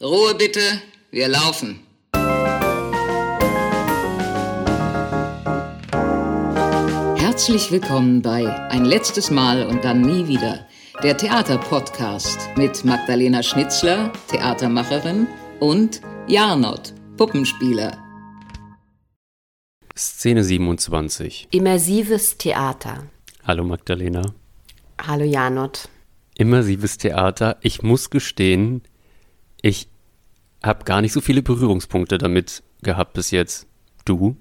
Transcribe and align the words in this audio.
Ruhe 0.00 0.34
bitte, 0.34 0.60
wir 1.12 1.28
laufen. 1.28 1.78
Herzlich 7.16 7.70
willkommen 7.70 8.20
bei 8.20 8.44
Ein 8.70 8.86
letztes 8.86 9.30
Mal 9.30 9.64
und 9.64 9.84
dann 9.84 10.00
nie 10.00 10.26
wieder, 10.26 10.66
der 11.04 11.16
Theaterpodcast 11.16 12.56
mit 12.56 12.84
Magdalena 12.84 13.44
Schnitzler, 13.44 14.12
Theatermacherin, 14.32 15.28
und 15.60 16.00
Jarnot, 16.26 16.92
Puppenspieler. 17.16 17.96
Szene 19.96 20.42
27. 20.42 21.46
Immersives 21.52 22.36
Theater. 22.36 23.04
Hallo 23.44 23.62
Magdalena. 23.62 24.34
Hallo 25.00 25.24
Janot. 25.24 25.88
Immersives 26.36 26.98
Theater. 26.98 27.58
Ich 27.60 27.82
muss 27.82 28.10
gestehen, 28.10 28.82
ich 29.64 29.88
habe 30.62 30.84
gar 30.84 31.00
nicht 31.00 31.14
so 31.14 31.22
viele 31.22 31.42
Berührungspunkte 31.42 32.18
damit 32.18 32.62
gehabt 32.82 33.14
bis 33.14 33.30
jetzt. 33.30 33.66
Du? 34.04 34.36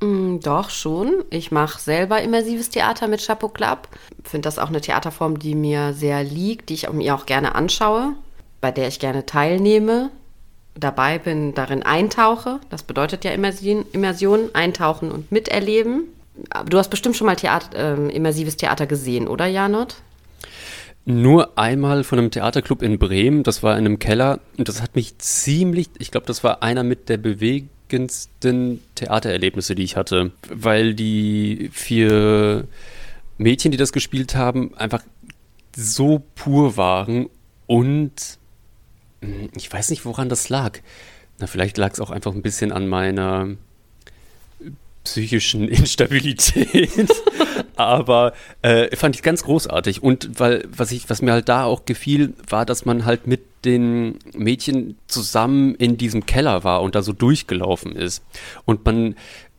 Mm, 0.00 0.38
doch, 0.38 0.70
schon. 0.70 1.24
Ich 1.30 1.50
mache 1.50 1.80
selber 1.80 2.22
immersives 2.22 2.70
Theater 2.70 3.08
mit 3.08 3.26
Chapeau 3.26 3.48
Club. 3.48 3.88
Finde 4.22 4.46
das 4.46 4.60
auch 4.60 4.68
eine 4.68 4.80
Theaterform, 4.80 5.40
die 5.40 5.56
mir 5.56 5.94
sehr 5.94 6.22
liegt, 6.22 6.68
die 6.68 6.74
ich 6.74 6.88
mir 6.92 7.12
auch 7.12 7.26
gerne 7.26 7.56
anschaue, 7.56 8.14
bei 8.60 8.70
der 8.70 8.86
ich 8.86 9.00
gerne 9.00 9.26
teilnehme, 9.26 10.10
dabei 10.76 11.18
bin, 11.18 11.54
darin 11.54 11.82
eintauche. 11.82 12.60
Das 12.70 12.84
bedeutet 12.84 13.24
ja 13.24 13.32
Immersion, 13.32 13.84
Immersion 13.90 14.54
eintauchen 14.54 15.10
und 15.10 15.32
miterleben. 15.32 16.04
Du 16.68 16.78
hast 16.78 16.88
bestimmt 16.88 17.16
schon 17.16 17.26
mal 17.26 17.34
Theater, 17.34 17.98
äh, 17.98 18.14
immersives 18.14 18.56
Theater 18.56 18.86
gesehen, 18.86 19.26
oder 19.26 19.46
Janot? 19.46 19.96
Nur 21.04 21.58
einmal 21.58 22.04
von 22.04 22.18
einem 22.18 22.30
Theaterclub 22.30 22.82
in 22.82 22.98
Bremen, 22.98 23.42
das 23.42 23.62
war 23.62 23.76
in 23.76 23.86
einem 23.86 23.98
Keller. 23.98 24.40
Und 24.56 24.68
das 24.68 24.80
hat 24.80 24.94
mich 24.94 25.18
ziemlich, 25.18 25.90
ich 25.98 26.10
glaube, 26.10 26.26
das 26.26 26.44
war 26.44 26.62
einer 26.62 26.84
mit 26.84 27.08
der 27.08 27.16
bewegendsten 27.16 28.80
Theatererlebnisse, 28.94 29.74
die 29.74 29.82
ich 29.82 29.96
hatte, 29.96 30.30
weil 30.48 30.94
die 30.94 31.70
vier 31.72 32.68
Mädchen, 33.36 33.72
die 33.72 33.78
das 33.78 33.92
gespielt 33.92 34.36
haben, 34.36 34.74
einfach 34.76 35.02
so 35.74 36.22
pur 36.36 36.76
waren 36.76 37.28
und 37.66 38.38
hm, 39.22 39.48
ich 39.56 39.72
weiß 39.72 39.90
nicht, 39.90 40.04
woran 40.04 40.28
das 40.28 40.48
lag. 40.48 40.78
Na, 41.38 41.46
vielleicht 41.46 41.78
lag 41.78 41.92
es 41.92 42.00
auch 42.00 42.10
einfach 42.10 42.32
ein 42.32 42.42
bisschen 42.42 42.70
an 42.72 42.88
meiner 42.88 43.48
psychischen 45.04 45.68
Instabilität. 45.68 47.08
Aber 47.76 48.32
äh, 48.62 48.94
fand 48.96 49.16
ich 49.16 49.22
ganz 49.22 49.44
großartig. 49.44 50.02
Und 50.02 50.38
weil, 50.38 50.64
was 50.74 50.92
ich, 50.92 51.08
was 51.10 51.22
mir 51.22 51.32
halt 51.32 51.48
da 51.48 51.64
auch 51.64 51.84
gefiel, 51.84 52.34
war, 52.48 52.66
dass 52.66 52.84
man 52.84 53.04
halt 53.04 53.26
mit 53.26 53.42
den 53.64 54.18
Mädchen 54.34 54.96
zusammen 55.06 55.74
in 55.74 55.96
diesem 55.96 56.26
Keller 56.26 56.64
war 56.64 56.82
und 56.82 56.94
da 56.94 57.02
so 57.02 57.12
durchgelaufen 57.12 57.94
ist. 57.94 58.22
Und 58.64 58.84
man 58.84 59.14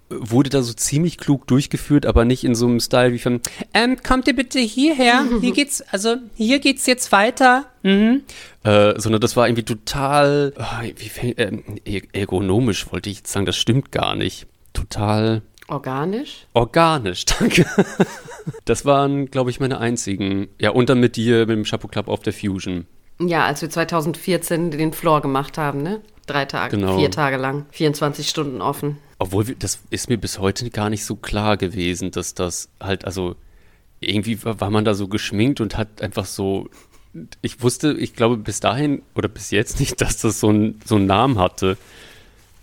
wurde 0.09 0.49
da 0.49 0.61
so 0.61 0.73
ziemlich 0.73 1.17
klug 1.17 1.47
durchgeführt, 1.47 2.05
aber 2.05 2.25
nicht 2.25 2.43
in 2.43 2.55
so 2.55 2.67
einem 2.67 2.79
Style 2.79 3.13
wie 3.13 3.19
von, 3.19 3.41
ähm, 3.73 3.97
kommt 4.03 4.27
ihr 4.27 4.35
bitte 4.35 4.59
hierher? 4.59 5.25
Hier 5.41 5.51
geht's, 5.53 5.81
also 5.81 6.17
hier 6.35 6.59
geht's 6.59 6.85
jetzt 6.85 7.11
weiter. 7.11 7.65
Mhm. 7.83 8.21
Äh, 8.63 8.99
sondern 8.99 9.21
das 9.21 9.35
war 9.35 9.47
irgendwie 9.47 9.63
total, 9.63 10.53
oh, 10.57 10.85
wie, 10.97 11.31
äh, 11.31 12.01
ergonomisch 12.13 12.91
wollte 12.91 13.09
ich 13.09 13.21
sagen, 13.25 13.45
das 13.45 13.57
stimmt 13.57 13.91
gar 13.91 14.15
nicht 14.15 14.47
total 14.73 15.41
Organisch? 15.67 16.45
Organisch, 16.53 17.25
danke. 17.39 17.65
Das 18.65 18.85
waren, 18.85 19.31
glaube 19.31 19.49
ich, 19.49 19.59
meine 19.59 19.79
einzigen. 19.79 20.49
Ja, 20.59 20.71
und 20.71 20.89
dann 20.89 20.99
mit 20.99 21.15
dir, 21.15 21.39
mit 21.47 21.51
dem 21.51 21.63
Chapeau 21.63 21.87
Club 21.87 22.09
auf 22.09 22.21
der 22.21 22.33
Fusion. 22.33 22.85
Ja, 23.19 23.45
als 23.45 23.61
wir 23.61 23.69
2014 23.69 24.71
den 24.71 24.91
Floor 24.91 25.21
gemacht 25.21 25.57
haben, 25.57 25.81
ne? 25.81 26.01
Drei 26.25 26.45
Tage, 26.45 26.77
genau. 26.77 26.97
vier 26.97 27.11
Tage 27.11 27.37
lang, 27.37 27.65
24 27.71 28.29
Stunden 28.29 28.61
offen. 28.61 28.97
Obwohl, 29.19 29.45
das 29.57 29.79
ist 29.89 30.09
mir 30.09 30.17
bis 30.17 30.39
heute 30.39 30.69
gar 30.69 30.89
nicht 30.89 31.05
so 31.05 31.15
klar 31.15 31.57
gewesen, 31.57 32.11
dass 32.11 32.33
das 32.33 32.69
halt, 32.79 33.05
also 33.05 33.35
irgendwie 33.99 34.43
war 34.43 34.69
man 34.69 34.83
da 34.83 34.93
so 34.93 35.07
geschminkt 35.07 35.61
und 35.61 35.77
hat 35.77 36.01
einfach 36.01 36.25
so 36.25 36.69
ich 37.41 37.61
wusste, 37.61 37.93
ich 37.93 38.15
glaube 38.15 38.37
bis 38.37 38.59
dahin 38.59 39.03
oder 39.15 39.27
bis 39.27 39.51
jetzt 39.51 39.79
nicht, 39.79 40.01
dass 40.01 40.17
das 40.17 40.39
so, 40.39 40.49
ein, 40.49 40.81
so 40.85 40.95
einen 40.95 41.05
Namen 41.05 41.39
hatte. 41.39 41.77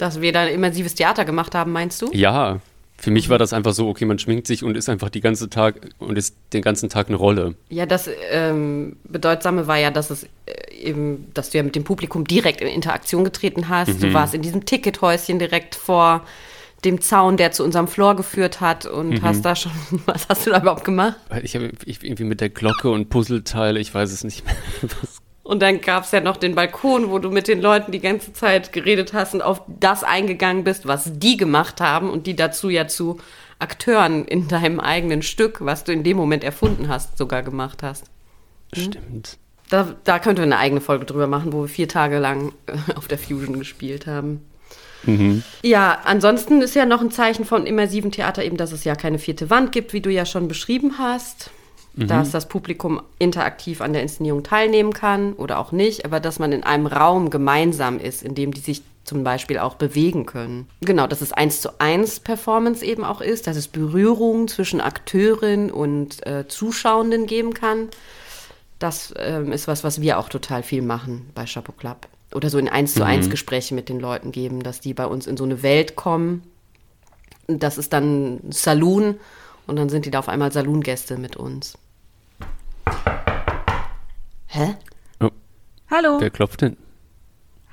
Dass 0.00 0.20
wir 0.20 0.32
da 0.32 0.46
immersives 0.46 0.94
Theater 0.94 1.24
gemacht 1.24 1.54
haben, 1.54 1.72
meinst 1.72 2.00
du? 2.00 2.10
Ja, 2.12 2.60
für 2.96 3.10
mich 3.10 3.28
war 3.28 3.38
das 3.38 3.52
einfach 3.52 3.72
so, 3.72 3.88
okay, 3.88 4.04
man 4.04 4.18
schminkt 4.18 4.46
sich 4.46 4.62
und 4.62 4.76
ist 4.76 4.88
einfach 4.88 5.08
die 5.08 5.20
ganze 5.20 5.48
Tag 5.48 5.76
und 5.98 6.16
ist 6.16 6.36
den 6.52 6.62
ganzen 6.62 6.88
Tag 6.88 7.08
eine 7.08 7.16
Rolle. 7.16 7.54
Ja, 7.70 7.86
das 7.86 8.10
ähm, 8.30 8.96
Bedeutsame 9.04 9.66
war 9.66 9.78
ja, 9.78 9.90
dass 9.90 10.10
es 10.10 10.24
äh, 10.24 10.74
eben, 10.74 11.28
dass 11.32 11.50
du 11.50 11.58
ja 11.58 11.64
mit 11.64 11.76
dem 11.76 11.84
Publikum 11.84 12.26
direkt 12.26 12.60
in 12.60 12.68
Interaktion 12.68 13.24
getreten 13.24 13.68
hast. 13.68 13.88
Mhm. 13.88 14.00
Du 14.00 14.14
warst 14.14 14.34
in 14.34 14.42
diesem 14.42 14.66
Tickethäuschen 14.66 15.38
direkt 15.38 15.74
vor 15.74 16.24
dem 16.84 17.00
Zaun, 17.00 17.36
der 17.36 17.52
zu 17.52 17.64
unserem 17.64 17.88
Floor 17.88 18.16
geführt 18.16 18.60
hat 18.60 18.86
und 18.86 19.10
mhm. 19.10 19.22
hast 19.22 19.44
da 19.46 19.56
schon, 19.56 19.72
was 20.06 20.28
hast 20.28 20.46
du 20.46 20.50
da 20.50 20.60
überhaupt 20.60 20.84
gemacht? 20.84 21.16
Ich 21.42 21.54
habe 21.54 21.72
irgendwie 21.84 22.24
mit 22.24 22.40
der 22.40 22.50
Glocke 22.50 22.90
und 22.90 23.08
Puzzleteile, 23.08 23.80
ich 23.80 23.94
weiß 23.94 24.12
es 24.12 24.24
nicht 24.24 24.44
mehr. 24.44 24.56
Was 24.82 25.20
und 25.42 25.62
dann 25.62 25.80
gab 25.80 26.04
es 26.04 26.10
ja 26.10 26.20
noch 26.20 26.36
den 26.36 26.54
Balkon, 26.54 27.10
wo 27.10 27.18
du 27.18 27.30
mit 27.30 27.48
den 27.48 27.60
Leuten 27.60 27.92
die 27.92 28.00
ganze 28.00 28.32
Zeit 28.32 28.72
geredet 28.72 29.12
hast 29.12 29.34
und 29.34 29.42
auf 29.42 29.62
das 29.66 30.04
eingegangen 30.04 30.64
bist, 30.64 30.86
was 30.86 31.18
die 31.18 31.36
gemacht 31.36 31.80
haben 31.80 32.10
und 32.10 32.26
die 32.26 32.36
dazu 32.36 32.68
ja 32.68 32.86
zu 32.86 33.18
Akteuren 33.58 34.24
in 34.24 34.48
deinem 34.48 34.80
eigenen 34.80 35.22
Stück, 35.22 35.64
was 35.64 35.84
du 35.84 35.92
in 35.92 36.02
dem 36.02 36.16
Moment 36.16 36.44
erfunden 36.44 36.88
hast, 36.88 37.16
sogar 37.16 37.42
gemacht 37.42 37.82
hast. 37.82 38.04
Hm? 38.74 38.82
Stimmt. 38.84 39.38
Da, 39.70 39.94
da 40.04 40.18
könnte 40.18 40.42
wir 40.42 40.46
eine 40.46 40.58
eigene 40.58 40.80
Folge 40.80 41.04
drüber 41.04 41.26
machen, 41.26 41.52
wo 41.52 41.62
wir 41.62 41.68
vier 41.68 41.88
Tage 41.88 42.18
lang 42.18 42.52
auf 42.96 43.08
der 43.08 43.18
Fusion 43.18 43.58
gespielt 43.58 44.06
haben. 44.06 44.44
Mhm. 45.04 45.42
Ja, 45.62 46.00
ansonsten 46.04 46.60
ist 46.60 46.74
ja 46.74 46.84
noch 46.84 47.00
ein 47.00 47.10
Zeichen 47.10 47.46
von 47.46 47.66
immersiven 47.66 48.12
Theater 48.12 48.44
eben, 48.44 48.58
dass 48.58 48.72
es 48.72 48.84
ja 48.84 48.94
keine 48.94 49.18
vierte 49.18 49.48
Wand 49.48 49.72
gibt, 49.72 49.94
wie 49.94 50.02
du 50.02 50.10
ja 50.10 50.26
schon 50.26 50.48
beschrieben 50.48 50.98
hast 50.98 51.50
mhm. 51.94 52.06
dass 52.06 52.30
das 52.30 52.48
Publikum 52.48 53.00
interaktiv 53.18 53.80
an 53.80 53.92
der 53.92 54.02
Inszenierung 54.02 54.42
teilnehmen 54.42 54.92
kann 54.92 55.32
oder 55.34 55.58
auch 55.58 55.72
nicht, 55.72 56.04
aber 56.04 56.20
dass 56.20 56.38
man 56.38 56.52
in 56.52 56.62
einem 56.62 56.86
Raum 56.86 57.30
gemeinsam 57.30 57.98
ist, 57.98 58.22
in 58.22 58.34
dem 58.34 58.52
die 58.52 58.60
sich 58.60 58.82
zum 59.04 59.24
Beispiel 59.24 59.58
auch 59.58 59.74
bewegen 59.74 60.26
können. 60.26 60.68
Genau, 60.82 61.06
dass 61.06 61.20
es 61.20 61.32
eins 61.32 61.60
zu 61.60 61.80
eins 61.80 62.20
Performance 62.20 62.84
eben 62.84 63.02
auch 63.02 63.20
ist, 63.20 63.46
dass 63.46 63.56
es 63.56 63.66
Berührungen 63.66 64.46
zwischen 64.46 64.80
Akteurin 64.80 65.70
und 65.70 66.24
äh, 66.26 66.46
Zuschauenden 66.46 67.26
geben 67.26 67.54
kann. 67.54 67.88
Das 68.78 69.12
ähm, 69.18 69.52
ist 69.52 69.66
was, 69.68 69.84
was 69.84 70.00
wir 70.00 70.18
auch 70.18 70.28
total 70.28 70.62
viel 70.62 70.82
machen 70.82 71.28
bei 71.34 71.44
Chapeau 71.44 71.72
Club. 71.72 72.06
Oder 72.32 72.50
so 72.50 72.58
in 72.58 72.68
eins 72.68 72.94
zu 72.94 73.04
eins 73.04 73.26
mhm. 73.26 73.30
Gespräche 73.30 73.74
mit 73.74 73.88
den 73.88 73.98
Leuten 73.98 74.30
geben, 74.30 74.62
dass 74.62 74.80
die 74.80 74.94
bei 74.94 75.06
uns 75.06 75.26
in 75.26 75.36
so 75.36 75.44
eine 75.44 75.62
Welt 75.64 75.96
kommen. 75.96 76.44
Das 77.48 77.78
ist 77.78 77.92
dann 77.92 78.38
Saloon 78.50 79.16
und 79.70 79.76
dann 79.76 79.88
sind 79.88 80.04
die 80.04 80.10
da 80.10 80.18
auf 80.18 80.28
einmal 80.28 80.50
Saloongäste 80.50 81.16
mit 81.16 81.36
uns. 81.36 81.78
Hä? 84.48 84.74
Oh. 85.20 85.30
Hallo. 85.88 86.20
Wer 86.20 86.30
klopft 86.30 86.62
denn? 86.62 86.76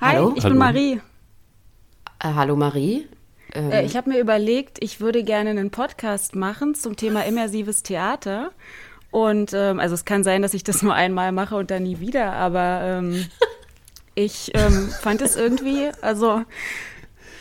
Hi, 0.00 0.14
hallo? 0.14 0.32
ich 0.36 0.44
hallo. 0.44 0.52
bin 0.52 0.58
Marie. 0.58 1.00
Äh, 2.20 2.34
hallo 2.34 2.54
Marie. 2.54 3.08
Ähm, 3.52 3.72
äh, 3.72 3.84
ich 3.84 3.96
habe 3.96 4.10
mir 4.10 4.20
überlegt, 4.20 4.78
ich 4.80 5.00
würde 5.00 5.24
gerne 5.24 5.50
einen 5.50 5.72
Podcast 5.72 6.36
machen 6.36 6.76
zum 6.76 6.94
Thema 6.94 7.26
immersives 7.26 7.82
Theater. 7.82 8.52
Und 9.10 9.52
ähm, 9.52 9.80
also 9.80 9.96
es 9.96 10.04
kann 10.04 10.22
sein, 10.22 10.40
dass 10.40 10.54
ich 10.54 10.62
das 10.62 10.82
nur 10.84 10.94
einmal 10.94 11.32
mache 11.32 11.56
und 11.56 11.72
dann 11.72 11.82
nie 11.82 11.98
wieder, 11.98 12.34
aber 12.34 12.80
ähm, 12.84 13.26
ich 14.14 14.52
ähm, 14.54 14.90
fand 15.00 15.20
es 15.20 15.34
irgendwie, 15.34 15.90
also 16.00 16.44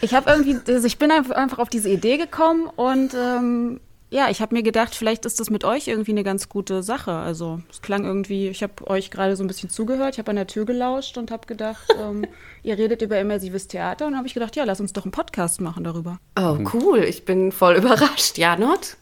ich 0.02 0.16
habe 0.16 0.32
irgendwie, 0.32 0.58
also 0.74 0.88
ich 0.88 0.98
bin 0.98 1.12
einfach 1.12 1.60
auf 1.60 1.70
diese 1.70 1.90
Idee 1.90 2.18
gekommen 2.18 2.68
und 2.76 3.14
ähm, 3.14 3.82
ja, 4.10 4.30
ich 4.30 4.42
habe 4.42 4.56
mir 4.56 4.64
gedacht, 4.64 4.96
vielleicht 4.96 5.26
ist 5.26 5.40
das 5.40 5.50
mit 5.50 5.66
euch 5.66 5.88
irgendwie 5.90 6.12
eine 6.12 6.24
ganz 6.24 6.48
gute 6.48 6.82
Sache. 6.82 7.12
Also 7.12 7.60
es 7.70 7.82
klang 7.82 8.06
irgendwie, 8.06 8.48
ich 8.48 8.64
habe 8.64 8.88
euch 8.88 9.12
gerade 9.12 9.36
so 9.36 9.44
ein 9.44 9.48
bisschen 9.48 9.70
zugehört, 9.70 10.14
ich 10.14 10.20
habe 10.20 10.30
an 10.30 10.38
der 10.38 10.48
Tür 10.48 10.66
gelauscht 10.66 11.18
und 11.18 11.30
habe 11.30 11.46
gedacht, 11.46 11.86
ähm, 12.02 12.26
ihr 12.64 12.78
redet 12.78 13.02
über 13.02 13.20
immersives 13.20 13.68
Theater 13.68 14.08
und 14.08 14.16
habe 14.16 14.26
ich 14.26 14.34
gedacht, 14.34 14.56
ja, 14.56 14.64
lass 14.64 14.80
uns 14.80 14.94
doch 14.94 15.04
einen 15.04 15.12
Podcast 15.12 15.60
machen 15.60 15.84
darüber. 15.84 16.20
Oh, 16.40 16.58
cool, 16.74 17.04
ich 17.04 17.26
bin 17.26 17.52
voll 17.52 17.76
überrascht. 17.78 18.38
Ja, 18.38 18.56
Not? 18.56 18.96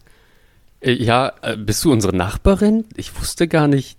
Äh, 0.81 0.93
ja, 0.93 1.33
äh, 1.43 1.55
bist 1.55 1.85
du 1.85 1.91
unsere 1.91 2.15
Nachbarin? 2.15 2.85
Ich 2.95 3.19
wusste 3.19 3.47
gar 3.47 3.67
nicht. 3.67 3.97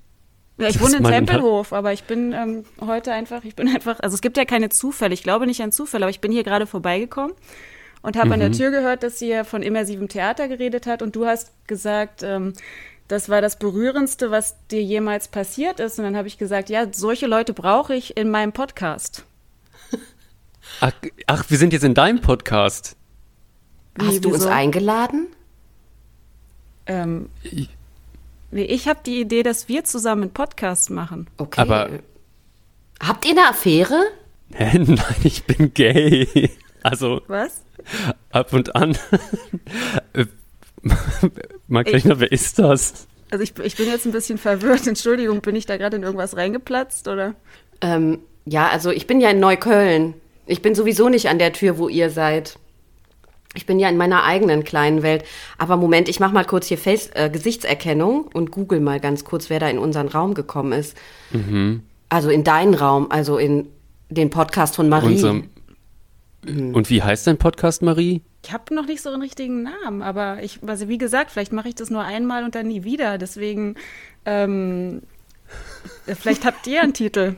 Ja, 0.58 0.68
ich 0.68 0.80
wohne 0.80 0.96
in 0.96 1.04
Tempelhof, 1.04 1.72
aber 1.72 1.92
ich 1.92 2.04
bin 2.04 2.32
ähm, 2.32 2.64
heute 2.80 3.12
einfach, 3.12 3.44
ich 3.44 3.54
bin 3.54 3.68
einfach, 3.74 4.00
also 4.00 4.14
es 4.14 4.22
gibt 4.22 4.36
ja 4.36 4.44
keine 4.44 4.70
Zufälle, 4.70 5.14
ich 5.14 5.22
glaube 5.22 5.46
nicht 5.46 5.62
an 5.62 5.70
Zufälle, 5.70 6.06
aber 6.06 6.10
ich 6.10 6.20
bin 6.20 6.32
hier 6.32 6.42
gerade 6.42 6.66
vorbeigekommen 6.66 7.34
und 8.06 8.16
habe 8.16 8.26
mhm. 8.26 8.32
an 8.34 8.38
der 8.38 8.48
mhm. 8.50 8.54
Tür 8.54 8.70
gehört, 8.70 9.02
dass 9.02 9.18
sie 9.18 9.26
ja 9.26 9.42
von 9.42 9.64
immersivem 9.64 10.06
Theater 10.06 10.46
geredet 10.46 10.86
hat 10.86 11.02
und 11.02 11.16
du 11.16 11.26
hast 11.26 11.50
gesagt, 11.66 12.22
ähm, 12.22 12.52
das 13.08 13.28
war 13.28 13.40
das 13.40 13.58
Berührendste, 13.58 14.30
was 14.30 14.54
dir 14.68 14.80
jemals 14.80 15.26
passiert 15.26 15.80
ist. 15.80 15.98
Und 15.98 16.04
dann 16.04 16.16
habe 16.16 16.28
ich 16.28 16.38
gesagt, 16.38 16.70
ja, 16.70 16.86
solche 16.92 17.26
Leute 17.26 17.52
brauche 17.52 17.96
ich 17.96 18.16
in 18.16 18.30
meinem 18.30 18.52
Podcast. 18.52 19.24
Ach, 20.80 20.92
ach, 21.26 21.44
wir 21.48 21.58
sind 21.58 21.72
jetzt 21.72 21.82
in 21.82 21.94
deinem 21.94 22.20
Podcast. 22.20 22.94
Hast 23.98 24.14
Wie, 24.14 24.20
du 24.20 24.34
uns 24.34 24.46
eingeladen? 24.46 25.26
Ähm, 26.86 27.28
ich, 27.42 27.70
nee, 28.52 28.64
ich 28.64 28.86
habe 28.86 29.00
die 29.04 29.20
Idee, 29.20 29.42
dass 29.42 29.68
wir 29.68 29.82
zusammen 29.82 30.22
einen 30.22 30.32
Podcast 30.32 30.90
machen. 30.90 31.26
Okay. 31.38 31.60
Aber 31.60 31.90
habt 33.00 33.24
ihr 33.24 33.32
eine 33.32 33.48
Affäre? 33.48 34.00
Hä? 34.52 34.78
Nein, 34.78 35.16
ich 35.24 35.42
bin 35.42 35.74
gay. 35.74 36.50
Also. 36.84 37.22
Was? 37.26 37.65
Ab 38.30 38.52
und 38.52 38.74
an. 38.74 38.96
Magdalena, 41.68 42.20
wer 42.20 42.30
ist 42.30 42.58
das? 42.58 43.06
Also 43.30 43.42
ich, 43.42 43.58
ich 43.58 43.76
bin 43.76 43.88
jetzt 43.88 44.06
ein 44.06 44.12
bisschen 44.12 44.38
verwirrt. 44.38 44.86
Entschuldigung, 44.86 45.40
bin 45.40 45.56
ich 45.56 45.66
da 45.66 45.76
gerade 45.76 45.96
in 45.96 46.02
irgendwas 46.02 46.36
reingeplatzt 46.36 47.08
oder? 47.08 47.34
Ähm, 47.80 48.20
ja, 48.44 48.68
also 48.68 48.90
ich 48.90 49.06
bin 49.06 49.20
ja 49.20 49.30
in 49.30 49.40
Neukölln. 49.40 50.14
Ich 50.46 50.62
bin 50.62 50.74
sowieso 50.74 51.08
nicht 51.08 51.28
an 51.28 51.38
der 51.38 51.52
Tür, 51.52 51.78
wo 51.78 51.88
ihr 51.88 52.10
seid. 52.10 52.58
Ich 53.54 53.66
bin 53.66 53.80
ja 53.80 53.88
in 53.88 53.96
meiner 53.96 54.22
eigenen 54.22 54.64
kleinen 54.64 55.02
Welt. 55.02 55.24
Aber 55.58 55.76
Moment, 55.76 56.08
ich 56.08 56.20
mache 56.20 56.34
mal 56.34 56.44
kurz 56.44 56.66
hier 56.66 56.78
Face, 56.78 57.10
äh, 57.14 57.30
Gesichtserkennung 57.30 58.28
und 58.32 58.52
google 58.52 58.80
mal 58.80 59.00
ganz 59.00 59.24
kurz, 59.24 59.50
wer 59.50 59.58
da 59.58 59.68
in 59.68 59.78
unseren 59.78 60.08
Raum 60.08 60.34
gekommen 60.34 60.72
ist. 60.72 60.96
Mhm. 61.30 61.82
Also 62.08 62.28
in 62.28 62.44
deinen 62.44 62.74
Raum, 62.74 63.10
also 63.10 63.38
in 63.38 63.66
den 64.10 64.30
Podcast 64.30 64.76
von 64.76 64.88
Marie. 64.88 65.14
Unserem 65.14 65.48
und 66.46 66.90
wie 66.90 67.02
heißt 67.02 67.26
dein 67.26 67.38
Podcast, 67.38 67.82
Marie? 67.82 68.22
Ich 68.44 68.52
habe 68.52 68.74
noch 68.74 68.86
nicht 68.86 69.02
so 69.02 69.10
einen 69.10 69.22
richtigen 69.22 69.64
Namen, 69.64 70.02
aber 70.02 70.42
ich, 70.42 70.60
also 70.66 70.88
wie 70.88 70.98
gesagt, 70.98 71.30
vielleicht 71.30 71.52
mache 71.52 71.68
ich 71.68 71.74
das 71.74 71.90
nur 71.90 72.02
einmal 72.02 72.44
und 72.44 72.54
dann 72.54 72.68
nie 72.68 72.84
wieder. 72.84 73.18
Deswegen, 73.18 73.74
ähm, 74.24 75.02
vielleicht 76.06 76.44
habt 76.44 76.66
ihr 76.66 76.82
einen 76.82 76.94
Titel. 76.94 77.36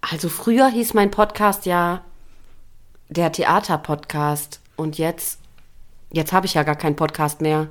Also 0.00 0.28
früher 0.28 0.68
hieß 0.68 0.94
mein 0.94 1.10
Podcast 1.10 1.66
ja 1.66 2.04
der 3.08 3.32
Theater-Podcast 3.32 4.60
und 4.76 4.98
jetzt, 4.98 5.40
jetzt 6.12 6.32
habe 6.32 6.46
ich 6.46 6.54
ja 6.54 6.62
gar 6.62 6.76
keinen 6.76 6.96
Podcast 6.96 7.40
mehr. 7.40 7.70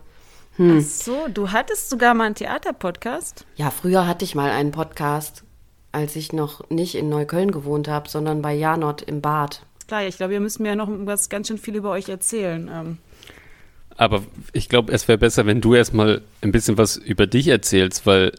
Hm. 0.57 0.79
Ach 0.79 0.85
so, 0.85 1.27
du 1.27 1.51
hattest 1.51 1.89
sogar 1.89 2.13
mal 2.13 2.25
einen 2.25 2.35
Theater-Podcast? 2.35 3.45
Ja, 3.55 3.69
früher 3.69 4.07
hatte 4.07 4.25
ich 4.25 4.35
mal 4.35 4.49
einen 4.49 4.71
Podcast 4.71 5.44
als 5.95 6.17
ich 6.17 6.33
noch 6.33 6.69
nicht 6.69 6.95
in 6.95 7.07
Neukölln 7.07 7.51
gewohnt 7.51 7.87
habe, 7.87 8.09
sondern 8.09 8.41
bei 8.41 8.53
Janot 8.53 9.01
im 9.01 9.21
Bad. 9.21 9.61
Klar, 9.87 10.05
ich 10.05 10.17
glaube, 10.17 10.33
ihr 10.33 10.41
müsst 10.41 10.59
mir 10.59 10.69
ja 10.69 10.75
noch 10.75 10.89
was 10.89 11.29
ganz 11.29 11.47
schön 11.47 11.57
viel 11.57 11.75
über 11.75 11.91
euch 11.91 12.09
erzählen. 12.09 12.69
Ähm. 12.71 12.97
Aber 13.95 14.23
ich 14.51 14.67
glaube, 14.67 14.91
es 14.91 15.07
wäre 15.07 15.17
besser, 15.17 15.45
wenn 15.45 15.61
du 15.61 15.73
erstmal 15.73 16.21
ein 16.41 16.51
bisschen 16.51 16.77
was 16.77 16.97
über 16.97 17.27
dich 17.27 17.47
erzählst, 17.47 18.05
weil 18.05 18.33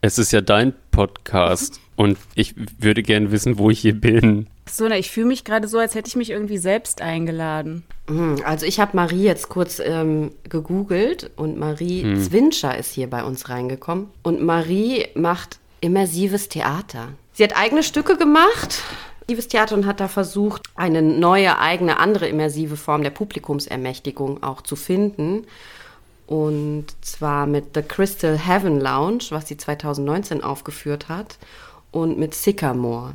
es 0.00 0.18
ist 0.18 0.32
ja 0.32 0.40
dein 0.40 0.72
Podcast 0.92 1.78
und 1.96 2.16
ich 2.34 2.54
würde 2.78 3.02
gerne 3.02 3.30
wissen, 3.30 3.58
wo 3.58 3.68
ich 3.68 3.80
hier 3.80 4.00
bin. 4.00 4.46
So, 4.70 4.88
na, 4.88 4.96
ich 4.96 5.10
fühle 5.10 5.26
mich 5.26 5.44
gerade 5.44 5.68
so, 5.68 5.78
als 5.78 5.94
hätte 5.94 6.08
ich 6.08 6.16
mich 6.16 6.30
irgendwie 6.30 6.56
selbst 6.56 7.02
eingeladen. 7.02 7.84
Mhm, 8.08 8.40
also 8.46 8.64
ich 8.64 8.80
habe 8.80 8.96
Marie 8.96 9.24
jetzt 9.24 9.50
kurz 9.50 9.78
ähm, 9.78 10.32
gegoogelt 10.48 11.30
und 11.36 11.58
Marie 11.58 12.02
hm. 12.02 12.22
Zwinscher 12.22 12.78
ist 12.78 12.92
hier 12.92 13.10
bei 13.10 13.24
uns 13.24 13.50
reingekommen. 13.50 14.06
Und 14.22 14.42
Marie 14.42 15.06
macht 15.14 15.58
immersives 15.84 16.48
Theater. 16.48 17.08
Sie 17.34 17.44
hat 17.44 17.56
eigene 17.56 17.82
Stücke 17.82 18.16
gemacht, 18.16 18.82
immersives 19.26 19.48
Theater, 19.48 19.74
und 19.74 19.86
hat 19.86 20.00
da 20.00 20.08
versucht, 20.08 20.62
eine 20.74 21.02
neue, 21.02 21.58
eigene, 21.58 21.98
andere 21.98 22.26
immersive 22.26 22.76
Form 22.76 23.02
der 23.02 23.10
Publikumsermächtigung 23.10 24.42
auch 24.42 24.62
zu 24.62 24.76
finden. 24.76 25.46
Und 26.26 26.86
zwar 27.02 27.46
mit 27.46 27.74
The 27.74 27.82
Crystal 27.82 28.38
Heaven 28.38 28.80
Lounge, 28.80 29.24
was 29.28 29.46
sie 29.46 29.58
2019 29.58 30.42
aufgeführt 30.42 31.08
hat, 31.10 31.38
und 31.90 32.18
mit 32.18 32.34
Sycamore. 32.34 33.12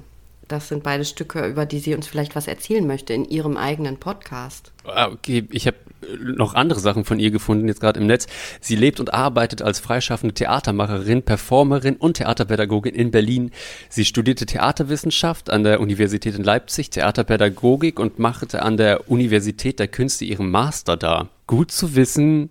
Das 0.48 0.68
sind 0.68 0.84
beide 0.84 1.06
Stücke, 1.06 1.46
über 1.48 1.66
die 1.66 1.80
sie 1.80 1.96
uns 1.96 2.08
vielleicht 2.08 2.36
was 2.36 2.48
erzählen 2.48 2.86
möchte 2.86 3.14
in 3.14 3.26
ihrem 3.26 3.58
eigenen 3.58 3.98
Podcast. 3.98 4.72
Ah, 4.84 5.08
okay, 5.08 5.48
ich 5.52 5.66
habe 5.68 5.78
noch 6.20 6.54
andere 6.54 6.80
Sachen 6.80 7.06
von 7.06 7.20
ihr 7.20 7.32
gefunden, 7.32 7.68
jetzt 7.68 7.82
gerade 7.82 8.00
im 8.00 8.08
Netz. 8.08 8.28
Sie 8.62 8.76
lebt 8.76 9.00
und 9.00 9.14
arbeitet 9.14 9.62
als 9.62 9.80
freischaffende 9.80 10.34
Theatermacherin, 10.34 11.24
Performerin 11.24 11.96
und 11.96 12.18
Theaterpädagogin 12.18 12.96
in 12.96 13.12
Berlin. 13.12 13.52
Sie 13.90 14.06
studierte 14.06 14.46
Theaterwissenschaft 14.46 15.50
an 15.50 15.64
der 15.64 15.80
Universität 15.80 16.36
in 16.36 16.44
Leipzig, 16.44 16.90
Theaterpädagogik 16.90 18.00
und 18.00 18.20
machte 18.20 18.62
an 18.62 18.78
der 18.78 19.10
Universität 19.10 19.80
der 19.80 19.88
Künste 19.88 20.26
ihren 20.26 20.50
Master 20.50 20.98
da. 20.98 21.30
Gut 21.48 21.72
zu 21.72 21.96
wissen, 21.96 22.50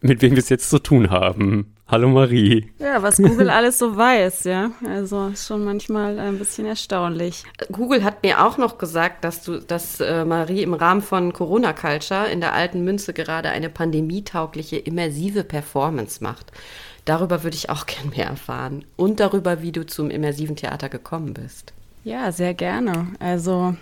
mit 0.00 0.22
wem 0.22 0.32
wir 0.32 0.38
es 0.38 0.48
jetzt 0.48 0.70
zu 0.70 0.78
tun 0.78 1.10
haben. 1.10 1.74
Hallo 1.90 2.10
Marie. 2.10 2.70
Ja, 2.78 3.02
was 3.02 3.16
Google 3.16 3.48
alles 3.48 3.78
so 3.78 3.96
weiß, 3.96 4.44
ja. 4.44 4.72
Also 4.86 5.28
ist 5.28 5.46
schon 5.46 5.64
manchmal 5.64 6.18
ein 6.18 6.38
bisschen 6.38 6.66
erstaunlich. 6.66 7.44
Google 7.72 8.04
hat 8.04 8.22
mir 8.22 8.44
auch 8.44 8.58
noch 8.58 8.76
gesagt, 8.76 9.24
dass 9.24 9.42
du, 9.42 9.58
dass 9.58 9.98
äh, 10.00 10.26
Marie 10.26 10.62
im 10.62 10.74
Rahmen 10.74 11.00
von 11.00 11.32
Corona 11.32 11.72
Culture 11.72 12.28
in 12.28 12.40
der 12.40 12.52
alten 12.52 12.84
Münze 12.84 13.14
gerade 13.14 13.48
eine 13.48 13.70
pandemietaugliche 13.70 14.76
immersive 14.76 15.44
Performance 15.44 16.22
macht. 16.22 16.52
Darüber 17.06 17.42
würde 17.42 17.56
ich 17.56 17.70
auch 17.70 17.86
gern 17.86 18.10
mehr 18.14 18.26
erfahren. 18.26 18.84
Und 18.96 19.18
darüber, 19.18 19.62
wie 19.62 19.72
du 19.72 19.86
zum 19.86 20.10
immersiven 20.10 20.56
Theater 20.56 20.90
gekommen 20.90 21.32
bist. 21.32 21.72
Ja, 22.04 22.32
sehr 22.32 22.52
gerne. 22.52 23.06
Also, 23.18 23.74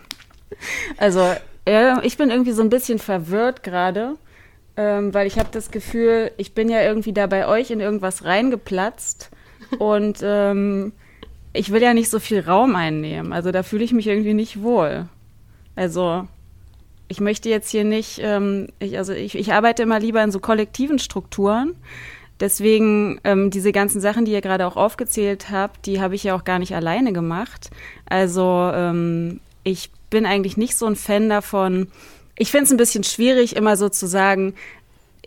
also 0.96 1.34
ja, 1.68 2.00
ich 2.04 2.16
bin 2.16 2.30
irgendwie 2.30 2.52
so 2.52 2.62
ein 2.62 2.70
bisschen 2.70 3.00
verwirrt 3.00 3.64
gerade 3.64 4.14
ähm, 4.76 5.14
weil 5.14 5.26
ich 5.26 5.38
habe 5.38 5.48
das 5.52 5.70
Gefühl, 5.70 6.30
ich 6.36 6.52
bin 6.54 6.68
ja 6.68 6.82
irgendwie 6.82 7.12
da 7.12 7.26
bei 7.26 7.46
euch 7.46 7.70
in 7.70 7.80
irgendwas 7.80 8.24
reingeplatzt 8.24 9.30
und 9.78 10.18
ähm, 10.22 10.92
ich 11.52 11.72
will 11.72 11.82
ja 11.82 11.94
nicht 11.94 12.10
so 12.10 12.20
viel 12.20 12.40
Raum 12.40 12.76
einnehmen. 12.76 13.32
Also 13.32 13.50
da 13.50 13.62
fühle 13.62 13.84
ich 13.84 13.92
mich 13.92 14.06
irgendwie 14.06 14.34
nicht 14.34 14.62
wohl. 14.62 15.06
Also 15.74 16.26
ich 17.08 17.20
möchte 17.20 17.48
jetzt 17.48 17.70
hier 17.70 17.84
nicht, 17.84 18.20
ähm, 18.22 18.68
ich, 18.78 18.98
also 18.98 19.12
ich, 19.12 19.36
ich 19.36 19.52
arbeite 19.52 19.82
immer 19.82 20.00
lieber 20.00 20.22
in 20.22 20.32
so 20.32 20.40
kollektiven 20.40 20.98
Strukturen. 20.98 21.74
Deswegen 22.40 23.18
ähm, 23.24 23.50
diese 23.50 23.72
ganzen 23.72 24.00
Sachen, 24.00 24.26
die 24.26 24.32
ihr 24.32 24.42
gerade 24.42 24.66
auch 24.66 24.76
aufgezählt 24.76 25.50
habt, 25.50 25.86
die 25.86 26.00
habe 26.00 26.14
ich 26.14 26.24
ja 26.24 26.36
auch 26.36 26.44
gar 26.44 26.58
nicht 26.58 26.74
alleine 26.74 27.12
gemacht. 27.12 27.70
Also 28.06 28.70
ähm, 28.74 29.40
ich 29.64 29.90
bin 30.10 30.26
eigentlich 30.26 30.56
nicht 30.56 30.76
so 30.76 30.86
ein 30.86 30.96
Fan 30.96 31.28
davon, 31.30 31.88
ich 32.38 32.50
finde 32.50 32.64
es 32.64 32.70
ein 32.70 32.76
bisschen 32.76 33.04
schwierig, 33.04 33.56
immer 33.56 33.76
so 33.76 33.88
zu 33.88 34.06
sagen, 34.06 34.54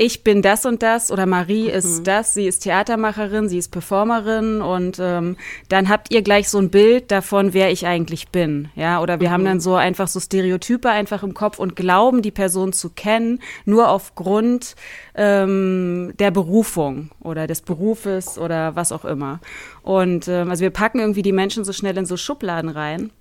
ich 0.02 0.24
bin 0.24 0.42
das 0.42 0.66
und 0.66 0.82
das 0.82 1.12
oder 1.12 1.26
Marie 1.26 1.64
mhm. 1.64 1.72
ist 1.72 2.08
das, 2.08 2.34
sie 2.34 2.48
ist 2.48 2.62
Theatermacherin, 2.62 3.50
sie 3.50 3.58
ist 3.58 3.70
Performerin 3.70 4.62
und 4.62 4.98
ähm, 4.98 5.36
dann 5.68 5.90
habt 5.90 6.10
ihr 6.14 6.22
gleich 6.22 6.48
so 6.48 6.58
ein 6.58 6.70
Bild 6.70 7.12
davon, 7.12 7.54
wer 7.54 7.70
ich 7.70 7.86
eigentlich 7.86 8.30
bin, 8.30 8.70
ja, 8.76 9.02
oder 9.02 9.20
wir 9.20 9.28
mhm. 9.28 9.34
haben 9.34 9.46
dann 9.46 9.60
so 9.60 9.76
einfach 9.76 10.08
so 10.08 10.22
Stereotype 10.22 10.90
einfach 10.90 11.22
im 11.22 11.34
Kopf 11.34 11.60
und 11.60 11.76
glauben, 11.76 12.22
die 12.22 12.32
Person 12.32 12.72
zu 12.72 12.92
kennen, 12.92 13.42
nur 13.66 13.90
aufgrund 13.90 14.78
ähm, 15.16 16.14
der 16.18 16.32
Berufung 16.32 17.10
oder 17.20 17.46
des 17.46 17.62
Berufes 17.62 18.38
oder 18.38 18.78
was 18.78 18.94
auch 18.94 19.04
immer. 19.04 19.42
Und 19.82 20.30
ähm, 20.30 20.50
also 20.50 20.62
wir 20.62 20.70
packen 20.70 21.00
irgendwie 21.00 21.24
die 21.24 21.34
Menschen 21.34 21.66
so 21.66 21.74
schnell 21.74 21.98
in 21.98 22.06
so 22.06 22.16
Schubladen 22.16 22.70
rein. 22.70 23.12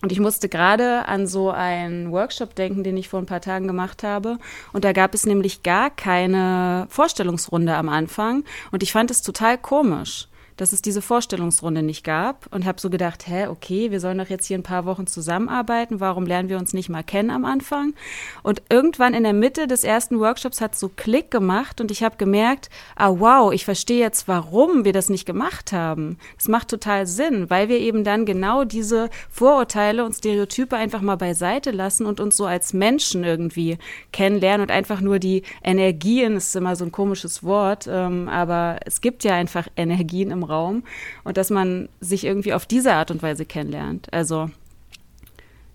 Und 0.00 0.12
ich 0.12 0.20
musste 0.20 0.48
gerade 0.48 1.06
an 1.06 1.26
so 1.26 1.50
einen 1.50 2.12
Workshop 2.12 2.54
denken, 2.54 2.84
den 2.84 2.96
ich 2.96 3.08
vor 3.08 3.20
ein 3.20 3.26
paar 3.26 3.40
Tagen 3.40 3.66
gemacht 3.66 4.02
habe. 4.02 4.38
Und 4.72 4.84
da 4.84 4.92
gab 4.92 5.14
es 5.14 5.26
nämlich 5.26 5.62
gar 5.62 5.90
keine 5.90 6.86
Vorstellungsrunde 6.88 7.74
am 7.74 7.88
Anfang. 7.88 8.44
Und 8.70 8.82
ich 8.82 8.92
fand 8.92 9.10
es 9.10 9.22
total 9.22 9.58
komisch 9.58 10.28
dass 10.58 10.72
es 10.72 10.82
diese 10.82 11.00
Vorstellungsrunde 11.00 11.82
nicht 11.82 12.04
gab 12.04 12.46
und 12.50 12.66
habe 12.66 12.80
so 12.80 12.90
gedacht, 12.90 13.26
hä, 13.26 13.46
okay, 13.46 13.90
wir 13.90 14.00
sollen 14.00 14.18
doch 14.18 14.28
jetzt 14.28 14.46
hier 14.46 14.58
ein 14.58 14.62
paar 14.62 14.84
Wochen 14.84 15.06
zusammenarbeiten, 15.06 16.00
warum 16.00 16.26
lernen 16.26 16.48
wir 16.48 16.58
uns 16.58 16.74
nicht 16.74 16.88
mal 16.88 17.02
kennen 17.02 17.30
am 17.30 17.44
Anfang? 17.44 17.94
Und 18.42 18.62
irgendwann 18.68 19.14
in 19.14 19.22
der 19.22 19.32
Mitte 19.32 19.66
des 19.66 19.84
ersten 19.84 20.18
Workshops 20.18 20.60
hat 20.60 20.76
so 20.76 20.90
Klick 20.94 21.30
gemacht 21.30 21.80
und 21.80 21.90
ich 21.90 22.02
habe 22.02 22.16
gemerkt, 22.16 22.68
ah 22.96 23.14
wow, 23.18 23.52
ich 23.52 23.64
verstehe 23.64 24.00
jetzt, 24.00 24.26
warum 24.28 24.84
wir 24.84 24.92
das 24.92 25.08
nicht 25.08 25.26
gemacht 25.26 25.72
haben. 25.72 26.18
Das 26.36 26.48
macht 26.48 26.68
total 26.68 27.06
Sinn, 27.06 27.48
weil 27.48 27.68
wir 27.68 27.78
eben 27.78 28.02
dann 28.02 28.26
genau 28.26 28.64
diese 28.64 29.10
Vorurteile 29.30 30.04
und 30.04 30.14
Stereotype 30.14 30.76
einfach 30.76 31.02
mal 31.02 31.16
beiseite 31.16 31.70
lassen 31.70 32.04
und 32.04 32.18
uns 32.18 32.36
so 32.36 32.46
als 32.46 32.72
Menschen 32.72 33.22
irgendwie 33.22 33.78
kennenlernen 34.12 34.62
und 34.62 34.72
einfach 34.72 35.00
nur 35.00 35.20
die 35.20 35.42
Energien, 35.62 36.36
ist 36.36 36.56
immer 36.56 36.74
so 36.74 36.84
ein 36.84 36.92
komisches 36.92 37.44
Wort, 37.44 37.88
ähm, 37.88 38.28
aber 38.28 38.80
es 38.84 39.00
gibt 39.00 39.22
ja 39.22 39.34
einfach 39.34 39.68
Energien 39.76 40.32
im 40.32 40.47
Raum 40.48 40.82
und 41.24 41.36
dass 41.36 41.50
man 41.50 41.88
sich 42.00 42.24
irgendwie 42.24 42.52
auf 42.52 42.66
diese 42.66 42.94
Art 42.94 43.10
und 43.10 43.22
Weise 43.22 43.44
kennenlernt. 43.44 44.12
Also 44.12 44.50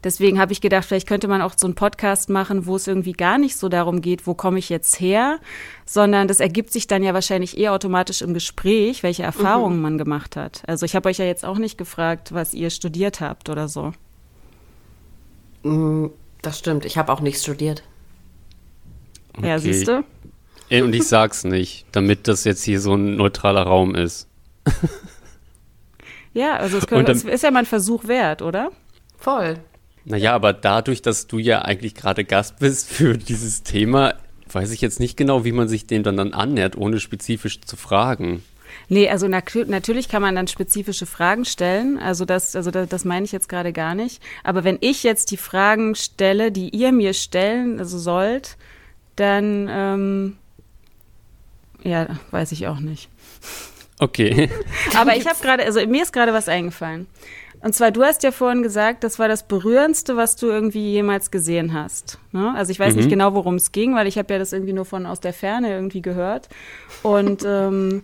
deswegen 0.04 0.40
habe 0.40 0.52
ich 0.52 0.62
gedacht, 0.62 0.86
vielleicht 0.86 1.08
könnte 1.08 1.28
man 1.28 1.42
auch 1.42 1.54
so 1.56 1.68
einen 1.68 1.76
Podcast 1.76 2.30
machen, 2.30 2.66
wo 2.66 2.76
es 2.76 2.88
irgendwie 2.88 3.14
gar 3.14 3.38
nicht 3.38 3.56
so 3.56 3.70
darum 3.70 4.02
geht, 4.02 4.28
wo 4.28 4.34
komme 4.34 4.60
ich 4.60 4.70
jetzt 4.70 5.00
her, 5.00 5.40
sondern 5.86 6.28
das 6.28 6.40
ergibt 6.40 6.72
sich 6.72 6.88
dann 6.88 7.04
ja 7.04 7.14
wahrscheinlich 7.14 7.58
eher 7.58 7.74
automatisch 7.74 8.22
im 8.22 8.34
Gespräch, 8.34 9.04
welche 9.04 9.24
Erfahrungen 9.24 9.78
mhm. 9.78 9.82
man 9.82 9.98
gemacht 9.98 10.36
hat. 10.36 10.64
Also 10.68 10.86
ich 10.86 10.96
habe 10.96 11.10
euch 11.10 11.18
ja 11.18 11.26
jetzt 11.26 11.46
auch 11.46 11.58
nicht 11.58 11.78
gefragt, 11.78 12.34
was 12.34 12.54
ihr 12.54 12.70
studiert 12.70 13.22
habt 13.22 13.50
oder 13.50 13.68
so. 13.68 13.94
Mm, 15.64 16.08
das 16.42 16.60
stimmt, 16.60 16.86
ich 16.86 16.98
habe 16.98 17.12
auch 17.12 17.22
nichts 17.22 17.44
studiert. 17.44 17.84
Okay. 19.38 19.48
Ja, 19.48 19.60
siehst 19.60 19.88
du? 19.88 20.04
Und 20.70 20.94
ich 20.96 21.08
sag's 21.08 21.44
nicht, 21.44 21.86
damit 21.92 22.28
das 22.28 22.46
jetzt 22.46 22.64
hier 22.64 22.80
so 22.80 22.96
ein 22.96 23.16
neutraler 23.16 23.64
Raum 23.64 23.96
ist. 23.96 24.28
ja, 26.34 26.58
also 26.58 26.78
es, 26.78 26.88
können, 26.88 27.06
dann, 27.06 27.16
es 27.16 27.24
ist 27.24 27.44
ja 27.44 27.52
mal 27.52 27.60
ein 27.60 27.66
Versuch 27.66 28.08
wert, 28.08 28.42
oder? 28.42 28.72
Voll. 29.18 29.58
Naja, 30.06 30.34
aber 30.34 30.54
dadurch, 30.54 31.02
dass 31.02 31.28
du 31.28 31.38
ja 31.38 31.62
eigentlich 31.62 31.96
gerade 31.96 32.26
Gast 32.26 32.60
bist 32.60 32.90
für 32.90 33.18
dieses 33.18 33.64
Thema, 33.64 34.16
weiß 34.52 34.72
ich 34.72 34.82
jetzt 34.82 35.00
nicht 35.00 35.16
genau, 35.16 35.46
wie 35.46 35.54
man 35.54 35.68
sich 35.68 35.88
dem 35.88 36.04
dann, 36.04 36.18
dann 36.18 36.34
annähert, 36.34 36.78
ohne 36.78 37.00
spezifisch 37.00 37.62
zu 37.62 37.78
fragen. 37.78 38.44
Nee, 38.90 39.10
also 39.10 39.28
natürlich 39.28 40.10
kann 40.10 40.22
man 40.22 40.36
dann 40.36 40.48
spezifische 40.48 41.06
Fragen 41.06 41.46
stellen. 41.46 41.98
Also 42.00 42.26
das, 42.26 42.56
also 42.56 42.72
das, 42.72 42.90
das 42.90 43.06
meine 43.06 43.26
ich 43.26 43.32
jetzt 43.32 43.48
gerade 43.48 43.72
gar 43.72 43.96
nicht. 43.96 44.22
Aber 44.44 44.64
wenn 44.64 44.78
ich 44.82 45.04
jetzt 45.04 45.32
die 45.32 45.38
Fragen 45.38 45.96
stelle, 45.96 46.52
die 46.52 46.70
ihr 46.70 46.92
mir 46.92 47.14
stellen 47.14 47.80
also 47.80 47.98
sollt, 47.98 48.58
dann 49.16 49.68
ähm, 49.70 50.38
ja, 51.84 52.08
weiß 52.32 52.52
ich 52.52 52.68
auch 52.68 52.80
nicht. 52.80 53.10
Okay. 54.00 54.50
Aber 54.98 55.16
ich 55.16 55.28
habe 55.28 55.40
gerade, 55.42 55.64
also 55.64 55.86
mir 55.86 56.04
ist 56.04 56.14
gerade 56.14 56.34
was 56.34 56.48
eingefallen. 56.48 57.08
Und 57.62 57.74
zwar, 57.74 57.92
du 57.92 58.04
hast 58.04 58.24
ja 58.24 58.32
vorhin 58.32 58.62
gesagt, 58.62 59.06
das 59.06 59.20
war 59.20 59.30
das 59.30 59.48
Berührendste, 59.48 60.18
was 60.18 60.36
du 60.36 60.48
irgendwie 60.48 60.92
jemals 60.92 61.32
gesehen 61.32 61.74
hast. 61.74 62.20
Ne? 62.34 62.54
Also 62.56 62.72
ich 62.72 62.80
weiß 62.80 62.94
mhm. 62.94 63.00
nicht 63.00 63.10
genau, 63.10 63.34
worum 63.36 63.56
es 63.56 63.72
ging, 63.72 63.96
weil 63.96 64.06
ich 64.06 64.18
habe 64.18 64.34
ja 64.34 64.40
das 64.40 64.52
irgendwie 64.52 64.74
nur 64.74 64.84
von 64.84 65.06
aus 65.06 65.22
der 65.22 65.32
Ferne 65.32 65.74
irgendwie 65.74 66.02
gehört. 66.02 66.50
Und 67.04 67.44
ähm, 67.48 68.04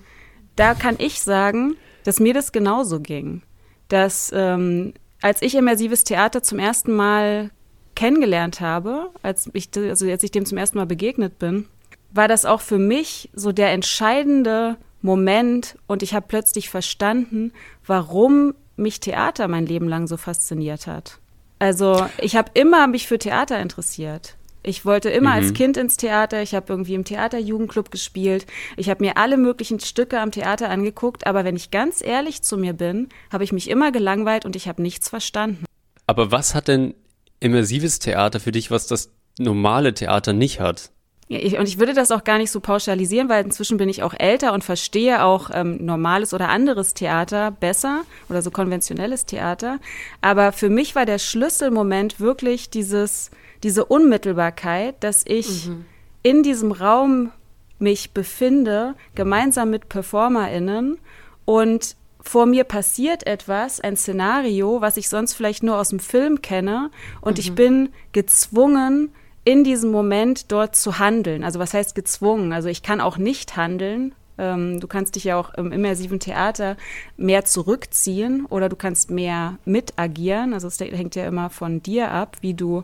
da 0.56 0.76
kann 0.76 0.96
ich 0.98 1.22
sagen, 1.22 1.76
dass 2.06 2.22
mir 2.22 2.34
das 2.34 2.54
genauso 2.54 3.02
ging. 3.02 3.42
Dass 3.90 4.32
ähm, 4.34 4.94
als 5.22 5.42
ich 5.42 5.56
immersives 5.56 6.06
Theater 6.06 6.42
zum 6.42 6.60
ersten 6.60 6.96
Mal 6.96 7.52
kennengelernt 7.96 8.62
habe, 8.62 9.10
als 9.24 9.50
ich, 9.52 9.70
also 9.76 10.10
als 10.10 10.24
ich 10.24 10.32
dem 10.32 10.46
zum 10.46 10.58
ersten 10.58 10.78
Mal 10.78 10.86
begegnet 10.86 11.38
bin, 11.38 11.66
war 12.12 12.30
das 12.30 12.46
auch 12.46 12.62
für 12.62 12.78
mich 12.78 13.30
so 13.34 13.52
der 13.52 13.72
entscheidende 13.72 14.78
Moment 15.02 15.78
und 15.88 16.04
ich 16.04 16.14
habe 16.14 16.26
plötzlich 16.28 16.70
verstanden, 16.70 17.52
warum 17.86 18.54
mich 18.76 19.00
Theater 19.00 19.48
mein 19.48 19.66
Leben 19.66 19.88
lang 19.88 20.08
so 20.08 20.18
fasziniert 20.18 20.88
hat. 20.88 21.20
Also 21.60 22.08
ich 22.20 22.36
habe 22.36 22.52
immer 22.54 22.88
mich 22.88 23.08
für 23.08 23.20
Theater 23.20 23.60
interessiert. 23.60 24.36
Ich 24.62 24.86
wollte 24.86 25.10
immer 25.10 25.32
mhm. 25.32 25.36
als 25.36 25.54
Kind 25.54 25.78
ins 25.78 25.98
Theater. 25.98 26.42
Ich 26.42 26.54
habe 26.54 26.66
irgendwie 26.70 26.94
im 26.94 27.06
Theaterjugendclub 27.06 27.92
gespielt. 27.92 28.46
Ich 28.76 28.90
habe 28.90 29.04
mir 29.04 29.18
alle 29.18 29.38
möglichen 29.38 29.80
Stücke 29.80 30.20
am 30.20 30.32
Theater 30.32 30.70
angeguckt. 30.70 31.28
Aber 31.28 31.46
wenn 31.46 31.56
ich 31.56 31.72
ganz 31.72 32.04
ehrlich 32.04 32.42
zu 32.42 32.58
mir 32.58 32.74
bin, 32.74 33.08
habe 33.32 33.44
ich 33.44 33.54
mich 33.54 33.70
immer 33.70 33.92
gelangweilt 33.92 34.46
und 34.46 34.56
ich 34.56 34.68
habe 34.68 34.82
nichts 34.82 35.10
verstanden. 35.10 35.66
Aber 36.08 36.32
was 36.32 36.56
hat 36.56 36.68
denn 36.68 36.94
immersives 37.40 38.00
Theater 38.00 38.40
für 38.40 38.52
dich, 38.52 38.70
was 38.70 38.88
das 38.88 39.12
normale 39.38 39.94
Theater 39.94 40.34
nicht 40.34 40.60
hat? 40.60 40.92
Ich, 41.32 41.60
und 41.60 41.68
ich 41.68 41.78
würde 41.78 41.94
das 41.94 42.10
auch 42.10 42.24
gar 42.24 42.40
nicht 42.40 42.50
so 42.50 42.60
pauschalisieren, 42.60 43.30
weil 43.30 43.46
inzwischen 43.46 43.78
bin 43.78 43.88
ich 43.88 44.02
auch 44.02 44.16
älter 44.18 44.52
und 44.52 44.64
verstehe 44.64 45.24
auch 45.24 45.52
ähm, 45.54 45.78
normales 45.86 46.34
oder 46.34 46.50
anderes 46.50 46.96
Theater 46.96 47.52
besser 47.52 48.02
oder 48.30 48.42
so 48.42 48.50
konventionelles 48.50 49.28
Theater. 49.28 49.78
Aber 50.22 50.52
für 50.52 50.70
mich 50.70 50.96
war 50.96 51.06
der 51.06 51.20
Schlüsselmoment 51.20 52.20
wirklich 52.20 52.72
dieses, 52.72 53.30
diese 53.62 53.86
Unmittelbarkeit, 53.86 54.96
dass 55.02 55.24
ich 55.24 55.68
mhm. 55.68 55.86
in 56.24 56.42
diesem 56.42 56.72
Raum 56.72 57.32
mich 57.78 58.10
befinde, 58.12 58.96
gemeinsam 59.14 59.70
mit 59.70 59.88
PerformerInnen 59.88 60.98
und 61.46 61.96
vor 62.22 62.48
mir 62.48 62.64
passiert 62.64 63.28
etwas, 63.28 63.80
ein 63.80 63.96
Szenario, 63.96 64.82
was 64.82 64.98
ich 64.98 65.08
sonst 65.08 65.36
vielleicht 65.36 65.62
nur 65.62 65.78
aus 65.78 65.90
dem 65.90 66.00
Film 66.00 66.42
kenne 66.42 66.90
und 67.22 67.38
mhm. 67.38 67.40
ich 67.40 67.54
bin 67.54 67.90
gezwungen, 68.14 69.12
in 69.50 69.64
diesem 69.64 69.90
Moment 69.90 70.52
dort 70.52 70.76
zu 70.76 71.00
handeln. 71.00 71.44
Also 71.44 71.58
was 71.58 71.74
heißt 71.74 71.96
gezwungen? 71.96 72.54
Also 72.54 72.70
ich 72.70 72.84
kann 72.84 73.02
auch 73.02 73.18
nicht 73.18 73.58
handeln. 73.58 74.14
Ähm, 74.38 74.80
du 74.80 74.86
kannst 74.86 75.16
dich 75.16 75.24
ja 75.24 75.40
auch 75.40 75.56
im 75.56 75.72
immersiven 75.72 76.20
Theater 76.20 76.78
mehr 77.18 77.46
zurückziehen 77.46 78.46
oder 78.46 78.70
du 78.70 78.76
kannst 78.76 79.10
mehr 79.10 79.58
mitagieren. 79.66 80.54
Also 80.54 80.68
es 80.68 80.80
hängt 80.80 81.16
ja 81.16 81.26
immer 81.26 81.50
von 81.50 81.82
dir 81.82 82.12
ab, 82.12 82.38
wie 82.42 82.54
du, 82.54 82.84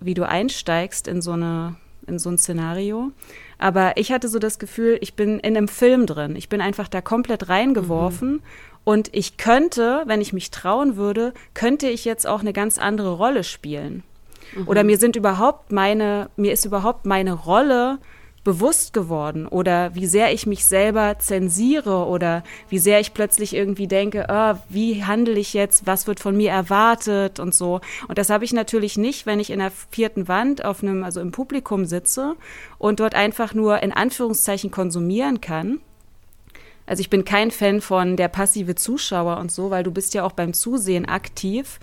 wie 0.00 0.14
du 0.14 0.26
einsteigst 0.28 1.06
in 1.06 1.22
so 1.22 1.32
eine 1.32 1.76
in 2.08 2.18
so 2.18 2.30
ein 2.30 2.38
Szenario. 2.38 3.12
Aber 3.58 3.96
ich 3.96 4.10
hatte 4.10 4.26
so 4.26 4.40
das 4.40 4.58
Gefühl, 4.58 4.98
ich 5.02 5.14
bin 5.14 5.38
in 5.38 5.56
einem 5.56 5.68
Film 5.68 6.06
drin. 6.06 6.34
Ich 6.34 6.48
bin 6.48 6.60
einfach 6.60 6.88
da 6.88 7.00
komplett 7.00 7.48
reingeworfen. 7.48 8.32
Mhm. 8.32 8.42
Und 8.82 9.14
ich 9.14 9.36
könnte, 9.36 10.02
wenn 10.06 10.20
ich 10.20 10.32
mich 10.32 10.50
trauen 10.50 10.96
würde, 10.96 11.32
könnte 11.54 11.88
ich 11.88 12.04
jetzt 12.04 12.26
auch 12.26 12.40
eine 12.40 12.52
ganz 12.52 12.78
andere 12.78 13.12
Rolle 13.12 13.44
spielen. 13.44 14.02
Mhm. 14.54 14.68
Oder 14.68 14.84
mir 14.84 14.98
sind 14.98 15.16
überhaupt 15.16 15.72
meine, 15.72 16.30
mir 16.36 16.52
ist 16.52 16.64
überhaupt 16.64 17.06
meine 17.06 17.32
Rolle 17.32 17.98
bewusst 18.44 18.92
geworden 18.92 19.46
oder 19.46 19.94
wie 19.94 20.06
sehr 20.06 20.32
ich 20.32 20.46
mich 20.46 20.66
selber 20.66 21.18
zensiere 21.18 22.06
oder 22.06 22.42
wie 22.68 22.78
sehr 22.78 22.98
ich 22.98 23.14
plötzlich 23.14 23.54
irgendwie 23.54 23.86
denke, 23.86 24.26
oh, 24.28 24.54
wie 24.68 25.04
handle 25.04 25.38
ich 25.38 25.54
jetzt, 25.54 25.86
was 25.86 26.08
wird 26.08 26.18
von 26.18 26.36
mir 26.36 26.50
erwartet 26.50 27.38
und 27.38 27.54
so. 27.54 27.80
Und 28.08 28.18
das 28.18 28.30
habe 28.30 28.44
ich 28.44 28.52
natürlich 28.52 28.98
nicht, 28.98 29.26
wenn 29.26 29.38
ich 29.38 29.50
in 29.50 29.60
der 29.60 29.70
vierten 29.90 30.26
Wand 30.26 30.64
auf 30.64 30.82
einem, 30.82 31.04
also 31.04 31.20
im 31.20 31.30
Publikum 31.30 31.84
sitze 31.84 32.34
und 32.78 32.98
dort 32.98 33.14
einfach 33.14 33.54
nur 33.54 33.80
in 33.82 33.92
Anführungszeichen 33.92 34.72
konsumieren 34.72 35.40
kann. 35.40 35.80
Also 36.84 37.00
ich 37.00 37.10
bin 37.10 37.24
kein 37.24 37.52
Fan 37.52 37.80
von 37.80 38.16
der 38.16 38.26
passive 38.26 38.74
Zuschauer 38.74 39.36
und 39.38 39.52
so, 39.52 39.70
weil 39.70 39.84
du 39.84 39.92
bist 39.92 40.14
ja 40.14 40.24
auch 40.24 40.32
beim 40.32 40.52
Zusehen 40.52 41.06
aktiv 41.06 41.78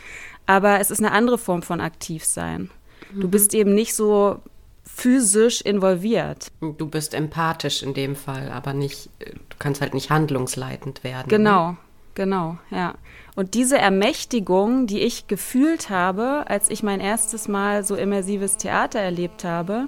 aber 0.50 0.80
es 0.80 0.90
ist 0.90 0.98
eine 0.98 1.12
andere 1.12 1.38
Form 1.38 1.62
von 1.62 1.80
Aktivsein. 1.80 2.72
Mhm. 3.14 3.22
Du 3.22 3.30
bist 3.30 3.54
eben 3.54 3.76
nicht 3.76 3.94
so 3.94 4.40
physisch 4.84 5.62
involviert. 5.62 6.48
Du 6.60 6.88
bist 6.88 7.14
empathisch 7.14 7.84
in 7.84 7.94
dem 7.94 8.16
Fall, 8.16 8.50
aber 8.52 8.74
nicht, 8.74 9.12
du 9.20 9.56
kannst 9.60 9.80
halt 9.80 9.94
nicht 9.94 10.10
handlungsleitend 10.10 11.04
werden. 11.04 11.28
Ne? 11.28 11.38
Genau, 11.38 11.68
ne? 11.70 11.78
genau, 12.16 12.58
ja. 12.72 12.96
Und 13.36 13.54
diese 13.54 13.78
Ermächtigung, 13.78 14.88
die 14.88 15.02
ich 15.02 15.28
gefühlt 15.28 15.92
habe, 15.92 16.46
als 16.48 16.72
ich 16.72 16.82
mein 16.82 17.00
erstes 17.00 17.48
Mal 17.48 17.84
so 17.84 17.94
immersives 17.94 18.58
Theater 18.58 19.00
erlebt 19.00 19.44
habe, 19.44 19.88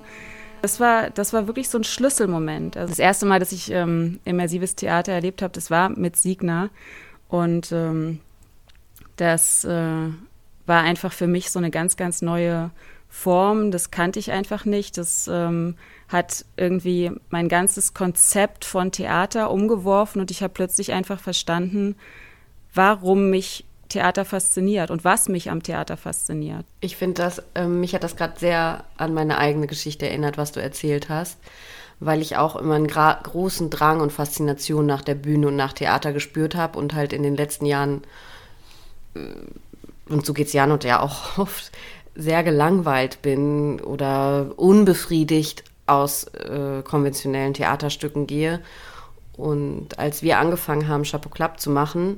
das 0.61 0.79
war, 0.79 1.09
das 1.09 1.33
war 1.33 1.47
wirklich 1.47 1.69
so 1.69 1.79
ein 1.79 1.83
Schlüsselmoment. 1.83 2.77
Also 2.77 2.91
das 2.91 2.99
erste 2.99 3.25
Mal, 3.25 3.39
dass 3.39 3.51
ich 3.51 3.71
ähm, 3.71 4.19
immersives 4.25 4.75
Theater 4.75 5.11
erlebt 5.11 5.41
habe, 5.41 5.53
das 5.53 5.71
war 5.71 5.89
mit 5.89 6.17
Signa. 6.17 6.69
Und 7.29 7.71
ähm, 7.71 8.19
das 9.15 9.65
äh, 9.65 10.09
war 10.71 10.83
einfach 10.83 11.11
für 11.11 11.27
mich 11.27 11.51
so 11.51 11.59
eine 11.59 11.69
ganz, 11.69 11.97
ganz 11.97 12.21
neue 12.21 12.71
Form. 13.09 13.71
Das 13.71 13.91
kannte 13.91 14.19
ich 14.19 14.31
einfach 14.31 14.63
nicht. 14.63 14.97
Das 14.97 15.29
ähm, 15.29 15.75
hat 16.07 16.45
irgendwie 16.55 17.11
mein 17.29 17.49
ganzes 17.49 17.93
Konzept 17.93 18.63
von 18.63 18.93
Theater 18.93 19.51
umgeworfen 19.51 20.21
und 20.21 20.31
ich 20.31 20.41
habe 20.41 20.53
plötzlich 20.53 20.93
einfach 20.93 21.19
verstanden, 21.19 21.95
warum 22.73 23.29
mich 23.29 23.65
Theater 23.89 24.23
fasziniert 24.23 24.91
und 24.91 25.03
was 25.03 25.27
mich 25.27 25.51
am 25.51 25.61
Theater 25.61 25.97
fasziniert. 25.97 26.65
Ich 26.79 26.95
finde 26.95 27.21
das, 27.21 27.43
äh, 27.53 27.67
mich 27.67 27.93
hat 27.93 28.05
das 28.05 28.15
gerade 28.15 28.39
sehr 28.39 28.85
an 28.95 29.13
meine 29.13 29.39
eigene 29.39 29.67
Geschichte 29.67 30.07
erinnert, 30.07 30.37
was 30.37 30.53
du 30.53 30.61
erzählt 30.61 31.09
hast, 31.09 31.37
weil 31.99 32.21
ich 32.21 32.37
auch 32.37 32.55
immer 32.55 32.75
einen 32.75 32.87
großen 32.87 33.69
Drang 33.69 33.99
und 33.99 34.13
Faszination 34.13 34.85
nach 34.85 35.01
der 35.01 35.15
Bühne 35.15 35.49
und 35.49 35.57
nach 35.57 35.73
Theater 35.73 36.13
gespürt 36.13 36.55
habe 36.55 36.79
und 36.79 36.93
halt 36.93 37.11
in 37.11 37.23
den 37.23 37.35
letzten 37.35 37.65
Jahren 37.65 38.03
äh, 39.15 39.19
und 40.11 40.25
so 40.25 40.33
geht 40.33 40.47
es 40.47 40.53
Jan 40.53 40.71
und 40.71 40.83
ja 40.83 41.01
auch 41.01 41.37
oft, 41.37 41.71
sehr 42.13 42.43
gelangweilt 42.43 43.21
bin 43.21 43.79
oder 43.79 44.51
unbefriedigt 44.57 45.63
aus 45.87 46.25
äh, 46.25 46.81
konventionellen 46.83 47.53
Theaterstücken 47.53 48.27
gehe. 48.27 48.59
Und 49.37 49.97
als 49.97 50.21
wir 50.21 50.39
angefangen 50.39 50.87
haben, 50.87 51.03
Chapeau 51.03 51.29
Club 51.29 51.59
zu 51.59 51.69
machen, 51.69 52.17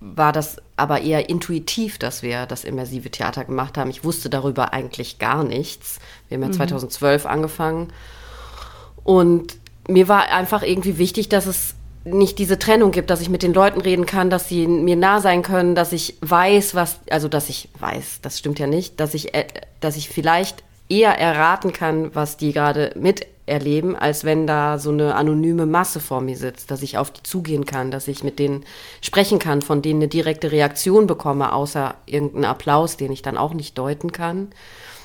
war 0.00 0.32
das 0.32 0.56
aber 0.76 1.02
eher 1.02 1.28
intuitiv, 1.28 1.98
dass 1.98 2.22
wir 2.22 2.46
das 2.46 2.64
immersive 2.64 3.10
Theater 3.10 3.44
gemacht 3.44 3.78
haben. 3.78 3.90
Ich 3.90 4.02
wusste 4.02 4.28
darüber 4.28 4.72
eigentlich 4.72 5.18
gar 5.18 5.44
nichts. 5.44 6.00
Wir 6.28 6.36
haben 6.36 6.42
ja 6.42 6.48
mhm. 6.48 6.54
2012 6.54 7.26
angefangen. 7.26 7.92
Und 9.04 9.56
mir 9.88 10.08
war 10.08 10.28
einfach 10.28 10.62
irgendwie 10.62 10.98
wichtig, 10.98 11.28
dass 11.28 11.46
es 11.46 11.74
nicht 12.04 12.38
diese 12.38 12.58
Trennung 12.58 12.90
gibt, 12.90 13.10
dass 13.10 13.20
ich 13.20 13.28
mit 13.28 13.42
den 13.42 13.54
Leuten 13.54 13.80
reden 13.80 14.06
kann, 14.06 14.30
dass 14.30 14.48
sie 14.48 14.66
mir 14.66 14.96
nah 14.96 15.20
sein 15.20 15.42
können, 15.42 15.74
dass 15.74 15.92
ich 15.92 16.16
weiß, 16.20 16.74
was, 16.74 17.00
also 17.10 17.28
dass 17.28 17.48
ich 17.48 17.68
weiß, 17.78 18.20
das 18.22 18.38
stimmt 18.38 18.58
ja 18.58 18.66
nicht, 18.66 18.98
dass 18.98 19.14
ich, 19.14 19.34
äh, 19.34 19.46
dass 19.80 19.96
ich 19.96 20.08
vielleicht 20.08 20.64
eher 20.88 21.18
erraten 21.18 21.72
kann, 21.72 22.14
was 22.14 22.36
die 22.36 22.52
gerade 22.52 22.92
miterleben, 22.96 23.96
als 23.96 24.24
wenn 24.24 24.46
da 24.46 24.78
so 24.78 24.90
eine 24.90 25.14
anonyme 25.14 25.64
Masse 25.64 26.00
vor 26.00 26.20
mir 26.20 26.36
sitzt, 26.36 26.70
dass 26.70 26.82
ich 26.82 26.98
auf 26.98 27.10
die 27.10 27.22
zugehen 27.22 27.64
kann, 27.64 27.90
dass 27.90 28.08
ich 28.08 28.24
mit 28.24 28.38
denen 28.38 28.64
sprechen 29.00 29.38
kann, 29.38 29.62
von 29.62 29.80
denen 29.80 30.00
eine 30.00 30.08
direkte 30.08 30.52
Reaktion 30.52 31.06
bekomme, 31.06 31.52
außer 31.52 31.94
irgendeinen 32.06 32.44
Applaus, 32.44 32.96
den 32.96 33.12
ich 33.12 33.22
dann 33.22 33.38
auch 33.38 33.54
nicht 33.54 33.78
deuten 33.78 34.12
kann. 34.12 34.48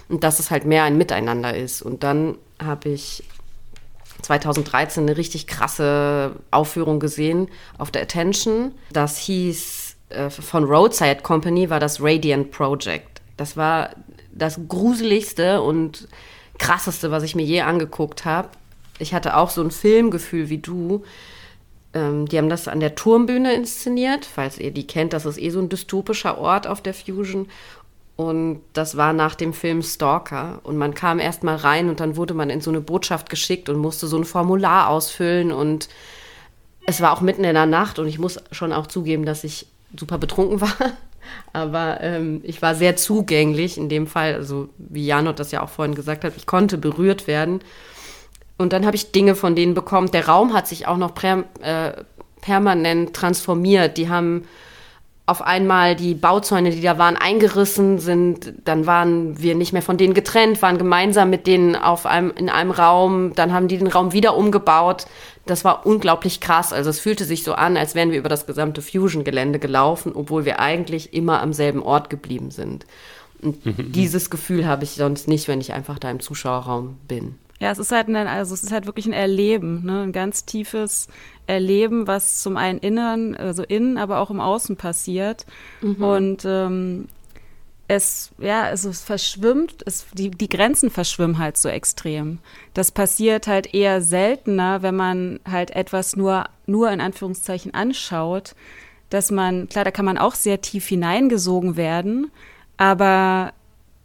Und 0.10 0.24
dass 0.24 0.40
es 0.40 0.52
halt 0.52 0.66
mehr 0.66 0.84
ein 0.84 0.98
Miteinander 0.98 1.56
ist. 1.56 1.82
Und 1.82 2.04
dann 2.04 2.38
habe 2.64 2.90
ich 2.90 3.24
2013 4.22 5.04
eine 5.04 5.18
richtig 5.18 5.48
krasse 5.48 6.36
Aufführung 6.52 7.00
gesehen 7.00 7.50
auf 7.78 7.92
der 7.92 8.04
Attention. 8.04 8.74
Das 8.92 9.18
hieß 9.18 9.96
äh, 10.10 10.30
von 10.30 10.64
Roadside 10.64 11.22
Company 11.22 11.70
war 11.70 11.80
das 11.80 12.02
Radiant 12.02 12.52
Project. 12.52 13.22
Das 13.38 13.58
war 13.58 13.92
das 14.32 14.60
gruseligste 14.68 15.62
und 15.62 16.08
krasseste, 16.58 17.12
was 17.12 17.24
ich 17.24 17.36
mir 17.36 17.46
je 17.46 17.62
angeguckt 17.62 18.26
habe. 18.26 18.50
Ich 19.00 19.14
hatte 19.14 19.38
auch 19.38 19.50
so 19.50 19.62
ein 19.62 19.72
Filmgefühl 19.72 20.50
wie 20.50 20.58
du. 20.58 21.04
Ähm, 21.94 22.28
die 22.28 22.38
haben 22.38 22.50
das 22.50 22.68
an 22.68 22.80
der 22.80 22.96
Turmbühne 22.96 23.54
inszeniert, 23.54 24.26
falls 24.26 24.58
ihr 24.58 24.72
die 24.72 24.88
kennt. 24.88 25.14
Das 25.14 25.26
ist 25.26 25.40
eh 25.40 25.50
so 25.50 25.60
ein 25.60 25.70
dystopischer 25.70 26.38
Ort 26.38 26.68
auf 26.68 26.82
der 26.82 26.94
Fusion. 26.94 27.48
Und 28.18 28.62
das 28.74 28.98
war 28.98 29.14
nach 29.14 29.36
dem 29.36 29.54
Film 29.54 29.84
Stalker. 29.84 30.60
Und 30.64 30.76
man 30.76 30.96
kam 30.96 31.20
erst 31.20 31.44
mal 31.44 31.56
rein 31.56 31.88
und 31.88 32.00
dann 32.00 32.18
wurde 32.18 32.34
man 32.34 32.50
in 32.50 32.62
so 32.62 32.72
eine 32.72 32.82
Botschaft 32.82 33.30
geschickt 33.30 33.70
und 33.70 33.78
musste 33.78 34.08
so 34.08 34.18
ein 34.18 34.26
Formular 34.26 34.90
ausfüllen. 34.90 35.52
Und 35.52 35.88
es 36.88 37.00
war 37.00 37.14
auch 37.14 37.22
mitten 37.22 37.44
in 37.44 37.54
der 37.54 37.68
Nacht 37.68 38.00
und 38.00 38.08
ich 38.08 38.18
muss 38.18 38.40
schon 38.52 38.74
auch 38.74 38.88
zugeben, 38.88 39.24
dass 39.24 39.44
ich 39.44 39.68
super 39.96 40.18
betrunken 40.18 40.62
war. 40.62 40.74
Aber 41.54 42.02
ähm, 42.02 42.42
ich 42.44 42.62
war 42.62 42.74
sehr 42.74 42.96
zugänglich 42.96 43.78
in 43.78 43.88
dem 43.88 44.08
Fall, 44.08 44.34
also 44.34 44.70
wie 44.78 45.06
Janot 45.06 45.40
das 45.40 45.52
ja 45.52 45.62
auch 45.62 45.70
vorhin 45.70 45.94
gesagt 45.94 46.24
hat, 46.24 46.34
ich 46.38 46.48
konnte 46.48 46.80
berührt 46.80 47.28
werden. 47.28 47.62
Und 48.58 48.74
dann 48.74 48.88
habe 48.88 48.96
ich 48.96 49.12
Dinge 49.12 49.36
von 49.36 49.56
denen 49.56 49.76
bekommen. 49.76 50.10
Der 50.10 50.28
Raum 50.28 50.54
hat 50.54 50.68
sich 50.68 50.88
auch 50.88 50.98
noch 50.98 51.14
per, 51.14 51.44
äh, 51.62 51.92
permanent 52.42 53.16
transformiert. 53.16 53.98
Die 53.98 54.10
haben 54.10 54.46
auf 55.28 55.42
einmal 55.42 55.98
die 55.98 56.16
Bauzäune, 56.16 56.72
die 56.72 56.82
da 56.82 56.98
waren, 56.98 57.18
eingerissen 57.18 58.00
sind. 58.00 58.54
Dann 58.64 58.88
waren 58.88 59.40
wir 59.42 59.56
nicht 59.56 59.74
mehr 59.74 59.82
von 59.82 59.98
denen 59.98 60.14
getrennt, 60.14 60.62
waren 60.62 60.78
gemeinsam 60.78 61.30
mit 61.30 61.48
denen 61.48 61.76
auf 61.76 62.06
einem, 62.06 62.32
in 62.32 62.50
einem 62.50 62.72
Raum. 62.72 63.36
Dann 63.36 63.52
haben 63.52 63.68
die 63.68 63.78
den 63.78 63.88
Raum 63.88 64.14
wieder 64.14 64.38
umgebaut. 64.38 65.06
Das 65.46 65.66
war 65.66 65.86
unglaublich 65.86 66.40
krass. 66.40 66.72
Also 66.72 66.90
es 66.90 67.02
fühlte 67.02 67.26
sich 67.26 67.44
so 67.44 67.54
an, 67.54 67.76
als 67.76 67.94
wären 67.94 68.12
wir 68.12 68.20
über 68.20 68.30
das 68.30 68.46
gesamte 68.46 68.82
Fusion-Gelände 68.82 69.60
gelaufen, 69.60 70.14
obwohl 70.16 70.46
wir 70.46 70.62
eigentlich 70.62 71.14
immer 71.14 71.42
am 71.42 71.52
selben 71.52 71.84
Ort 71.84 72.10
geblieben 72.10 72.50
sind. 72.50 72.86
Und 73.42 73.66
mhm. 73.66 73.92
dieses 73.92 74.30
Gefühl 74.30 74.66
habe 74.66 74.86
ich 74.86 74.92
sonst 74.92 75.28
nicht, 75.28 75.50
wenn 75.50 75.60
ich 75.60 75.74
einfach 75.74 76.00
da 76.00 76.10
im 76.10 76.22
Zuschauerraum 76.22 76.96
bin. 77.10 77.36
Ja, 77.60 77.72
es 77.72 77.80
ist 77.80 77.92
halt 77.92 78.08
ein, 78.08 78.16
also 78.16 78.54
es 78.54 78.64
ist 78.64 78.72
halt 78.72 78.86
wirklich 78.86 79.08
ein 79.08 79.14
Erleben, 79.14 79.84
ne? 79.84 80.04
ein 80.04 80.12
ganz 80.12 80.46
tiefes 80.46 81.08
Erleben, 81.48 82.06
was 82.06 82.42
zum 82.42 82.56
einen 82.56 82.80
innen, 82.80 83.36
also 83.36 83.64
innen, 83.64 83.98
aber 83.98 84.20
auch 84.20 84.30
im 84.30 84.40
Außen 84.40 84.76
passiert. 84.76 85.46
Mhm. 85.82 86.04
Und 86.04 86.46
ähm, 86.46 87.08
es, 87.88 88.32
ja, 88.38 88.64
also 88.64 88.90
es 88.90 89.02
verschwimmt, 89.02 89.84
es, 89.86 90.06
die, 90.14 90.30
die 90.30 90.50
Grenzen 90.50 90.90
verschwimmen 90.90 91.38
halt 91.38 91.58
so 91.58 91.70
extrem. 91.70 92.40
Das 92.74 92.92
passiert 92.92 93.48
halt 93.48 93.74
eher 93.74 94.02
seltener, 94.02 94.82
wenn 94.82 94.96
man 94.96 95.40
halt 95.50 95.72
etwas 95.72 96.16
nur, 96.16 96.46
nur 96.66 96.92
in 96.92 97.02
Anführungszeichen 97.02 97.74
anschaut, 97.74 98.56
dass 99.10 99.32
man, 99.32 99.70
klar, 99.70 99.86
da 99.86 99.92
kann 99.92 100.06
man 100.06 100.18
auch 100.18 100.36
sehr 100.36 100.62
tief 100.62 100.88
hineingesogen 100.88 101.78
werden, 101.78 102.30
aber 102.76 103.54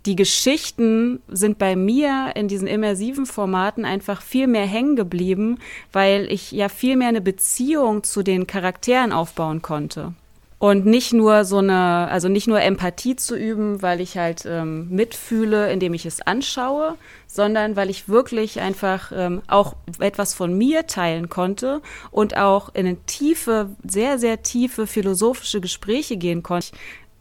die 0.07 0.17
Geschichten 0.17 1.21
sind 1.29 1.59
bei 1.59 1.77
mir 1.77 2.33
in 2.35 2.49
diesen 2.49 2.67
immersiven 2.67 3.27
Formaten 3.27 3.85
einfach 3.85 4.21
viel 4.21 4.49
mehr 4.49 4.67
hängen 4.67 4.97
geblieben, 4.97 5.59
weil 5.93 6.31
ich 6.31 6.51
ja 6.53 6.69
viel 6.69 6.97
mehr 6.97 7.09
eine 7.09 7.21
Beziehung 7.21 8.03
zu 8.03 8.23
den 8.23 8.47
Charakteren 8.47 9.13
aufbauen 9.13 9.63
konnte. 9.63 10.15
Und 10.59 10.87
nicht 10.87 11.13
nur 11.13 11.45
so 11.45 11.59
eine, 11.59 12.07
also 12.09 12.29
nicht 12.29 12.47
nur 12.47 12.61
Empathie 12.61 13.17
zu 13.17 13.37
üben, 13.37 13.83
weil 13.83 14.01
ich 14.01 14.17
halt 14.17 14.45
ähm, 14.47 14.89
mitfühle, 14.91 15.73
indem 15.73 15.93
ich 15.93 16.07
es 16.07 16.21
anschaue, 16.21 16.95
sondern 17.27 17.75
weil 17.75 17.91
ich 17.91 18.09
wirklich 18.09 18.61
einfach 18.61 19.11
ähm, 19.13 19.43
auch 19.49 19.75
etwas 19.99 20.35
von 20.35 20.57
mir 20.57 20.87
teilen 20.87 21.29
konnte 21.29 21.83
und 22.13 22.37
auch 22.37 22.73
in 22.75 22.87
eine 22.87 22.97
tiefe, 23.07 23.71
sehr, 23.83 24.21
sehr 24.21 24.45
tiefe 24.45 24.87
philosophische 24.87 25.61
Gespräche 25.61 26.17
gehen 26.17 26.45
konnte 26.45 26.69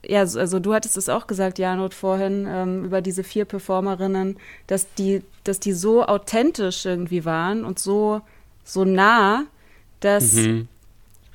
ja, 0.05 0.21
also 0.21 0.59
du 0.59 0.73
hattest 0.73 0.97
es 0.97 1.09
auch 1.09 1.27
gesagt, 1.27 1.59
Janot, 1.59 1.93
vorhin 1.93 2.47
ähm, 2.49 2.85
über 2.85 3.01
diese 3.01 3.23
vier 3.23 3.45
Performerinnen, 3.45 4.37
dass 4.67 4.91
die, 4.95 5.21
dass 5.43 5.59
die 5.59 5.73
so 5.73 6.03
authentisch 6.03 6.85
irgendwie 6.85 7.25
waren 7.25 7.65
und 7.65 7.79
so, 7.79 8.21
so 8.63 8.83
nah, 8.83 9.45
dass 9.99 10.33
mhm. 10.33 10.67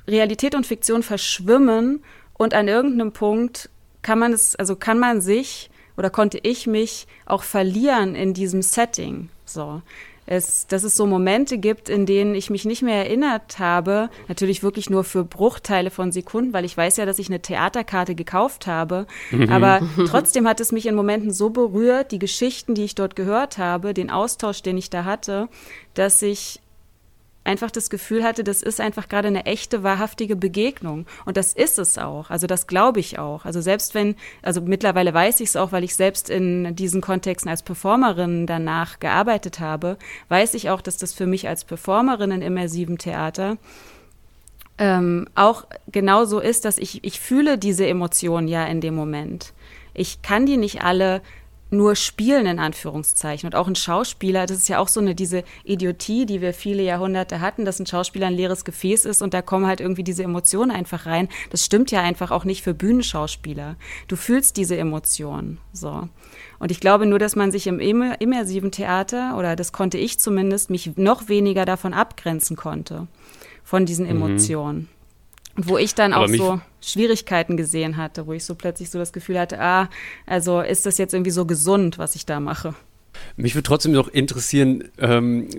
Realität 0.07 0.55
und 0.55 0.65
Fiktion 0.65 1.03
verschwimmen 1.03 2.03
und 2.33 2.53
an 2.53 2.67
irgendeinem 2.67 3.13
Punkt 3.13 3.69
kann 4.01 4.19
man 4.19 4.33
es, 4.33 4.55
also 4.55 4.75
kann 4.75 4.99
man 4.99 5.21
sich 5.21 5.69
oder 5.95 6.09
konnte 6.09 6.39
ich 6.43 6.67
mich 6.67 7.07
auch 7.25 7.43
verlieren 7.43 8.15
in 8.15 8.33
diesem 8.33 8.61
Setting. 8.61 9.29
So 9.45 9.81
es, 10.27 10.67
dass 10.67 10.83
es 10.83 10.95
so 10.95 11.05
Momente 11.07 11.57
gibt, 11.57 11.89
in 11.89 12.05
denen 12.05 12.35
ich 12.35 12.49
mich 12.49 12.65
nicht 12.65 12.83
mehr 12.83 12.97
erinnert 13.05 13.59
habe, 13.59 14.09
natürlich 14.27 14.61
wirklich 14.61 14.89
nur 14.89 15.03
für 15.03 15.23
Bruchteile 15.23 15.89
von 15.89 16.11
Sekunden, 16.11 16.53
weil 16.53 16.65
ich 16.65 16.75
weiß 16.75 16.97
ja, 16.97 17.05
dass 17.05 17.17
ich 17.17 17.29
eine 17.29 17.41
Theaterkarte 17.41 18.13
gekauft 18.13 18.67
habe, 18.67 19.07
mhm. 19.31 19.49
aber 19.49 19.79
trotzdem 20.07 20.47
hat 20.47 20.59
es 20.59 20.71
mich 20.71 20.85
in 20.85 20.95
Momenten 20.95 21.31
so 21.31 21.49
berührt, 21.49 22.11
die 22.11 22.19
Geschichten, 22.19 22.75
die 22.75 22.83
ich 22.83 22.93
dort 22.93 23.15
gehört 23.15 23.57
habe, 23.57 23.93
den 23.93 24.11
Austausch, 24.11 24.61
den 24.61 24.77
ich 24.77 24.89
da 24.89 25.05
hatte, 25.05 25.47
dass 25.93 26.21
ich 26.21 26.59
einfach 27.47 27.71
das 27.71 27.89
Gefühl 27.89 28.23
hatte, 28.23 28.43
das 28.43 28.61
ist 28.61 28.79
einfach 28.79 29.09
gerade 29.09 29.29
eine 29.29 29.45
echte, 29.45 29.81
wahrhaftige 29.81 30.35
Begegnung. 30.35 31.05
Und 31.25 31.37
das 31.37 31.53
ist 31.53 31.79
es 31.79 31.97
auch. 31.97 32.29
Also 32.29 32.45
das 32.45 32.67
glaube 32.67 32.99
ich 32.99 33.17
auch. 33.17 33.45
Also 33.45 33.61
selbst 33.61 33.95
wenn, 33.95 34.15
also 34.41 34.61
mittlerweile 34.61 35.13
weiß 35.13 35.39
ich 35.39 35.49
es 35.49 35.55
auch, 35.55 35.71
weil 35.71 35.83
ich 35.83 35.95
selbst 35.95 36.29
in 36.29 36.75
diesen 36.75 37.01
Kontexten 37.01 37.49
als 37.49 37.63
Performerin 37.63 38.45
danach 38.45 38.99
gearbeitet 38.99 39.59
habe, 39.59 39.97
weiß 40.29 40.53
ich 40.53 40.69
auch, 40.69 40.81
dass 40.81 40.97
das 40.97 41.13
für 41.13 41.25
mich 41.25 41.47
als 41.47 41.63
Performerin 41.63 42.31
in 42.31 42.41
immersivem 42.41 42.97
Theater 42.97 43.57
ähm, 44.77 45.27
auch 45.33 45.65
genauso 45.91 46.39
ist, 46.39 46.65
dass 46.65 46.77
ich, 46.77 47.03
ich 47.03 47.19
fühle 47.19 47.57
diese 47.57 47.87
Emotionen 47.87 48.47
ja 48.47 48.65
in 48.65 48.81
dem 48.81 48.93
Moment. 48.93 49.53
Ich 49.93 50.21
kann 50.21 50.45
die 50.45 50.57
nicht 50.57 50.83
alle 50.83 51.21
nur 51.69 51.95
spielen 51.95 52.45
in 52.45 52.59
Anführungszeichen 52.59 53.47
und 53.47 53.55
auch 53.55 53.67
ein 53.67 53.75
Schauspieler, 53.75 54.45
das 54.45 54.57
ist 54.57 54.69
ja 54.69 54.79
auch 54.79 54.87
so 54.87 54.99
eine 54.99 55.15
diese 55.15 55.43
Idiotie, 55.63 56.25
die 56.25 56.41
wir 56.41 56.53
viele 56.53 56.83
Jahrhunderte 56.83 57.41
hatten, 57.41 57.65
dass 57.65 57.79
ein 57.79 57.85
Schauspieler 57.85 58.27
ein 58.27 58.33
leeres 58.33 58.65
Gefäß 58.65 59.05
ist 59.05 59.21
und 59.21 59.33
da 59.33 59.41
kommen 59.41 59.67
halt 59.67 59.81
irgendwie 59.81 60.03
diese 60.03 60.23
Emotionen 60.23 60.71
einfach 60.71 61.05
rein. 61.05 61.27
Das 61.49 61.65
stimmt 61.65 61.91
ja 61.91 62.01
einfach 62.01 62.31
auch 62.31 62.45
nicht 62.45 62.63
für 62.63 62.73
Bühnenschauspieler. 62.73 63.75
Du 64.07 64.15
fühlst 64.15 64.57
diese 64.57 64.77
Emotionen, 64.77 65.59
so. 65.73 66.07
Und 66.59 66.71
ich 66.71 66.79
glaube 66.79 67.05
nur, 67.05 67.19
dass 67.19 67.35
man 67.35 67.51
sich 67.51 67.67
im 67.67 67.79
immersiven 67.79 68.71
Theater 68.71 69.37
oder 69.37 69.55
das 69.55 69.71
konnte 69.71 69.97
ich 69.97 70.19
zumindest 70.19 70.69
mich 70.69 70.97
noch 70.97 71.27
weniger 71.29 71.65
davon 71.65 71.93
abgrenzen 71.93 72.55
konnte 72.55 73.07
von 73.63 73.85
diesen 73.85 74.05
mhm. 74.05 74.11
Emotionen. 74.11 74.77
Mhm. 74.77 74.96
Und 75.57 75.67
wo 75.67 75.77
ich 75.77 75.95
dann 75.95 76.13
auch 76.13 76.27
so 76.27 76.61
Schwierigkeiten 76.81 77.57
gesehen 77.57 77.97
hatte, 77.97 78.27
wo 78.27 78.33
ich 78.33 78.45
so 78.45 78.55
plötzlich 78.55 78.89
so 78.89 78.99
das 78.99 79.11
Gefühl 79.11 79.39
hatte, 79.39 79.59
ah, 79.59 79.89
also 80.25 80.61
ist 80.61 80.85
das 80.85 80.97
jetzt 80.97 81.13
irgendwie 81.13 81.31
so 81.31 81.45
gesund, 81.45 81.97
was 81.97 82.15
ich 82.15 82.25
da 82.25 82.39
mache. 82.39 82.75
Mich 83.35 83.55
würde 83.55 83.63
trotzdem 83.63 83.91
noch 83.93 84.07
interessieren, 84.07 84.83
ähm, 84.99 85.49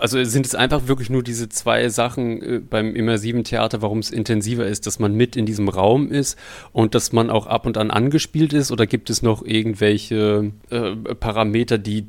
also 0.00 0.22
sind 0.24 0.46
es 0.46 0.54
einfach 0.54 0.86
wirklich 0.86 1.10
nur 1.10 1.22
diese 1.22 1.48
zwei 1.48 1.88
Sachen 1.88 2.42
äh, 2.42 2.58
beim 2.60 2.94
immersiven 2.94 3.44
Theater, 3.44 3.82
warum 3.82 3.98
es 3.98 4.10
intensiver 4.10 4.66
ist, 4.66 4.86
dass 4.86 4.98
man 4.98 5.14
mit 5.14 5.36
in 5.36 5.46
diesem 5.46 5.68
Raum 5.68 6.10
ist 6.10 6.38
und 6.72 6.94
dass 6.94 7.12
man 7.12 7.30
auch 7.30 7.46
ab 7.46 7.66
und 7.66 7.76
an 7.76 7.90
angespielt 7.90 8.52
ist? 8.52 8.70
Oder 8.70 8.86
gibt 8.86 9.10
es 9.10 9.22
noch 9.22 9.44
irgendwelche 9.44 10.52
äh, 10.70 10.94
Parameter, 11.14 11.78
die 11.78 12.06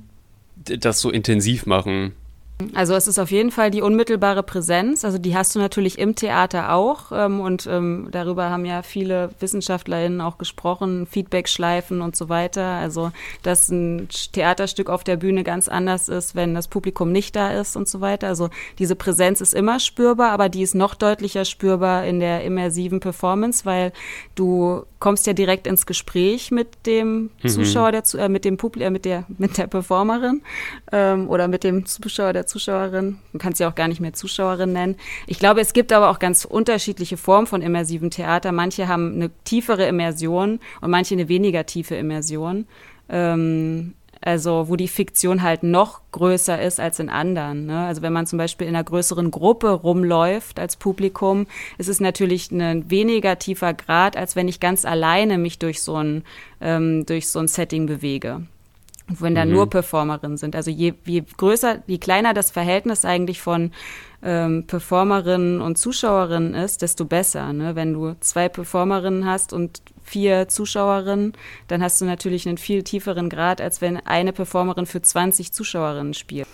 das 0.56 1.02
so 1.02 1.10
intensiv 1.10 1.66
machen? 1.66 2.14
Also 2.74 2.94
es 2.96 3.08
ist 3.08 3.20
auf 3.20 3.32
jeden 3.32 3.52
Fall 3.52 3.72
die 3.72 3.82
unmittelbare 3.82 4.44
Präsenz. 4.44 5.06
Also 5.06 5.18
die 5.18 5.36
hast 5.36 5.56
du 5.56 5.60
natürlich 5.60 6.00
im 6.00 6.16
Theater 6.16 6.74
auch. 6.74 7.12
Ähm, 7.12 7.40
und 7.40 7.68
ähm, 7.68 8.08
darüber 8.12 8.50
haben 8.50 8.66
ja 8.66 8.82
viele 8.82 9.30
WissenschaftlerInnen 9.40 10.22
auch 10.22 10.38
gesprochen, 10.38 11.08
Feedback-Schleifen 11.08 12.02
und 12.02 12.16
so 12.16 12.30
weiter. 12.30 12.64
Also 12.64 13.12
dass 13.42 13.70
ein 13.70 14.08
Theaterstück 14.32 14.90
auf 14.90 15.04
der 15.04 15.18
Bühne 15.18 15.44
ganz 15.44 15.68
anders 15.68 16.10
ist, 16.10 16.36
wenn 16.36 16.54
das 16.54 16.68
Publikum 16.68 17.12
nicht 17.12 17.36
da 17.36 17.52
ist 17.52 17.76
und 17.76 17.88
so 17.88 18.02
weiter. 18.02 18.28
Also 18.28 18.50
diese 18.80 18.96
Präsenz 18.96 19.42
ist 19.42 19.54
immer 19.54 19.80
spürbar, 19.80 20.32
aber 20.32 20.50
die 20.50 20.62
ist 20.62 20.76
noch 20.76 20.96
deutlicher 20.96 21.46
spürbar 21.46 22.06
in 22.06 22.20
der 22.20 22.44
immersiven 22.44 23.00
Performance, 23.00 23.66
weil 23.66 23.92
du 24.36 24.84
kommst 25.04 25.28
ja 25.28 25.34
direkt 25.34 25.68
ins 25.68 25.86
Gespräch 25.86 26.50
mit 26.50 26.86
dem 26.86 27.30
mhm. 27.42 27.50
Zuschauer, 27.50 27.92
der, 27.92 28.04
äh, 28.16 28.30
mit 28.30 28.46
dem 28.46 28.56
Publikum, 28.56 28.88
äh, 28.88 28.90
mit 28.90 29.04
der, 29.04 29.26
mit 29.38 29.58
der 29.58 29.68
Performerin 29.68 30.42
ähm, 30.94 31.30
oder 31.30 31.50
mit 31.50 31.66
dem 31.66 31.86
Zuschauer, 31.86 32.32
der 32.32 32.46
Zuschauerin. 32.54 33.18
Man 33.32 33.40
kann 33.40 33.56
sie 33.56 33.66
auch 33.66 33.74
gar 33.74 33.88
nicht 33.88 34.00
mehr 34.00 34.14
Zuschauerin 34.14 34.74
nennen. 34.74 34.96
Ich 35.26 35.40
glaube, 35.40 35.62
es 35.62 35.74
gibt 35.74 35.92
aber 35.92 36.12
auch 36.12 36.20
ganz 36.20 36.46
unterschiedliche 36.46 37.18
Formen 37.18 37.48
von 37.48 37.64
immersivem 37.64 38.12
Theater. 38.12 38.52
Manche 38.52 38.88
haben 38.88 39.16
eine 39.16 39.32
tiefere 39.44 39.88
Immersion 39.88 40.60
und 40.82 40.92
manche 40.92 41.16
eine 41.16 41.30
weniger 41.30 41.66
tiefe 41.66 41.96
Immersion. 41.96 42.68
Ähm, 43.10 43.96
also 44.22 44.70
wo 44.70 44.76
die 44.76 44.88
Fiktion 44.88 45.42
halt 45.42 45.64
noch 45.64 46.02
größer 46.12 46.62
ist 46.62 46.80
als 46.80 47.00
in 47.00 47.10
anderen. 47.10 47.66
Ne? 47.66 47.86
Also 47.88 48.04
wenn 48.04 48.14
man 48.14 48.28
zum 48.28 48.38
Beispiel 48.38 48.68
in 48.68 48.76
einer 48.76 48.84
größeren 48.84 49.32
Gruppe 49.32 49.72
rumläuft 49.72 50.60
als 50.60 50.78
Publikum, 50.78 51.48
ist 51.78 51.90
es 51.90 52.00
natürlich 52.00 52.52
ein 52.52 52.90
weniger 52.90 53.40
tiefer 53.40 53.74
Grad, 53.74 54.16
als 54.16 54.36
wenn 54.36 54.48
ich 54.48 54.60
ganz 54.60 54.86
alleine 54.86 55.40
mich 55.40 55.58
durch 55.58 55.82
so 55.82 55.96
ein, 55.96 56.24
ähm, 56.62 57.06
durch 57.06 57.28
so 57.30 57.40
ein 57.40 57.48
Setting 57.48 57.88
bewege. 57.88 58.44
Und 59.10 59.22
wenn 59.22 59.36
da 59.36 59.46
mhm. 59.46 59.52
nur 59.52 59.70
Performerinnen 59.70 60.38
sind. 60.38 60.56
Also 60.56 60.72
je, 60.72 60.94
je 61.06 61.24
größer, 61.38 61.84
je 61.88 61.98
kleiner 61.98 62.34
das 62.34 62.52
Verhältnis 62.52 63.04
eigentlich 63.04 63.42
von 63.42 63.72
ähm, 64.24 64.66
Performerinnen 64.66 65.62
und 65.62 65.78
Zuschauerinnen 65.78 66.54
ist, 66.54 66.82
desto 66.82 67.06
besser. 67.06 67.52
Ne? 67.52 67.76
Wenn 67.76 67.94
du 67.94 68.16
zwei 68.22 68.48
Performerinnen 68.48 69.26
hast 69.26 69.52
und 69.52 69.82
vier 70.02 70.48
Zuschauerinnen, 70.48 71.34
dann 71.68 71.84
hast 71.84 72.00
du 72.00 72.06
natürlich 72.06 72.48
einen 72.48 72.58
viel 72.58 72.84
tieferen 72.84 73.30
Grad, 73.30 73.60
als 73.60 73.82
wenn 73.82 73.98
eine 73.98 74.32
Performerin 74.32 74.86
für 74.86 75.02
20 75.02 75.52
Zuschauerinnen 75.52 76.14
spielt. 76.14 76.48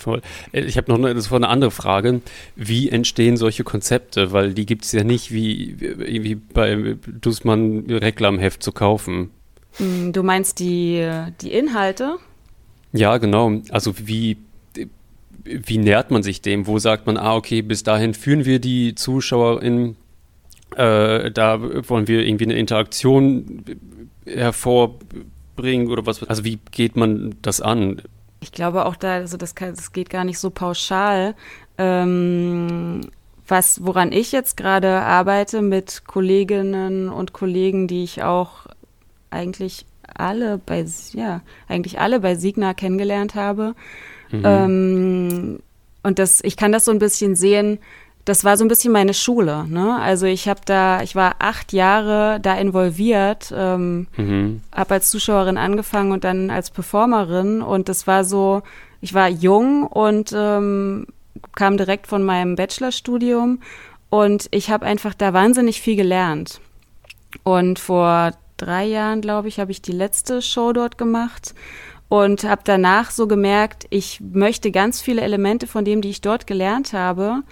Voll. 0.00 0.22
Äh, 0.52 0.62
ich 0.62 0.78
habe 0.78 0.90
noch 0.90 0.98
eine, 0.98 1.14
das 1.14 1.30
war 1.30 1.36
eine 1.36 1.48
andere 1.48 1.70
Frage. 1.70 2.22
Wie 2.56 2.88
entstehen 2.88 3.36
solche 3.36 3.64
Konzepte? 3.64 4.32
Weil 4.32 4.54
die 4.54 4.64
gibt 4.64 4.86
es 4.86 4.92
ja 4.92 5.04
nicht 5.04 5.32
wie, 5.32 5.76
wie 5.78 6.34
bei 6.34 6.96
Dussmann 7.06 7.84
Reklamheft 7.88 8.62
zu 8.62 8.72
kaufen. 8.72 9.30
Mm, 9.78 10.12
du 10.12 10.22
meinst 10.22 10.58
die, 10.58 11.08
die 11.40 11.52
Inhalte? 11.52 12.16
Ja, 12.92 13.18
genau. 13.18 13.52
Also 13.70 13.94
wie 13.98 14.36
wie 15.44 15.78
nähert 15.78 16.10
man 16.10 16.22
sich 16.22 16.42
dem? 16.42 16.66
Wo 16.66 16.78
sagt 16.78 17.06
man, 17.06 17.16
ah, 17.16 17.34
okay, 17.34 17.62
bis 17.62 17.82
dahin 17.82 18.14
führen 18.14 18.44
wir 18.44 18.58
die 18.58 18.94
ZuschauerInnen, 18.94 19.96
äh, 20.76 21.30
da 21.30 21.88
wollen 21.88 22.08
wir 22.08 22.24
irgendwie 22.26 22.44
eine 22.44 22.54
Interaktion 22.54 23.64
hervorbringen 24.26 25.88
oder 25.88 26.06
was? 26.06 26.22
Also 26.24 26.44
wie 26.44 26.58
geht 26.70 26.96
man 26.96 27.34
das 27.42 27.60
an? 27.60 28.02
Ich 28.40 28.52
glaube 28.52 28.86
auch 28.86 28.96
da, 28.96 29.14
also 29.14 29.36
das, 29.36 29.54
kann, 29.54 29.74
das 29.74 29.92
geht 29.92 30.10
gar 30.10 30.24
nicht 30.24 30.38
so 30.38 30.50
pauschal. 30.50 31.34
Ähm, 31.78 33.02
was, 33.48 33.84
woran 33.84 34.12
ich 34.12 34.32
jetzt 34.32 34.56
gerade 34.56 35.00
arbeite 35.02 35.60
mit 35.60 36.02
Kolleginnen 36.06 37.08
und 37.08 37.32
Kollegen, 37.32 37.88
die 37.88 38.04
ich 38.04 38.22
auch 38.22 38.66
eigentlich 39.30 39.86
alle 40.14 40.58
bei, 40.58 40.84
ja, 41.12 41.40
eigentlich 41.68 42.00
alle 42.00 42.20
bei 42.20 42.34
Signa 42.34 42.74
kennengelernt 42.74 43.34
habe. 43.34 43.74
Mhm. 44.30 44.42
Ähm, 44.44 45.58
und 46.02 46.18
das, 46.18 46.40
ich 46.42 46.56
kann 46.56 46.72
das 46.72 46.84
so 46.84 46.90
ein 46.90 46.98
bisschen 46.98 47.36
sehen, 47.36 47.78
das 48.24 48.44
war 48.44 48.56
so 48.56 48.64
ein 48.64 48.68
bisschen 48.68 48.92
meine 48.92 49.14
Schule. 49.14 49.66
Ne? 49.66 49.98
Also 50.00 50.26
ich 50.26 50.48
habe 50.48 50.60
da, 50.64 51.02
ich 51.02 51.14
war 51.16 51.36
acht 51.38 51.72
Jahre 51.72 52.38
da 52.40 52.54
involviert, 52.54 53.52
ähm, 53.56 54.06
mhm. 54.16 54.62
habe 54.74 54.94
als 54.94 55.10
Zuschauerin 55.10 55.56
angefangen 55.56 56.12
und 56.12 56.24
dann 56.24 56.50
als 56.50 56.70
Performerin 56.70 57.62
und 57.62 57.88
das 57.88 58.06
war 58.06 58.24
so, 58.24 58.62
ich 59.00 59.14
war 59.14 59.28
jung 59.28 59.86
und 59.86 60.32
ähm, 60.36 61.06
kam 61.54 61.76
direkt 61.76 62.06
von 62.06 62.22
meinem 62.22 62.56
Bachelorstudium 62.56 63.60
und 64.10 64.48
ich 64.50 64.70
habe 64.70 64.86
einfach 64.86 65.14
da 65.14 65.32
wahnsinnig 65.32 65.80
viel 65.80 65.96
gelernt. 65.96 66.60
Und 67.44 67.78
vor 67.78 68.32
drei 68.60 68.84
Jahren, 68.84 69.20
glaube 69.20 69.48
ich, 69.48 69.58
habe 69.58 69.70
ich 69.70 69.82
die 69.82 69.92
letzte 69.92 70.42
Show 70.42 70.72
dort 70.72 70.98
gemacht 70.98 71.54
und 72.08 72.44
habe 72.44 72.62
danach 72.64 73.10
so 73.10 73.26
gemerkt, 73.26 73.86
ich 73.90 74.20
möchte 74.20 74.70
ganz 74.72 75.00
viele 75.00 75.22
Elemente 75.22 75.66
von 75.66 75.84
dem, 75.84 76.00
die 76.02 76.10
ich 76.10 76.20
dort 76.20 76.46
gelernt 76.46 76.92
habe, 76.92 77.42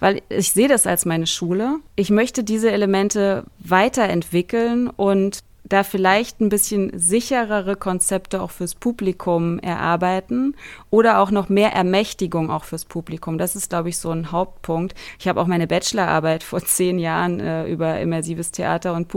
weil 0.00 0.22
ich 0.28 0.52
sehe 0.52 0.68
das 0.68 0.86
als 0.86 1.04
meine 1.04 1.26
Schule. 1.26 1.80
Ich 1.96 2.10
möchte 2.10 2.42
diese 2.42 2.70
Elemente 2.70 3.44
weiterentwickeln 3.58 4.88
und 4.88 5.42
da 5.68 5.82
vielleicht 5.82 6.40
ein 6.40 6.48
bisschen 6.48 6.96
sicherere 6.96 7.76
Konzepte 7.76 8.40
auch 8.40 8.52
fürs 8.52 8.74
Publikum 8.74 9.58
erarbeiten 9.58 10.54
oder 10.90 11.18
auch 11.18 11.30
noch 11.30 11.48
mehr 11.48 11.72
Ermächtigung 11.72 12.50
auch 12.50 12.64
fürs 12.64 12.84
Publikum. 12.84 13.36
Das 13.36 13.56
ist, 13.56 13.70
glaube 13.70 13.88
ich, 13.88 13.98
so 13.98 14.10
ein 14.10 14.30
Hauptpunkt. 14.30 14.94
Ich 15.18 15.26
habe 15.26 15.40
auch 15.40 15.46
meine 15.46 15.66
Bachelorarbeit 15.66 16.42
vor 16.44 16.60
zehn 16.60 16.98
Jahren 16.98 17.40
äh, 17.40 17.66
über 17.66 18.00
immersives 18.00 18.52
Theater 18.52 18.94
und 18.94 19.08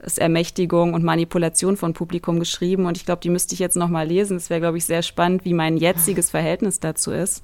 Publikumsermächtigung 0.00 0.94
und 0.94 1.04
Manipulation 1.04 1.76
von 1.76 1.92
Publikum 1.92 2.38
geschrieben 2.38 2.86
und 2.86 2.96
ich 2.96 3.04
glaube, 3.04 3.20
die 3.22 3.30
müsste 3.30 3.54
ich 3.54 3.60
jetzt 3.60 3.76
noch 3.76 3.88
mal 3.88 4.06
lesen. 4.06 4.36
Es 4.36 4.50
wäre, 4.50 4.60
glaube 4.60 4.78
ich, 4.78 4.84
sehr 4.84 5.02
spannend, 5.02 5.44
wie 5.44 5.54
mein 5.54 5.76
jetziges 5.76 6.30
Verhältnis 6.30 6.80
dazu 6.80 7.10
ist. 7.10 7.42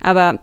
Aber 0.00 0.40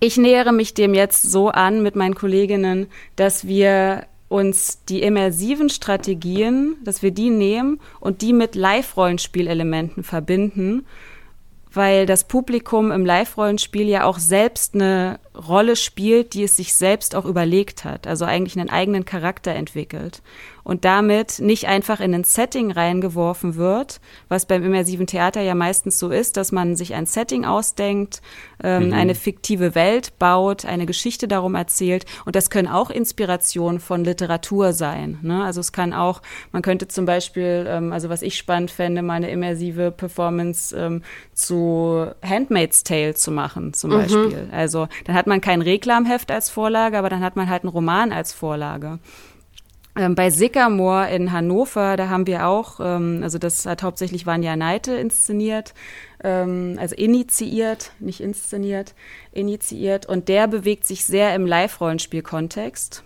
ich 0.00 0.16
nähere 0.16 0.52
mich 0.52 0.74
dem 0.74 0.94
jetzt 0.94 1.22
so 1.22 1.48
an 1.48 1.82
mit 1.82 1.94
meinen 1.96 2.14
Kolleginnen, 2.14 2.88
dass 3.16 3.46
wir 3.46 4.06
uns 4.28 4.84
die 4.88 5.02
immersiven 5.02 5.68
Strategien, 5.68 6.76
dass 6.84 7.02
wir 7.02 7.10
die 7.10 7.30
nehmen 7.30 7.80
und 8.00 8.22
die 8.22 8.32
mit 8.32 8.54
Live-Rollenspielelementen 8.54 10.02
verbinden, 10.02 10.86
weil 11.70 12.06
das 12.06 12.24
Publikum 12.24 12.90
im 12.90 13.06
Live-Rollenspiel 13.06 13.88
ja 13.88 14.04
auch 14.04 14.18
selbst 14.18 14.74
eine 14.74 15.20
Rolle 15.36 15.76
spielt, 15.76 16.34
die 16.34 16.44
es 16.44 16.56
sich 16.56 16.74
selbst 16.74 17.14
auch 17.14 17.24
überlegt 17.24 17.84
hat, 17.84 18.06
also 18.06 18.24
eigentlich 18.24 18.58
einen 18.58 18.70
eigenen 18.70 19.04
Charakter 19.04 19.52
entwickelt 19.52 20.22
und 20.64 20.84
damit 20.84 21.40
nicht 21.40 21.66
einfach 21.66 22.00
in 22.00 22.14
ein 22.14 22.24
Setting 22.24 22.70
reingeworfen 22.70 23.56
wird, 23.56 24.00
was 24.28 24.46
beim 24.46 24.64
immersiven 24.64 25.06
Theater 25.06 25.40
ja 25.40 25.54
meistens 25.54 25.98
so 25.98 26.10
ist, 26.10 26.36
dass 26.36 26.52
man 26.52 26.76
sich 26.76 26.94
ein 26.94 27.06
Setting 27.06 27.44
ausdenkt, 27.44 28.22
ähm, 28.62 28.88
mhm. 28.88 28.92
eine 28.92 29.14
fiktive 29.14 29.74
Welt 29.74 30.18
baut, 30.18 30.64
eine 30.64 30.86
Geschichte 30.86 31.28
darum 31.28 31.54
erzählt 31.54 32.06
und 32.24 32.36
das 32.36 32.50
können 32.50 32.68
auch 32.68 32.90
Inspirationen 32.90 33.80
von 33.80 34.04
Literatur 34.04 34.72
sein. 34.72 35.18
Ne? 35.22 35.42
Also 35.42 35.60
es 35.60 35.72
kann 35.72 35.92
auch, 35.92 36.22
man 36.52 36.62
könnte 36.62 36.88
zum 36.88 37.06
Beispiel, 37.06 37.66
ähm, 37.68 37.92
also 37.92 38.08
was 38.08 38.22
ich 38.22 38.36
spannend 38.36 38.70
fände, 38.70 39.02
mal 39.02 39.14
eine 39.14 39.30
immersive 39.30 39.90
Performance 39.90 40.76
ähm, 40.76 41.02
zu 41.34 42.06
Handmaid's 42.22 42.84
Tale 42.84 43.14
zu 43.14 43.30
machen 43.30 43.74
zum 43.74 43.90
mhm. 43.90 43.94
Beispiel. 43.94 44.48
Also 44.52 44.88
dann 45.04 45.14
hat 45.14 45.26
man 45.26 45.40
kein 45.40 45.62
Reklamheft 45.62 46.30
als 46.30 46.50
Vorlage, 46.50 46.98
aber 46.98 47.08
dann 47.08 47.22
hat 47.22 47.36
man 47.36 47.48
halt 47.48 47.62
einen 47.64 47.72
Roman 47.72 48.12
als 48.12 48.32
Vorlage. 48.32 48.98
Ähm, 49.94 50.14
bei 50.14 50.30
Sickermoor 50.30 51.08
in 51.08 51.32
Hannover, 51.32 51.96
da 51.96 52.08
haben 52.08 52.26
wir 52.26 52.46
auch, 52.46 52.80
ähm, 52.80 53.20
also 53.22 53.38
das 53.38 53.66
hat 53.66 53.82
hauptsächlich 53.82 54.24
Vanja 54.24 54.56
Neite 54.56 54.94
inszeniert, 54.94 55.74
ähm, 56.24 56.76
also 56.78 56.94
initiiert, 56.96 57.92
nicht 58.00 58.20
inszeniert, 58.20 58.94
initiiert. 59.32 60.06
Und 60.06 60.28
der 60.28 60.48
bewegt 60.48 60.86
sich 60.86 61.04
sehr 61.04 61.34
im 61.34 61.46
Live-Rollenspiel-Kontext. 61.46 63.04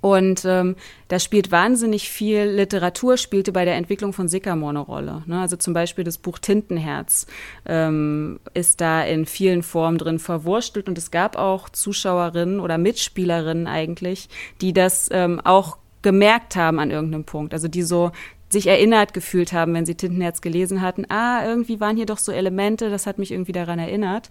Und 0.00 0.44
ähm, 0.44 0.74
da 1.06 1.20
spielt 1.20 1.52
wahnsinnig 1.52 2.10
viel 2.10 2.42
Literatur, 2.42 3.16
spielte 3.16 3.52
bei 3.52 3.64
der 3.64 3.76
Entwicklung 3.76 4.12
von 4.12 4.26
Sycamore 4.26 4.70
eine 4.70 4.80
Rolle. 4.80 5.22
Ne? 5.26 5.40
Also 5.40 5.54
zum 5.54 5.74
Beispiel 5.74 6.02
das 6.02 6.18
Buch 6.18 6.40
Tintenherz 6.40 7.28
ähm, 7.66 8.40
ist 8.52 8.80
da 8.80 9.04
in 9.04 9.26
vielen 9.26 9.62
Formen 9.62 9.98
drin 9.98 10.18
verwurstelt 10.18 10.88
und 10.88 10.98
es 10.98 11.12
gab 11.12 11.36
auch 11.36 11.68
Zuschauerinnen 11.68 12.58
oder 12.58 12.78
Mitspielerinnen 12.78 13.68
eigentlich, 13.68 14.28
die 14.60 14.72
das 14.72 15.08
ähm, 15.12 15.40
auch 15.44 15.78
gemerkt 16.02 16.56
haben 16.56 16.78
an 16.78 16.90
irgendeinem 16.90 17.24
Punkt. 17.24 17.54
Also 17.54 17.68
die 17.68 17.82
so 17.82 18.12
sich 18.52 18.66
erinnert 18.66 19.14
gefühlt 19.14 19.52
haben, 19.52 19.74
wenn 19.74 19.86
sie 19.86 19.94
Tintenherz 19.94 20.40
gelesen 20.42 20.82
hatten, 20.82 21.10
ah, 21.10 21.44
irgendwie 21.44 21.80
waren 21.80 21.96
hier 21.96 22.06
doch 22.06 22.18
so 22.18 22.30
Elemente, 22.30 22.90
das 22.90 23.06
hat 23.06 23.18
mich 23.18 23.32
irgendwie 23.32 23.52
daran 23.52 23.78
erinnert. 23.78 24.28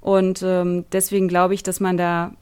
Und 0.00 0.42
ähm, 0.42 0.84
deswegen 0.92 1.28
glaube 1.28 1.54
ich, 1.54 1.62
dass 1.62 1.80
man 1.80 1.96
da, 1.96 2.32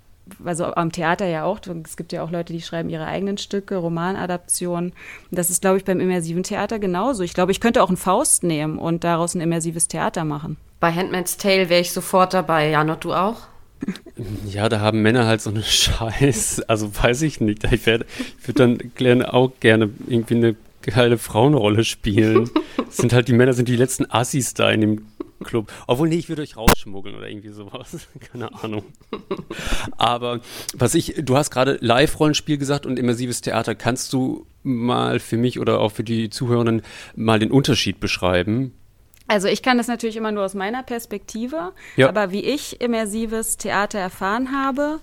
also 0.45 0.67
am 0.67 0.93
Theater 0.93 1.27
ja 1.27 1.45
auch, 1.45 1.59
es 1.85 1.97
gibt 1.97 2.13
ja 2.13 2.23
auch 2.23 2.31
Leute, 2.31 2.53
die 2.53 2.61
schreiben 2.61 2.91
ihre 2.91 3.07
eigenen 3.07 3.39
Stücke, 3.39 3.77
Romanadaptionen. 3.77 4.93
Das 5.31 5.49
ist, 5.49 5.63
glaube 5.63 5.79
ich, 5.79 5.85
beim 5.85 6.01
immersiven 6.01 6.43
Theater 6.43 6.79
genauso. 6.79 7.23
Ich 7.23 7.35
glaube, 7.35 7.51
ich 7.51 7.61
könnte 7.61 7.83
auch 7.83 7.89
einen 7.89 7.97
Faust 7.97 8.45
nehmen 8.45 8.79
und 8.79 9.03
daraus 9.03 9.35
ein 9.35 9.41
immersives 9.41 9.89
Theater 9.89 10.25
machen. 10.25 10.59
Bei 10.81 10.93
Handmaid's 10.93 11.39
Tale 11.39 11.69
wäre 11.69 11.81
ich 11.81 11.93
sofort 11.93 12.35
dabei. 12.35 12.69
Janot, 12.71 13.05
du 13.05 13.15
auch? 13.15 13.52
Ja, 14.49 14.69
da 14.69 14.81
haben 14.81 15.03
Männer 15.03 15.27
halt 15.27 15.41
so 15.41 15.51
eine 15.51 15.63
Scheiß, 15.63 16.61
also 16.69 16.91
weiß 16.95 17.23
ich 17.23 17.41
nicht. 17.41 17.65
Ich, 17.73 17.87
werde, 17.87 18.07
ich 18.41 18.49
würde 18.49 18.59
dann 18.59 18.93
gerne 18.95 19.33
auch 19.33 19.53
gerne 19.61 19.91
irgendwie 20.07 20.37
eine 20.37 20.57
geile 20.83 21.19
Frauenrolle 21.19 21.85
spielen. 21.85 22.51
sind 22.91 23.13
halt 23.13 23.29
die 23.29 23.33
Männer, 23.33 23.53
sind 23.53 23.69
die 23.69 23.77
letzten 23.77 24.11
Assis 24.11 24.55
da 24.55 24.71
in 24.71 24.81
dem 24.81 25.07
Club. 25.43 25.73
Obwohl, 25.87 26.09
nee, 26.09 26.17
ich 26.17 26.29
würde 26.29 26.43
euch 26.43 26.57
rausschmuggeln 26.57 27.17
oder 27.17 27.29
irgendwie 27.29 27.51
sowas. 27.51 28.09
Keine 28.33 28.63
Ahnung. 28.63 28.85
Aber 29.97 30.41
was 30.75 30.95
ich, 30.95 31.15
du 31.19 31.37
hast 31.37 31.51
gerade 31.51 31.79
Live-Rollenspiel 31.81 32.59
gesagt 32.59 32.87
und 32.87 32.99
immersives 32.99 33.41
Theater. 33.41 33.75
Kannst 33.75 34.13
du 34.13 34.47
mal 34.63 35.19
für 35.19 35.37
mich 35.37 35.59
oder 35.59 35.81
auch 35.81 35.93
für 35.93 36.05
die 36.05 36.31
Zuhörenden 36.31 36.83
mal 37.17 37.39
den 37.39 37.51
Unterschied 37.51 38.01
beschreiben? 38.01 38.73
Also 39.33 39.49
ich 39.49 39.63
kann 39.63 39.79
das 39.79 39.89
natürlich 39.89 40.17
immer 40.17 40.31
nur 40.31 40.45
aus 40.45 40.53
meiner 40.53 40.83
Perspektive, 40.83 41.73
ja. 41.97 42.07
aber 42.07 42.33
wie 42.33 42.45
ich 42.45 42.83
immersives 42.83 43.57
Theater 43.57 43.99
erfahren 43.99 44.53
habe, 44.53 45.01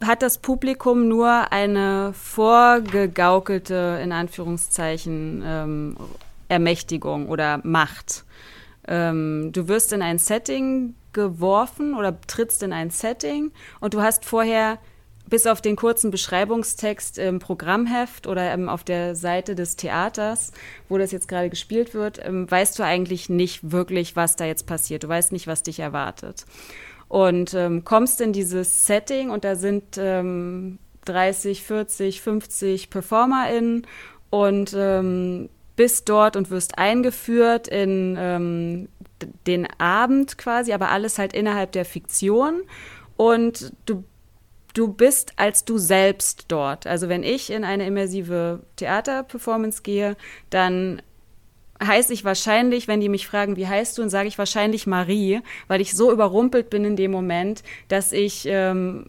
hat 0.00 0.22
das 0.22 0.38
Publikum 0.38 1.08
nur 1.08 1.50
eine 1.50 2.12
vorgegaukelte, 2.12 3.98
in 4.00 4.12
Anführungszeichen, 4.12 5.42
ähm, 5.44 5.96
Ermächtigung 6.48 7.28
oder 7.28 7.60
Macht. 7.64 8.24
Ähm, 8.86 9.50
du 9.52 9.66
wirst 9.66 9.92
in 9.92 10.02
ein 10.02 10.18
Setting 10.18 10.94
geworfen 11.12 11.96
oder 11.96 12.20
trittst 12.28 12.62
in 12.62 12.72
ein 12.72 12.90
Setting 12.90 13.50
und 13.80 13.94
du 13.94 14.02
hast 14.02 14.24
vorher 14.24 14.78
bis 15.28 15.46
auf 15.46 15.60
den 15.60 15.76
kurzen 15.76 16.10
Beschreibungstext 16.10 17.18
im 17.18 17.38
Programmheft 17.38 18.26
oder 18.26 18.52
ähm, 18.52 18.68
auf 18.68 18.84
der 18.84 19.14
Seite 19.14 19.54
des 19.54 19.76
Theaters, 19.76 20.52
wo 20.88 20.98
das 20.98 21.12
jetzt 21.12 21.28
gerade 21.28 21.50
gespielt 21.50 21.94
wird, 21.94 22.20
ähm, 22.24 22.50
weißt 22.50 22.78
du 22.78 22.84
eigentlich 22.84 23.28
nicht 23.28 23.72
wirklich, 23.72 24.16
was 24.16 24.36
da 24.36 24.44
jetzt 24.44 24.66
passiert. 24.66 25.04
Du 25.04 25.08
weißt 25.08 25.32
nicht, 25.32 25.46
was 25.46 25.62
dich 25.62 25.80
erwartet. 25.80 26.46
Und 27.08 27.54
ähm, 27.54 27.84
kommst 27.84 28.20
in 28.20 28.32
dieses 28.32 28.86
Setting 28.86 29.30
und 29.30 29.44
da 29.44 29.54
sind 29.54 29.96
30, 29.96 31.62
40, 31.62 32.20
50 32.20 32.90
PerformerInnen 32.90 33.86
und 34.30 34.74
ähm, 34.76 35.48
bist 35.76 36.08
dort 36.08 36.36
und 36.36 36.50
wirst 36.50 36.78
eingeführt 36.78 37.68
in 37.68 38.16
ähm, 38.18 38.88
den 39.46 39.68
Abend 39.78 40.38
quasi, 40.38 40.72
aber 40.72 40.90
alles 40.90 41.18
halt 41.18 41.32
innerhalb 41.32 41.72
der 41.72 41.84
Fiktion. 41.84 42.62
Und 43.16 43.72
du 43.86 44.04
du 44.76 44.88
bist 44.88 45.32
als 45.36 45.64
du 45.64 45.78
selbst 45.78 46.46
dort. 46.48 46.86
Also 46.86 47.08
wenn 47.08 47.22
ich 47.22 47.50
in 47.50 47.64
eine 47.64 47.86
immersive 47.86 48.60
Theaterperformance 48.76 49.82
gehe, 49.82 50.16
dann 50.50 51.00
heiße 51.82 52.12
ich 52.12 52.24
wahrscheinlich, 52.24 52.88
wenn 52.88 53.00
die 53.00 53.08
mich 53.08 53.26
fragen, 53.26 53.56
wie 53.56 53.66
heißt 53.66 53.96
du, 53.96 54.02
dann 54.02 54.10
sage 54.10 54.28
ich 54.28 54.38
wahrscheinlich 54.38 54.86
Marie, 54.86 55.40
weil 55.68 55.80
ich 55.80 55.94
so 55.94 56.12
überrumpelt 56.12 56.70
bin 56.70 56.84
in 56.84 56.96
dem 56.96 57.10
Moment, 57.10 57.62
dass 57.88 58.12
ich 58.12 58.46
ähm, 58.46 59.06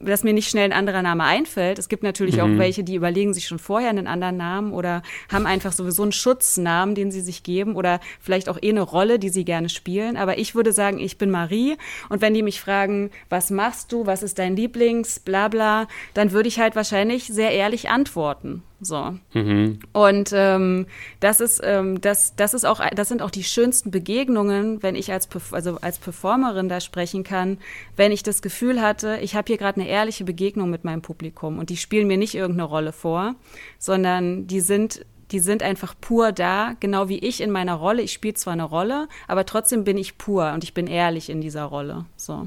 dass 0.00 0.24
mir 0.24 0.32
nicht 0.32 0.48
schnell 0.48 0.64
ein 0.64 0.72
anderer 0.72 1.02
Name 1.02 1.24
einfällt. 1.24 1.78
Es 1.78 1.88
gibt 1.88 2.02
natürlich 2.02 2.36
mhm. 2.36 2.40
auch 2.42 2.58
welche, 2.58 2.84
die 2.84 2.94
überlegen 2.94 3.34
sich 3.34 3.46
schon 3.46 3.58
vorher 3.58 3.90
einen 3.90 4.06
anderen 4.06 4.36
Namen 4.36 4.72
oder 4.72 5.02
haben 5.30 5.46
einfach 5.46 5.72
sowieso 5.72 6.02
einen 6.02 6.12
Schutznamen, 6.12 6.94
den 6.94 7.10
sie 7.10 7.20
sich 7.20 7.42
geben 7.42 7.76
oder 7.76 8.00
vielleicht 8.20 8.48
auch 8.48 8.58
eh 8.62 8.70
eine 8.70 8.82
Rolle, 8.82 9.18
die 9.18 9.28
sie 9.28 9.44
gerne 9.44 9.68
spielen. 9.68 10.16
Aber 10.16 10.38
ich 10.38 10.54
würde 10.54 10.72
sagen, 10.72 10.98
ich 10.98 11.18
bin 11.18 11.30
Marie 11.30 11.76
und 12.08 12.22
wenn 12.22 12.34
die 12.34 12.42
mich 12.42 12.60
fragen, 12.60 13.10
was 13.28 13.50
machst 13.50 13.92
du, 13.92 14.06
was 14.06 14.22
ist 14.22 14.38
dein 14.38 14.56
Lieblings, 14.56 15.20
bla 15.20 15.48
bla, 15.48 15.86
dann 16.14 16.32
würde 16.32 16.48
ich 16.48 16.58
halt 16.58 16.76
wahrscheinlich 16.76 17.26
sehr 17.26 17.50
ehrlich 17.50 17.90
antworten. 17.90 18.62
So. 18.84 19.14
Mhm. 19.32 19.78
Und 19.92 20.30
ähm, 20.34 20.86
das 21.20 21.40
ist, 21.40 21.60
ähm, 21.64 22.00
das, 22.00 22.36
das 22.36 22.54
ist 22.54 22.64
auch, 22.64 22.80
das 22.94 23.08
sind 23.08 23.22
auch 23.22 23.30
die 23.30 23.44
schönsten 23.44 23.90
Begegnungen, 23.90 24.82
wenn 24.82 24.94
ich 24.94 25.12
als, 25.12 25.28
also 25.52 25.78
als 25.80 25.98
Performerin 25.98 26.68
da 26.68 26.80
sprechen 26.80 27.24
kann, 27.24 27.58
wenn 27.96 28.12
ich 28.12 28.22
das 28.22 28.42
Gefühl 28.42 28.80
hatte, 28.80 29.18
ich 29.22 29.34
habe 29.34 29.46
hier 29.46 29.58
gerade 29.58 29.73
eine 29.76 29.88
ehrliche 29.88 30.24
Begegnung 30.24 30.70
mit 30.70 30.84
meinem 30.84 31.02
Publikum 31.02 31.58
und 31.58 31.70
die 31.70 31.76
spielen 31.76 32.06
mir 32.06 32.16
nicht 32.16 32.34
irgendeine 32.34 32.68
Rolle 32.68 32.92
vor, 32.92 33.34
sondern 33.78 34.46
die 34.46 34.60
sind 34.60 35.04
die 35.30 35.40
sind 35.40 35.62
einfach 35.62 35.94
pur 36.00 36.32
da, 36.32 36.74
genau 36.80 37.08
wie 37.08 37.18
ich 37.18 37.40
in 37.40 37.50
meiner 37.50 37.74
Rolle. 37.74 38.02
Ich 38.02 38.12
spiele 38.12 38.34
zwar 38.34 38.52
eine 38.52 38.64
Rolle, 38.64 39.08
aber 39.26 39.46
trotzdem 39.46 39.82
bin 39.82 39.96
ich 39.96 40.18
pur 40.18 40.52
und 40.52 40.62
ich 40.64 40.74
bin 40.74 40.86
ehrlich 40.86 41.30
in 41.30 41.40
dieser 41.40 41.64
Rolle. 41.64 42.04
So. 42.16 42.46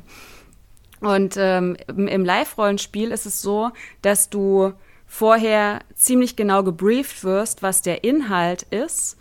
Und 1.02 1.36
ähm, 1.38 1.76
im 1.88 2.24
Live-Rollenspiel 2.24 3.12
ist 3.12 3.26
es 3.26 3.42
so, 3.42 3.72
dass 4.02 4.30
du 4.30 4.74
vorher 5.06 5.82
ziemlich 5.96 6.36
genau 6.36 6.64
gebrieft 6.64 7.24
wirst, 7.24 7.62
was 7.62 7.82
der 7.82 8.04
Inhalt 8.04 8.64
ist. 8.64 9.18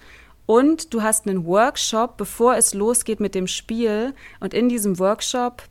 Und 0.47 0.95
du 0.95 1.03
hast 1.03 1.27
einen 1.27 1.45
Workshop, 1.45 2.17
bevor 2.17 2.57
es 2.57 2.73
losgeht 2.73 3.21
mit 3.21 3.35
dem 3.35 3.47
Spiel. 3.47 4.15
Und 4.41 4.55
in 4.55 4.69
diesem 4.69 4.99
Workshop 4.99 5.65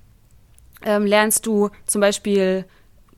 ähm, 0.86 1.06
lernst 1.06 1.46
du 1.46 1.70
zum 1.86 2.02
Beispiel 2.02 2.66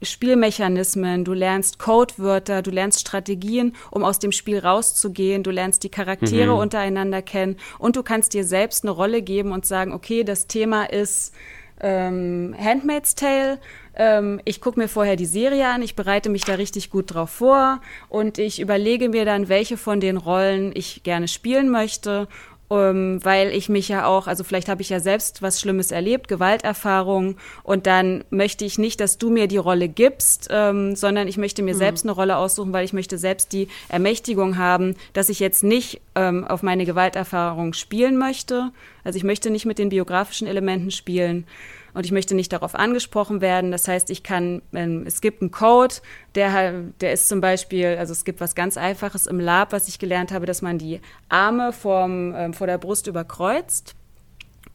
Spielmechanismen, 0.01 1.25
du 1.25 1.33
lernst 1.33 1.79
Codewörter, 1.79 2.61
du 2.61 2.71
lernst 2.71 2.99
Strategien, 2.99 3.75
um 3.91 4.03
aus 4.03 4.19
dem 4.19 4.31
Spiel 4.31 4.59
rauszugehen, 4.59 5.43
du 5.43 5.51
lernst 5.51 5.83
die 5.83 5.89
Charaktere 5.89 6.53
mhm. 6.53 6.59
untereinander 6.59 7.21
kennen 7.21 7.57
und 7.79 7.95
du 7.95 8.03
kannst 8.03 8.33
dir 8.33 8.43
selbst 8.43 8.83
eine 8.83 8.91
Rolle 8.91 9.21
geben 9.21 9.51
und 9.51 9.65
sagen, 9.65 9.93
okay, 9.93 10.23
das 10.23 10.47
Thema 10.47 10.85
ist 10.85 11.33
ähm, 11.79 12.55
Handmaid's 12.59 13.15
Tale 13.15 13.59
ähm, 13.97 14.39
ich 14.45 14.61
gucke 14.61 14.79
mir 14.79 14.87
vorher 14.87 15.15
die 15.15 15.25
Serie 15.25 15.67
an, 15.67 15.81
ich 15.81 15.95
bereite 15.95 16.29
mich 16.29 16.43
da 16.43 16.53
richtig 16.53 16.91
gut 16.91 17.13
drauf 17.13 17.31
vor 17.31 17.81
und 18.09 18.37
ich 18.37 18.59
überlege 18.61 19.09
mir 19.09 19.25
dann, 19.25 19.49
welche 19.49 19.75
von 19.75 19.99
den 19.99 20.17
Rollen 20.17 20.71
ich 20.75 21.01
gerne 21.01 21.27
spielen 21.27 21.69
möchte 21.69 22.27
um, 22.69 22.77
ähm, 22.77 23.19
weil 23.23 23.49
ich 23.51 23.69
mich 23.69 23.87
ja 23.87 24.05
auch, 24.05 24.27
also 24.27 24.43
vielleicht 24.43 24.67
habe 24.67 24.81
ich 24.81 24.89
ja 24.89 24.99
selbst 24.99 25.41
was 25.41 25.59
Schlimmes 25.59 25.91
erlebt, 25.91 26.27
Gewalterfahrung, 26.27 27.37
und 27.63 27.87
dann 27.87 28.23
möchte 28.29 28.65
ich 28.65 28.77
nicht, 28.77 28.99
dass 28.99 29.17
du 29.17 29.29
mir 29.29 29.47
die 29.47 29.57
Rolle 29.57 29.87
gibst, 29.87 30.49
ähm, 30.51 30.95
sondern 30.95 31.27
ich 31.27 31.37
möchte 31.37 31.63
mir 31.63 31.73
mhm. 31.73 31.79
selbst 31.79 32.05
eine 32.05 32.11
Rolle 32.11 32.37
aussuchen, 32.37 32.73
weil 32.73 32.85
ich 32.85 32.93
möchte 32.93 33.17
selbst 33.17 33.53
die 33.53 33.67
Ermächtigung 33.89 34.57
haben, 34.57 34.95
dass 35.13 35.29
ich 35.29 35.39
jetzt 35.39 35.63
nicht 35.63 36.01
ähm, 36.15 36.45
auf 36.45 36.63
meine 36.63 36.85
Gewalterfahrung 36.85 37.73
spielen 37.73 38.17
möchte. 38.17 38.71
Also 39.03 39.17
ich 39.17 39.23
möchte 39.23 39.49
nicht 39.49 39.65
mit 39.65 39.79
den 39.79 39.89
biografischen 39.89 40.47
Elementen 40.47 40.91
spielen, 40.91 41.45
und 41.93 42.05
ich 42.05 42.11
möchte 42.11 42.35
nicht 42.35 42.53
darauf 42.53 42.75
angesprochen 42.75 43.41
werden. 43.41 43.71
Das 43.71 43.87
heißt, 43.87 44.09
ich 44.09 44.23
kann, 44.23 44.61
ähm, 44.73 45.03
es 45.05 45.21
gibt 45.21 45.41
einen 45.41 45.51
Code, 45.51 45.95
der, 46.35 46.73
der 47.01 47.13
ist 47.13 47.27
zum 47.27 47.41
Beispiel, 47.41 47.97
also 47.97 48.11
es 48.13 48.25
gibt 48.25 48.39
was 48.41 48.55
ganz 48.55 48.77
Einfaches 48.77 49.27
im 49.27 49.39
Lab, 49.39 49.71
was 49.71 49.87
ich 49.87 49.99
gelernt 49.99 50.31
habe, 50.31 50.45
dass 50.45 50.61
man 50.61 50.77
die 50.77 51.01
Arme 51.29 51.73
vorm, 51.73 52.33
ähm, 52.35 52.53
vor 52.53 52.67
der 52.67 52.77
Brust 52.77 53.07
überkreuzt. 53.07 53.95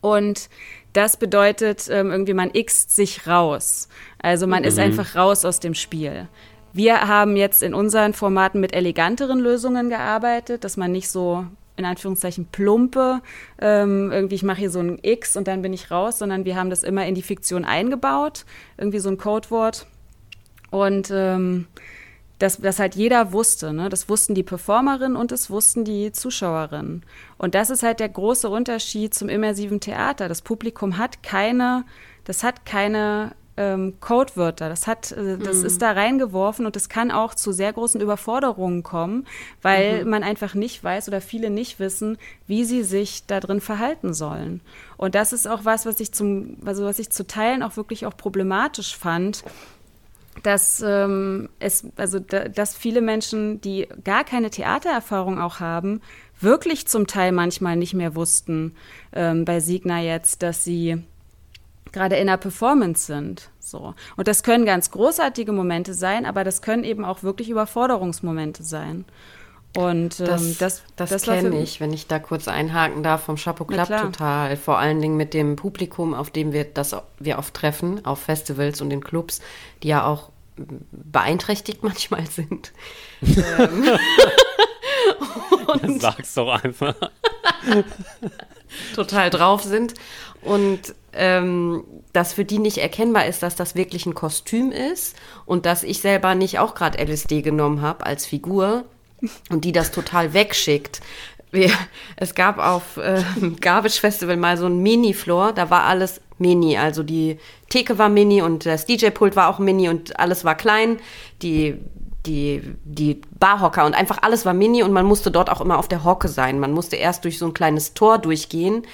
Und 0.01 0.49
das 0.93 1.17
bedeutet 1.17 1.89
ähm, 1.91 2.11
irgendwie, 2.11 2.35
man 2.35 2.51
x 2.53 2.95
sich 2.95 3.27
raus. 3.27 3.89
Also 4.19 4.47
man 4.47 4.63
mhm. 4.63 4.69
ist 4.69 4.79
einfach 4.79 5.15
raus 5.15 5.45
aus 5.45 5.61
dem 5.61 5.75
Spiel. 5.75 6.29
Wir 6.73 7.07
haben 7.07 7.37
jetzt 7.37 7.63
in 7.63 7.75
unseren 7.75 8.15
Formaten 8.15 8.61
mit 8.61 8.75
eleganteren 8.75 9.39
Lösungen 9.39 9.91
gearbeitet, 9.91 10.65
dass 10.65 10.77
man 10.77 10.91
nicht 10.91 11.11
so 11.11 11.47
in 11.77 11.85
Anführungszeichen 11.85 12.47
plumpe, 12.53 13.21
ähm, 13.61 14.11
irgendwie 14.13 14.35
ich 14.35 14.43
mache 14.43 14.59
hier 14.59 14.71
so 14.71 14.81
ein 14.81 14.99
X 15.03 15.37
und 15.37 15.49
dann 15.49 15.63
bin 15.63 15.73
ich 15.73 15.91
raus, 15.91 16.19
sondern 16.19 16.45
wir 16.45 16.57
haben 16.57 16.71
das 16.71 16.83
immer 16.83 17.07
in 17.07 17.15
die 17.15 17.23
Fiktion 17.23 17.65
eingebaut, 17.65 18.45
irgendwie 18.77 18.99
so 18.99 19.09
ein 19.09 19.19
Codewort. 19.19 19.87
Und 20.71 21.11
ähm, 21.11 21.67
dass 22.39 22.59
das 22.59 22.81
halt 22.81 22.97
jeder 22.97 23.33
wusste, 23.33 23.73
ne? 23.73 23.89
Das 23.89 24.09
wussten 24.09 24.35
die 24.35 24.43
Performerinnen 24.43 25.17
und 25.17 25.31
das 25.31 25.49
wussten 25.49 25.85
die 25.85 26.11
Zuschauerinnen. 26.11 27.05
Und 27.39 27.55
das 27.55 27.71
ist 27.71 27.85
halt 27.85 28.01
der 28.01 28.09
große 28.09 28.49
Unterschied 28.49 29.15
zum 29.15 29.29
immersiven 29.29 29.79
Theater. 29.79 30.29
Das 30.29 30.43
Publikum 30.43 30.99
hat 30.99 31.23
keine, 31.23 31.85
das 32.25 32.43
hat 32.43 32.67
keine 32.67 33.33
ähm, 33.57 33.95
Codewörter. 34.01 34.69
Das 34.69 34.87
hat, 34.87 35.13
äh, 35.13 35.39
das 35.39 35.59
mhm. 35.59 35.67
ist 35.67 35.83
da 35.83 35.93
reingeworfen 35.93 36.67
und 36.67 36.77
es 36.77 36.89
kann 36.89 37.11
auch 37.11 37.35
zu 37.35 37.53
sehr 37.53 37.73
großen 37.73 38.01
Überforderungen 38.01 38.83
kommen, 38.83 39.27
weil 39.61 40.05
mhm. 40.05 40.11
man 40.11 40.23
einfach 40.23 40.55
nicht 40.55 40.83
weiß 40.83 41.09
oder 41.09 41.21
viele 41.21 41.51
nicht 41.51 41.79
wissen, 41.79 42.19
wie 42.47 42.65
sie 42.65 42.83
sich 42.83 43.27
da 43.27 43.41
drin 43.41 43.61
verhalten 43.61 44.15
sollen. 44.15 44.61
Und 44.97 45.15
das 45.15 45.33
ist 45.33 45.47
auch 45.47 45.65
was, 45.65 45.87
was 45.87 46.01
ich 46.01 46.13
zum, 46.13 46.57
also 46.65 46.85
was 46.85 46.99
ich 46.99 47.11
zu 47.11 47.27
Teilen 47.27 47.63
auch 47.63 47.77
wirklich 47.77 48.07
auch 48.07 48.17
problematisch 48.17 48.97
fand, 48.97 49.45
dass 50.43 50.83
ähm, 50.85 51.51
es, 51.59 51.87
also 51.97 52.19
da, 52.19 52.49
dass 52.49 52.75
viele 52.75 53.03
Menschen, 53.03 53.61
die 53.61 53.87
gar 54.03 54.25
keine 54.25 54.51
Theatererfahrung 54.51 55.39
auch 55.39 55.61
haben, 55.61 56.01
wirklich 56.41 56.87
zum 56.89 57.07
Teil 57.07 57.33
manchmal 57.33 57.77
nicht 57.77 57.95
mehr 57.95 58.15
wussten 58.15 58.75
ähm, 59.13 59.45
bei 59.45 59.61
Signa 59.61 60.01
jetzt, 60.01 60.43
dass 60.43 60.65
sie 60.65 61.03
gerade 61.93 62.17
in 62.17 62.27
der 62.27 62.37
Performance 62.37 63.07
sind. 63.07 63.51
So. 63.61 63.95
Und 64.17 64.29
das 64.29 64.43
können 64.43 64.67
ganz 64.67 64.91
großartige 64.91 65.53
Momente 65.53 65.95
sein, 65.95 66.27
aber 66.27 66.45
das 66.45 66.63
können 66.63 66.85
eben 66.85 67.05
auch 67.05 67.23
wirklich 67.23 67.51
Überforderungsmomente 67.51 68.63
sein. 68.63 69.05
Und 69.75 70.21
ähm, 70.21 70.27
das, 70.27 70.59
das, 70.59 70.83
das, 70.97 71.11
das 71.11 71.23
kenne 71.23 71.63
ich, 71.63 71.81
wenn 71.81 71.93
ich 71.93 72.07
da 72.07 72.19
kurz 72.19 72.47
einhaken 72.47 73.03
darf, 73.03 73.23
vom 73.23 73.37
Chapeau 73.37 73.65
Club 73.65 73.89
total. 73.89 74.57
Vor 74.57 74.79
allen 74.79 75.01
Dingen 75.01 75.17
mit 75.17 75.33
dem 75.33 75.57
Publikum, 75.57 76.13
auf 76.13 76.31
dem 76.31 76.53
wir 76.53 76.65
das 76.65 76.95
wir 77.19 77.39
oft 77.39 77.55
treffen, 77.55 78.05
auf 78.05 78.21
Festivals 78.21 78.83
und 78.83 78.91
in 78.91 79.03
Clubs, 79.03 79.41
die 79.83 79.89
ja 79.89 80.05
auch 80.05 80.31
beeinträchtigt 80.91 81.83
manchmal 81.83 82.27
sind. 82.27 82.73
ähm. 83.23 83.99
und 85.83 86.03
Sag's 86.03 86.35
doch 86.35 86.63
einfach. 86.63 86.95
total 88.95 89.31
drauf 89.31 89.63
sind 89.63 89.95
und 90.43 90.95
ähm, 91.13 91.85
dass 92.13 92.33
für 92.33 92.45
die 92.45 92.59
nicht 92.59 92.79
erkennbar 92.79 93.27
ist, 93.27 93.43
dass 93.43 93.55
das 93.55 93.75
wirklich 93.75 94.07
ein 94.07 94.15
Kostüm 94.15 94.73
ist 94.73 95.17
und 95.47 95.67
dass 95.67 95.83
ich 95.83 96.01
selber 96.01 96.35
nicht 96.35 96.59
auch 96.59 96.75
gerade 96.75 97.03
LSD 97.03 97.43
genommen 97.43 97.83
habe 97.83 98.07
als 98.07 98.27
Figur 98.27 98.85
und 99.51 99.65
die 99.65 99.73
das 99.73 99.93
total 99.93 100.33
wegschickt. 100.33 101.01
Wir, 101.51 101.71
es 102.17 102.35
gab 102.35 102.59
auf 102.59 102.97
äh, 102.97 103.23
Garbage 103.61 104.01
Festival 104.01 104.39
mal 104.39 104.57
so 104.57 104.67
ein 104.67 104.79
Mini-Floor, 104.79 105.53
da 105.53 105.69
war 105.69 105.85
alles 105.85 106.21
Mini, 106.39 106.79
also 106.79 107.03
die 107.03 107.39
Theke 107.69 107.99
war 107.99 108.09
Mini 108.09 108.41
und 108.41 108.65
das 108.65 108.87
DJ-Pult 108.87 109.37
war 109.37 109.49
auch 109.49 109.59
Mini 109.59 109.89
und 109.89 110.19
alles 110.19 110.45
war 110.45 110.55
klein, 110.55 110.99
die 111.43 111.79
die, 112.27 112.63
die 112.85 113.21
Barhocker 113.39 113.85
und 113.85 113.95
einfach 113.95 114.19
alles 114.23 114.47
war 114.47 114.55
mini 114.55 114.83
und 114.83 114.93
man 114.93 115.05
musste 115.05 115.31
dort 115.31 115.51
auch 115.51 115.61
immer 115.61 115.79
auf 115.79 115.89
der 115.89 116.05
Hocke 116.05 116.29
sein. 116.29 116.61
Man 116.61 116.73
musste 116.73 116.97
erst 116.97 117.25
durch 117.25 117.39
so 117.39 117.47
ein 117.47 117.55
kleines 117.55 117.95
Tor 117.95 118.19
durchgehen 118.19 118.85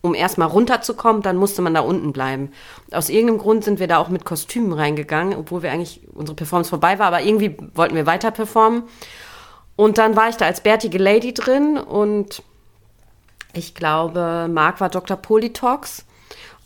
um 0.00 0.14
erstmal 0.14 0.48
runterzukommen, 0.48 1.22
dann 1.22 1.36
musste 1.36 1.62
man 1.62 1.74
da 1.74 1.80
unten 1.80 2.12
bleiben. 2.12 2.52
Aus 2.92 3.08
irgendeinem 3.08 3.38
Grund 3.38 3.64
sind 3.64 3.80
wir 3.80 3.88
da 3.88 3.98
auch 3.98 4.08
mit 4.08 4.24
Kostümen 4.24 4.72
reingegangen, 4.72 5.36
obwohl 5.36 5.62
wir 5.62 5.72
eigentlich 5.72 6.00
unsere 6.14 6.36
Performance 6.36 6.70
vorbei 6.70 6.98
war, 6.98 7.08
aber 7.08 7.22
irgendwie 7.22 7.56
wollten 7.74 7.96
wir 7.96 8.06
weiter 8.06 8.30
performen. 8.30 8.84
Und 9.76 9.98
dann 9.98 10.16
war 10.16 10.28
ich 10.28 10.36
da 10.36 10.46
als 10.46 10.60
bärtige 10.60 10.98
Lady 10.98 11.34
drin 11.34 11.78
und 11.78 12.42
ich 13.52 13.74
glaube, 13.74 14.48
Marc 14.50 14.80
war 14.80 14.88
Dr. 14.88 15.16
Politox 15.16 16.04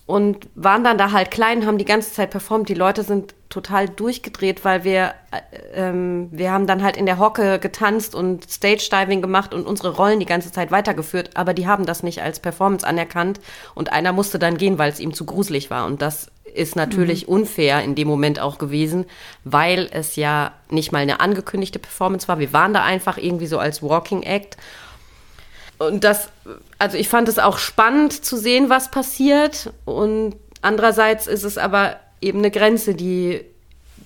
und 0.06 0.48
waren 0.54 0.82
dann 0.84 0.98
da 0.98 1.12
halt 1.12 1.30
klein, 1.30 1.64
haben 1.66 1.78
die 1.78 1.84
ganze 1.84 2.12
Zeit 2.12 2.30
performt. 2.30 2.68
Die 2.68 2.74
Leute 2.74 3.02
sind 3.02 3.34
total 3.48 3.88
durchgedreht, 3.88 4.64
weil 4.64 4.82
wir, 4.82 5.14
äh, 5.30 5.40
ähm, 5.74 6.28
wir 6.32 6.50
haben 6.50 6.66
dann 6.66 6.82
halt 6.82 6.96
in 6.96 7.06
der 7.06 7.18
Hocke 7.18 7.58
getanzt 7.58 8.14
und 8.14 8.50
Stage-Diving 8.50 9.20
gemacht 9.20 9.54
und 9.54 9.66
unsere 9.66 9.94
Rollen 9.94 10.20
die 10.20 10.26
ganze 10.26 10.50
Zeit 10.50 10.70
weitergeführt, 10.70 11.30
aber 11.34 11.54
die 11.54 11.66
haben 11.66 11.84
das 11.84 12.02
nicht 12.02 12.22
als 12.22 12.40
Performance 12.40 12.86
anerkannt 12.86 13.40
und 13.74 13.92
einer 13.92 14.12
musste 14.12 14.38
dann 14.38 14.56
gehen, 14.56 14.78
weil 14.78 14.90
es 14.90 15.00
ihm 15.00 15.12
zu 15.12 15.26
gruselig 15.26 15.70
war 15.70 15.86
und 15.86 16.00
das 16.00 16.30
ist 16.54 16.76
natürlich 16.76 17.26
mhm. 17.26 17.34
unfair 17.34 17.82
in 17.82 17.94
dem 17.94 18.08
Moment 18.08 18.40
auch 18.40 18.58
gewesen, 18.58 19.04
weil 19.44 19.88
es 19.92 20.16
ja 20.16 20.52
nicht 20.70 20.92
mal 20.92 20.98
eine 20.98 21.20
angekündigte 21.20 21.78
Performance 21.78 22.28
war. 22.28 22.38
Wir 22.38 22.52
waren 22.52 22.74
da 22.74 22.82
einfach 22.82 23.18
irgendwie 23.18 23.46
so 23.46 23.58
als 23.58 23.82
Walking 23.82 24.22
Act 24.22 24.56
und 25.86 26.04
das, 26.04 26.28
also 26.78 26.96
ich 26.96 27.08
fand 27.08 27.28
es 27.28 27.38
auch 27.38 27.58
spannend 27.58 28.12
zu 28.24 28.36
sehen, 28.36 28.68
was 28.68 28.90
passiert. 28.90 29.72
Und 29.84 30.36
andererseits 30.60 31.26
ist 31.26 31.44
es 31.44 31.58
aber 31.58 31.96
eben 32.20 32.38
eine 32.38 32.50
Grenze, 32.50 32.94
die 32.94 33.42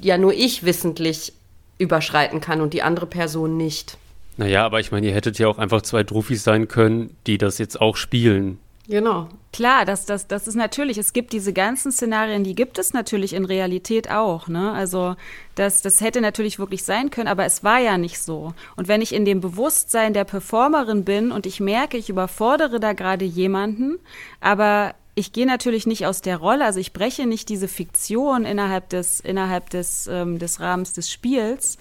ja 0.00 0.18
nur 0.18 0.32
ich 0.32 0.64
wissentlich 0.64 1.32
überschreiten 1.78 2.40
kann 2.40 2.60
und 2.60 2.74
die 2.74 2.82
andere 2.82 3.06
Person 3.06 3.56
nicht. 3.56 3.98
Naja, 4.36 4.64
aber 4.64 4.80
ich 4.80 4.92
meine, 4.92 5.06
ihr 5.06 5.14
hättet 5.14 5.38
ja 5.38 5.48
auch 5.48 5.58
einfach 5.58 5.82
zwei 5.82 6.02
Drufis 6.02 6.44
sein 6.44 6.68
können, 6.68 7.16
die 7.26 7.38
das 7.38 7.58
jetzt 7.58 7.80
auch 7.80 7.96
spielen. 7.96 8.58
Genau. 8.88 9.28
Klar, 9.52 9.84
das, 9.84 10.06
das, 10.06 10.28
das 10.28 10.46
ist 10.46 10.54
natürlich, 10.54 10.98
es 10.98 11.12
gibt 11.12 11.32
diese 11.32 11.52
ganzen 11.52 11.90
Szenarien, 11.90 12.44
die 12.44 12.54
gibt 12.54 12.78
es 12.78 12.92
natürlich 12.92 13.32
in 13.32 13.44
Realität 13.44 14.10
auch. 14.10 14.48
Ne? 14.48 14.72
Also 14.72 15.16
das, 15.54 15.82
das 15.82 16.00
hätte 16.00 16.20
natürlich 16.20 16.58
wirklich 16.58 16.84
sein 16.84 17.10
können, 17.10 17.28
aber 17.28 17.44
es 17.46 17.64
war 17.64 17.80
ja 17.80 17.98
nicht 17.98 18.20
so. 18.20 18.52
Und 18.76 18.86
wenn 18.86 19.02
ich 19.02 19.14
in 19.14 19.24
dem 19.24 19.40
Bewusstsein 19.40 20.12
der 20.12 20.24
Performerin 20.24 21.04
bin 21.04 21.32
und 21.32 21.46
ich 21.46 21.58
merke, 21.58 21.96
ich 21.96 22.10
überfordere 22.10 22.78
da 22.78 22.92
gerade 22.92 23.24
jemanden, 23.24 23.98
aber 24.40 24.94
ich 25.18 25.32
gehe 25.32 25.46
natürlich 25.46 25.86
nicht 25.86 26.06
aus 26.06 26.20
der 26.20 26.36
Rolle, 26.36 26.66
also 26.66 26.78
ich 26.78 26.92
breche 26.92 27.26
nicht 27.26 27.48
diese 27.48 27.68
Fiktion 27.68 28.44
innerhalb 28.44 28.90
des, 28.90 29.18
innerhalb 29.20 29.70
des, 29.70 30.06
ähm, 30.06 30.38
des 30.38 30.60
Rahmens 30.60 30.92
des 30.92 31.10
Spiels, 31.10 31.78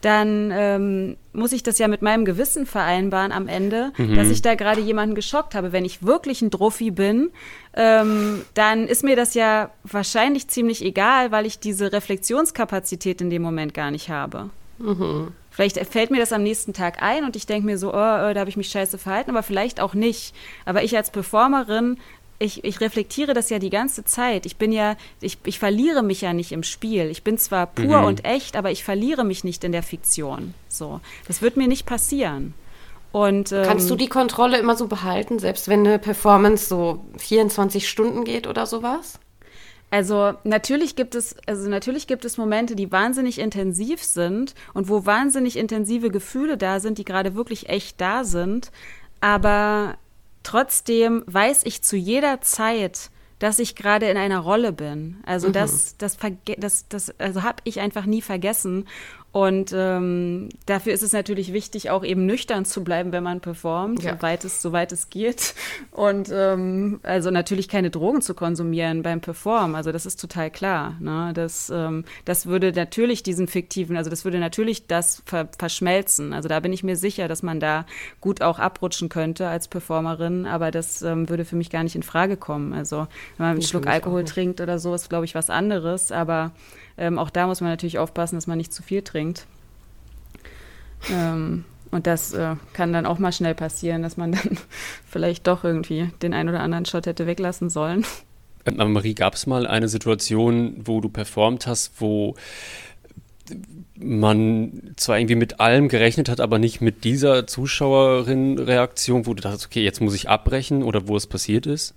dann 0.00 0.50
ähm, 0.52 1.16
muss 1.32 1.52
ich 1.52 1.62
das 1.62 1.78
ja 1.78 1.88
mit 1.88 2.02
meinem 2.02 2.24
Gewissen 2.24 2.66
vereinbaren 2.66 3.32
am 3.32 3.48
Ende, 3.48 3.92
mhm. 3.96 4.14
dass 4.14 4.30
ich 4.30 4.42
da 4.42 4.54
gerade 4.54 4.80
jemanden 4.80 5.14
geschockt 5.14 5.54
habe. 5.54 5.72
Wenn 5.72 5.84
ich 5.84 6.02
wirklich 6.02 6.42
ein 6.42 6.50
Druffi 6.50 6.90
bin, 6.90 7.30
ähm, 7.74 8.42
dann 8.54 8.86
ist 8.86 9.04
mir 9.04 9.16
das 9.16 9.34
ja 9.34 9.70
wahrscheinlich 9.84 10.48
ziemlich 10.48 10.84
egal, 10.84 11.32
weil 11.32 11.46
ich 11.46 11.58
diese 11.58 11.92
Reflexionskapazität 11.92 13.20
in 13.20 13.30
dem 13.30 13.42
Moment 13.42 13.74
gar 13.74 13.90
nicht 13.90 14.10
habe. 14.10 14.50
Mhm. 14.78 15.32
Vielleicht 15.50 15.84
fällt 15.86 16.12
mir 16.12 16.20
das 16.20 16.32
am 16.32 16.44
nächsten 16.44 16.72
Tag 16.72 17.02
ein 17.02 17.24
und 17.24 17.34
ich 17.34 17.44
denke 17.44 17.66
mir 17.66 17.78
so, 17.78 17.88
oh, 17.88 17.96
oh, 17.96 18.32
da 18.32 18.36
habe 18.36 18.48
ich 18.48 18.56
mich 18.56 18.68
scheiße 18.68 18.96
verhalten, 18.96 19.30
aber 19.30 19.42
vielleicht 19.42 19.80
auch 19.80 19.92
nicht. 19.92 20.32
Aber 20.64 20.84
ich 20.84 20.96
als 20.96 21.10
Performerin 21.10 21.98
ich, 22.38 22.64
ich 22.64 22.80
reflektiere 22.80 23.34
das 23.34 23.50
ja 23.50 23.58
die 23.58 23.70
ganze 23.70 24.04
Zeit. 24.04 24.46
Ich 24.46 24.56
bin 24.56 24.70
ja, 24.70 24.96
ich, 25.20 25.38
ich 25.44 25.58
verliere 25.58 26.02
mich 26.02 26.20
ja 26.20 26.32
nicht 26.32 26.52
im 26.52 26.62
Spiel. 26.62 27.10
Ich 27.10 27.24
bin 27.24 27.36
zwar 27.38 27.66
pur 27.66 27.98
mhm. 27.98 28.04
und 28.04 28.24
echt, 28.24 28.56
aber 28.56 28.70
ich 28.70 28.84
verliere 28.84 29.24
mich 29.24 29.44
nicht 29.44 29.64
in 29.64 29.72
der 29.72 29.82
Fiktion. 29.82 30.54
So, 30.68 31.00
das 31.26 31.42
wird 31.42 31.56
mir 31.56 31.68
nicht 31.68 31.86
passieren. 31.86 32.54
Und, 33.10 33.52
ähm, 33.52 33.64
Kannst 33.64 33.90
du 33.90 33.96
die 33.96 34.08
Kontrolle 34.08 34.58
immer 34.58 34.76
so 34.76 34.86
behalten, 34.86 35.38
selbst 35.38 35.68
wenn 35.68 35.80
eine 35.80 35.98
Performance 35.98 36.68
so 36.68 37.04
24 37.16 37.88
Stunden 37.88 38.24
geht 38.24 38.46
oder 38.46 38.66
sowas? 38.66 39.18
Also 39.90 40.34
natürlich 40.44 40.96
gibt 40.96 41.14
es, 41.14 41.34
also 41.46 41.68
natürlich 41.70 42.06
gibt 42.06 42.26
es 42.26 42.36
Momente, 42.36 42.76
die 42.76 42.92
wahnsinnig 42.92 43.38
intensiv 43.38 44.02
sind 44.04 44.54
und 44.74 44.90
wo 44.90 45.06
wahnsinnig 45.06 45.56
intensive 45.56 46.10
Gefühle 46.10 46.58
da 46.58 46.78
sind, 46.78 46.98
die 46.98 47.04
gerade 47.04 47.34
wirklich 47.34 47.70
echt 47.70 47.98
da 47.98 48.24
sind. 48.24 48.70
Aber 49.20 49.96
Trotzdem 50.48 51.24
weiß 51.26 51.66
ich 51.66 51.82
zu 51.82 51.94
jeder 51.94 52.40
Zeit, 52.40 53.10
dass 53.38 53.58
ich 53.58 53.76
gerade 53.76 54.08
in 54.08 54.16
einer 54.16 54.38
Rolle 54.38 54.72
bin. 54.72 55.18
Also 55.26 55.48
mhm. 55.48 55.52
das, 55.52 55.98
das, 55.98 56.16
das, 56.56 56.88
das, 56.88 57.20
also 57.20 57.42
habe 57.42 57.58
ich 57.64 57.80
einfach 57.80 58.06
nie 58.06 58.22
vergessen. 58.22 58.88
Und 59.30 59.74
ähm, 59.76 60.48
dafür 60.64 60.94
ist 60.94 61.02
es 61.02 61.12
natürlich 61.12 61.52
wichtig, 61.52 61.90
auch 61.90 62.02
eben 62.02 62.24
nüchtern 62.24 62.64
zu 62.64 62.82
bleiben, 62.82 63.12
wenn 63.12 63.22
man 63.22 63.40
performt, 63.40 64.02
ja. 64.02 64.16
soweit, 64.16 64.42
es, 64.44 64.62
soweit 64.62 64.90
es 64.90 65.10
geht. 65.10 65.54
Und 65.90 66.30
ähm, 66.32 67.00
also 67.02 67.30
natürlich 67.30 67.68
keine 67.68 67.90
Drogen 67.90 68.22
zu 68.22 68.32
konsumieren 68.32 69.02
beim 69.02 69.20
Performen. 69.20 69.76
Also 69.76 69.92
das 69.92 70.06
ist 70.06 70.18
total 70.18 70.50
klar. 70.50 70.96
Ne? 70.98 71.32
Das, 71.34 71.68
ähm, 71.68 72.04
das 72.24 72.46
würde 72.46 72.72
natürlich 72.72 73.22
diesen 73.22 73.48
fiktiven, 73.48 73.98
also 73.98 74.08
das 74.08 74.24
würde 74.24 74.38
natürlich 74.38 74.86
das 74.86 75.22
ver 75.26 75.48
verschmelzen. 75.58 76.32
Also 76.32 76.48
da 76.48 76.60
bin 76.60 76.72
ich 76.72 76.82
mir 76.82 76.96
sicher, 76.96 77.28
dass 77.28 77.42
man 77.42 77.60
da 77.60 77.84
gut 78.22 78.40
auch 78.40 78.58
abrutschen 78.58 79.10
könnte 79.10 79.48
als 79.48 79.68
Performerin, 79.68 80.46
aber 80.46 80.70
das 80.70 81.02
ähm, 81.02 81.28
würde 81.28 81.44
für 81.44 81.56
mich 81.56 81.68
gar 81.68 81.82
nicht 81.82 81.96
in 81.96 82.02
Frage 82.02 82.38
kommen. 82.38 82.72
Also 82.72 83.06
wenn 83.36 83.46
man 83.46 83.50
einen 83.50 83.62
Schluck 83.62 83.86
Alkohol 83.86 84.24
trinkt 84.24 84.62
oder 84.62 84.78
so, 84.78 84.94
ist, 84.94 85.10
glaube 85.10 85.26
ich, 85.26 85.34
was 85.34 85.50
anderes. 85.50 86.12
Aber 86.12 86.52
ähm, 86.98 87.18
auch 87.18 87.30
da 87.30 87.46
muss 87.46 87.60
man 87.60 87.70
natürlich 87.70 87.98
aufpassen, 87.98 88.36
dass 88.36 88.46
man 88.46 88.58
nicht 88.58 88.72
zu 88.72 88.82
viel 88.82 89.02
trinkt. 89.02 89.46
Ähm, 91.10 91.64
und 91.90 92.06
das 92.06 92.34
äh, 92.34 92.56
kann 92.72 92.92
dann 92.92 93.06
auch 93.06 93.18
mal 93.18 93.32
schnell 93.32 93.54
passieren, 93.54 94.02
dass 94.02 94.16
man 94.16 94.32
dann 94.32 94.58
vielleicht 95.06 95.46
doch 95.46 95.64
irgendwie 95.64 96.10
den 96.22 96.34
einen 96.34 96.48
oder 96.48 96.60
anderen 96.60 96.84
Shot 96.84 97.06
hätte 97.06 97.26
weglassen 97.26 97.70
sollen. 97.70 98.04
Marie, 98.76 99.14
gab 99.14 99.34
es 99.34 99.46
mal 99.46 99.66
eine 99.66 99.88
Situation, 99.88 100.76
wo 100.84 101.00
du 101.00 101.08
performt 101.08 101.66
hast, 101.66 101.92
wo 102.00 102.34
man 103.94 104.92
zwar 104.96 105.18
irgendwie 105.18 105.36
mit 105.36 105.58
allem 105.58 105.88
gerechnet 105.88 106.28
hat, 106.28 106.40
aber 106.40 106.58
nicht 106.58 106.80
mit 106.80 107.04
dieser 107.04 107.46
Zuschauerin-Reaktion, 107.46 109.26
wo 109.26 109.32
du 109.32 109.42
dachtest, 109.42 109.66
okay, 109.66 109.82
jetzt 109.82 110.00
muss 110.00 110.14
ich 110.14 110.28
abbrechen 110.28 110.82
oder 110.82 111.08
wo 111.08 111.16
es 111.16 111.26
passiert 111.26 111.66
ist? 111.66 111.94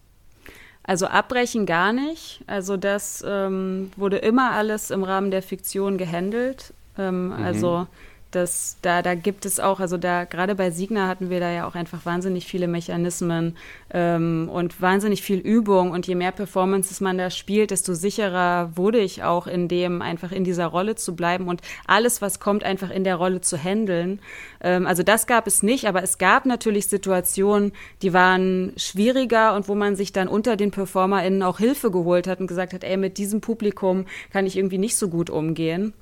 Also 0.83 1.07
abbrechen 1.07 1.65
gar 1.65 1.93
nicht. 1.93 2.41
Also 2.47 2.77
das 2.77 3.23
ähm, 3.27 3.91
wurde 3.95 4.17
immer 4.17 4.51
alles 4.51 4.91
im 4.91 5.03
Rahmen 5.03 5.31
der 5.31 5.43
Fiktion 5.43 5.97
gehandelt. 5.97 6.73
Ähm, 6.97 7.27
mhm. 7.27 7.33
Also 7.33 7.87
das, 8.31 8.77
da, 8.81 9.01
da 9.01 9.15
gibt 9.15 9.45
es 9.45 9.59
auch, 9.59 9.79
also 9.79 9.97
da 9.97 10.23
gerade 10.23 10.55
bei 10.55 10.71
Signa 10.71 11.07
hatten 11.07 11.29
wir 11.29 11.39
da 11.39 11.51
ja 11.51 11.67
auch 11.67 11.75
einfach 11.75 12.05
wahnsinnig 12.05 12.45
viele 12.47 12.67
Mechanismen 12.67 13.57
ähm, 13.93 14.49
und 14.51 14.81
wahnsinnig 14.81 15.21
viel 15.21 15.39
Übung. 15.39 15.91
Und 15.91 16.07
je 16.07 16.15
mehr 16.15 16.31
Performances 16.31 17.01
man 17.01 17.17
da 17.17 17.29
spielt, 17.29 17.71
desto 17.71 17.93
sicherer 17.93 18.71
wurde 18.75 18.99
ich 18.99 19.23
auch 19.23 19.47
in 19.47 19.67
dem, 19.67 20.01
einfach 20.01 20.31
in 20.31 20.43
dieser 20.43 20.67
Rolle 20.67 20.95
zu 20.95 21.15
bleiben 21.15 21.47
und 21.47 21.61
alles, 21.85 22.21
was 22.21 22.39
kommt, 22.39 22.63
einfach 22.63 22.89
in 22.89 23.03
der 23.03 23.15
Rolle 23.15 23.41
zu 23.41 23.57
handeln. 23.61 24.19
Ähm, 24.61 24.87
also 24.87 25.03
das 25.03 25.27
gab 25.27 25.47
es 25.47 25.61
nicht, 25.61 25.87
aber 25.87 26.01
es 26.01 26.17
gab 26.17 26.45
natürlich 26.45 26.87
Situationen, 26.87 27.73
die 28.01 28.13
waren 28.13 28.73
schwieriger 28.77 29.55
und 29.55 29.67
wo 29.67 29.75
man 29.75 29.95
sich 29.95 30.13
dann 30.13 30.27
unter 30.27 30.55
den 30.55 30.71
PerformerInnen 30.71 31.43
auch 31.43 31.59
Hilfe 31.59 31.91
geholt 31.91 32.27
hat 32.27 32.39
und 32.39 32.47
gesagt 32.47 32.73
hat, 32.73 32.83
ey, 32.83 32.97
mit 32.97 33.17
diesem 33.17 33.41
Publikum 33.41 34.05
kann 34.31 34.45
ich 34.45 34.57
irgendwie 34.57 34.77
nicht 34.77 34.95
so 34.95 35.09
gut 35.09 35.29
umgehen. 35.29 35.93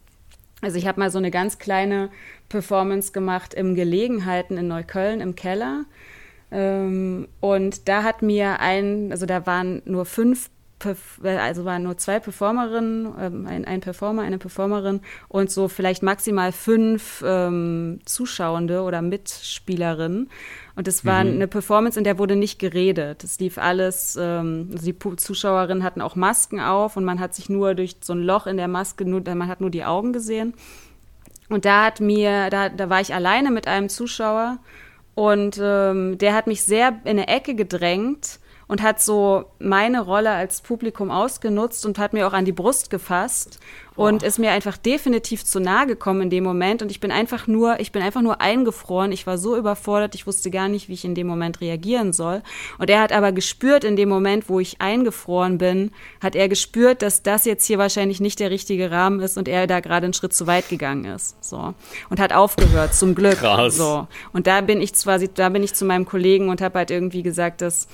Also 0.61 0.77
ich 0.77 0.87
habe 0.87 0.99
mal 0.99 1.09
so 1.09 1.17
eine 1.17 1.31
ganz 1.31 1.57
kleine 1.57 2.09
Performance 2.49 3.11
gemacht 3.11 3.53
im 3.53 3.75
Gelegenheiten 3.75 4.57
in 4.57 4.67
Neukölln 4.67 5.21
im 5.21 5.35
Keller. 5.35 5.85
Ähm, 6.51 7.27
und 7.39 7.87
da 7.87 8.03
hat 8.03 8.21
mir 8.21 8.59
ein, 8.59 9.11
also 9.11 9.25
da 9.25 9.45
waren 9.45 9.81
nur 9.85 10.05
fünf 10.05 10.49
also 11.23 11.65
waren 11.65 11.83
nur 11.83 11.97
zwei 11.97 12.19
Performerinnen, 12.19 13.13
ähm, 13.19 13.47
ein, 13.47 13.65
ein, 13.65 13.81
Performer, 13.81 14.21
eine 14.21 14.37
Performerin 14.37 15.01
und 15.27 15.51
so 15.51 15.67
vielleicht 15.67 16.03
maximal 16.03 16.51
fünf 16.51 17.23
ähm, 17.25 17.99
Zuschauende 18.05 18.81
oder 18.81 19.01
Mitspielerinnen. 19.01 20.29
Und 20.75 20.87
es 20.87 21.03
war 21.03 21.23
mhm. 21.23 21.31
eine 21.31 21.47
Performance, 21.47 21.99
in 21.99 22.05
der 22.05 22.17
wurde 22.17 22.35
nicht 22.35 22.59
geredet. 22.59 23.23
Es 23.23 23.39
lief 23.39 23.57
alles, 23.57 24.17
ähm, 24.19 24.69
also 24.71 24.85
die 24.85 25.15
Zuschauerinnen 25.17 25.83
hatten 25.83 26.01
auch 26.01 26.15
Masken 26.15 26.59
auf 26.59 26.95
und 26.95 27.03
man 27.03 27.19
hat 27.19 27.35
sich 27.35 27.49
nur 27.49 27.75
durch 27.75 27.97
so 28.01 28.13
ein 28.13 28.23
Loch 28.23 28.47
in 28.47 28.57
der 28.57 28.67
Maske, 28.67 29.05
nur, 29.05 29.21
man 29.21 29.47
hat 29.47 29.61
nur 29.61 29.71
die 29.71 29.83
Augen 29.83 30.13
gesehen. 30.13 30.53
Und 31.49 31.65
da 31.65 31.85
hat 31.85 31.99
mir, 31.99 32.49
da, 32.49 32.69
da 32.69 32.89
war 32.89 33.01
ich 33.01 33.13
alleine 33.13 33.51
mit 33.51 33.67
einem 33.67 33.89
Zuschauer 33.89 34.59
und 35.15 35.59
ähm, 35.61 36.17
der 36.17 36.33
hat 36.33 36.47
mich 36.47 36.63
sehr 36.63 36.99
in 37.03 37.17
eine 37.17 37.27
Ecke 37.27 37.55
gedrängt 37.55 38.39
und 38.69 38.83
hat 38.83 39.01
so 39.01 39.45
meine 39.57 39.99
Rolle 39.99 40.29
als 40.29 40.61
Publikum 40.61 41.09
ausgenutzt 41.09 41.85
und 41.85 41.97
hat 41.97 42.13
mir 42.13 42.27
auch 42.27 42.33
an 42.33 42.45
die 42.45 42.51
Brust 42.51 42.91
gefasst 42.91 43.59
und 43.95 44.23
ist 44.23 44.39
mir 44.39 44.51
einfach 44.51 44.77
definitiv 44.77 45.43
zu 45.43 45.59
nahe 45.59 45.87
gekommen 45.87 46.21
in 46.21 46.29
dem 46.29 46.43
Moment 46.45 46.81
und 46.81 46.89
ich 46.89 47.01
bin 47.01 47.11
einfach 47.11 47.47
nur, 47.47 47.81
ich 47.81 47.91
bin 47.91 48.01
einfach 48.01 48.21
nur 48.21 48.39
eingefroren. 48.39 49.11
Ich 49.11 49.27
war 49.27 49.37
so 49.37 49.57
überfordert, 49.57 50.15
ich 50.15 50.25
wusste 50.25 50.51
gar 50.51 50.69
nicht, 50.69 50.87
wie 50.87 50.93
ich 50.93 51.03
in 51.03 51.15
dem 51.15 51.27
Moment 51.27 51.59
reagieren 51.59 52.13
soll. 52.13 52.41
Und 52.77 52.89
er 52.89 53.01
hat 53.01 53.11
aber 53.11 53.31
gespürt 53.31 53.83
in 53.83 53.97
dem 53.97 54.07
Moment, 54.07 54.47
wo 54.47 54.59
ich 54.59 54.79
eingefroren 54.79 55.57
bin, 55.57 55.91
hat 56.21 56.35
er 56.35 56.47
gespürt, 56.47 57.01
dass 57.01 57.23
das 57.23 57.43
jetzt 57.43 57.65
hier 57.65 57.79
wahrscheinlich 57.79 58.21
nicht 58.21 58.39
der 58.39 58.51
richtige 58.51 58.91
Rahmen 58.91 59.19
ist 59.19 59.37
und 59.37 59.47
er 59.47 59.67
da 59.67 59.79
gerade 59.79 60.05
einen 60.05 60.13
Schritt 60.13 60.33
zu 60.33 60.47
weit 60.47 60.69
gegangen 60.69 61.05
ist. 61.05 61.43
So. 61.43 61.73
Und 62.09 62.19
hat 62.19 62.31
aufgehört, 62.31 62.93
zum 62.93 63.15
Glück. 63.15 63.39
Krass. 63.39 63.75
So. 63.75 64.07
Und 64.31 64.47
da 64.47 64.61
bin 64.61 64.79
ich 64.79 64.93
quasi, 64.93 65.27
da 65.33 65.49
bin 65.49 65.63
ich 65.63 65.73
zu 65.73 65.85
meinem 65.85 66.05
Kollegen 66.05 66.49
und 66.49 66.61
habe 66.61 66.77
halt 66.77 66.91
irgendwie 66.91 67.23
gesagt, 67.23 67.61
dass 67.61 67.87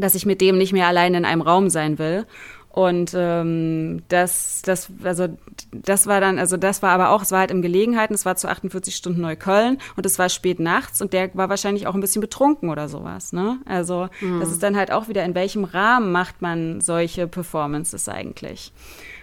dass 0.00 0.14
ich 0.14 0.26
mit 0.26 0.40
dem 0.40 0.58
nicht 0.58 0.72
mehr 0.72 0.86
allein 0.86 1.14
in 1.14 1.24
einem 1.24 1.42
Raum 1.42 1.70
sein 1.70 1.98
will. 1.98 2.26
Und 2.70 3.12
ähm, 3.16 4.02
das, 4.08 4.62
das, 4.62 4.88
also 5.02 5.26
das 5.72 6.06
war 6.06 6.20
dann, 6.20 6.38
also 6.38 6.56
das 6.56 6.80
war 6.80 6.90
aber 6.90 7.10
auch, 7.10 7.22
es 7.22 7.32
war 7.32 7.40
halt 7.40 7.50
im 7.50 7.60
Gelegenheiten, 7.60 8.14
es 8.14 8.24
war 8.24 8.36
zu 8.36 8.48
48 8.48 8.94
Stunden 8.94 9.20
Neukölln 9.20 9.78
und 9.96 10.06
es 10.06 10.18
war 10.18 10.28
spät 10.28 10.60
nachts 10.60 11.02
und 11.02 11.12
der 11.12 11.34
war 11.34 11.48
wahrscheinlich 11.48 11.88
auch 11.88 11.94
ein 11.94 12.00
bisschen 12.00 12.20
betrunken 12.20 12.70
oder 12.70 12.88
sowas. 12.88 13.32
Ne? 13.32 13.58
Also 13.64 14.08
mhm. 14.20 14.38
das 14.38 14.52
ist 14.52 14.62
dann 14.62 14.76
halt 14.76 14.92
auch 14.92 15.08
wieder, 15.08 15.24
in 15.24 15.34
welchem 15.34 15.64
Rahmen 15.64 16.12
macht 16.12 16.40
man 16.40 16.80
solche 16.80 17.26
Performances 17.26 18.08
eigentlich? 18.08 18.72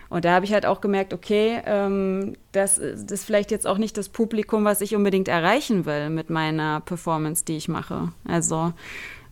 Und 0.09 0.25
da 0.25 0.33
habe 0.33 0.45
ich 0.45 0.53
halt 0.53 0.65
auch 0.65 0.81
gemerkt, 0.81 1.13
okay, 1.13 1.61
ähm, 1.65 2.35
das, 2.51 2.75
das 2.75 3.11
ist 3.11 3.25
vielleicht 3.25 3.51
jetzt 3.51 3.65
auch 3.65 3.77
nicht 3.77 3.97
das 3.97 4.09
Publikum, 4.09 4.65
was 4.65 4.81
ich 4.81 4.95
unbedingt 4.95 5.27
erreichen 5.27 5.85
will 5.85 6.09
mit 6.09 6.29
meiner 6.29 6.81
Performance, 6.81 7.45
die 7.45 7.57
ich 7.57 7.67
mache. 7.67 8.11
Also 8.27 8.73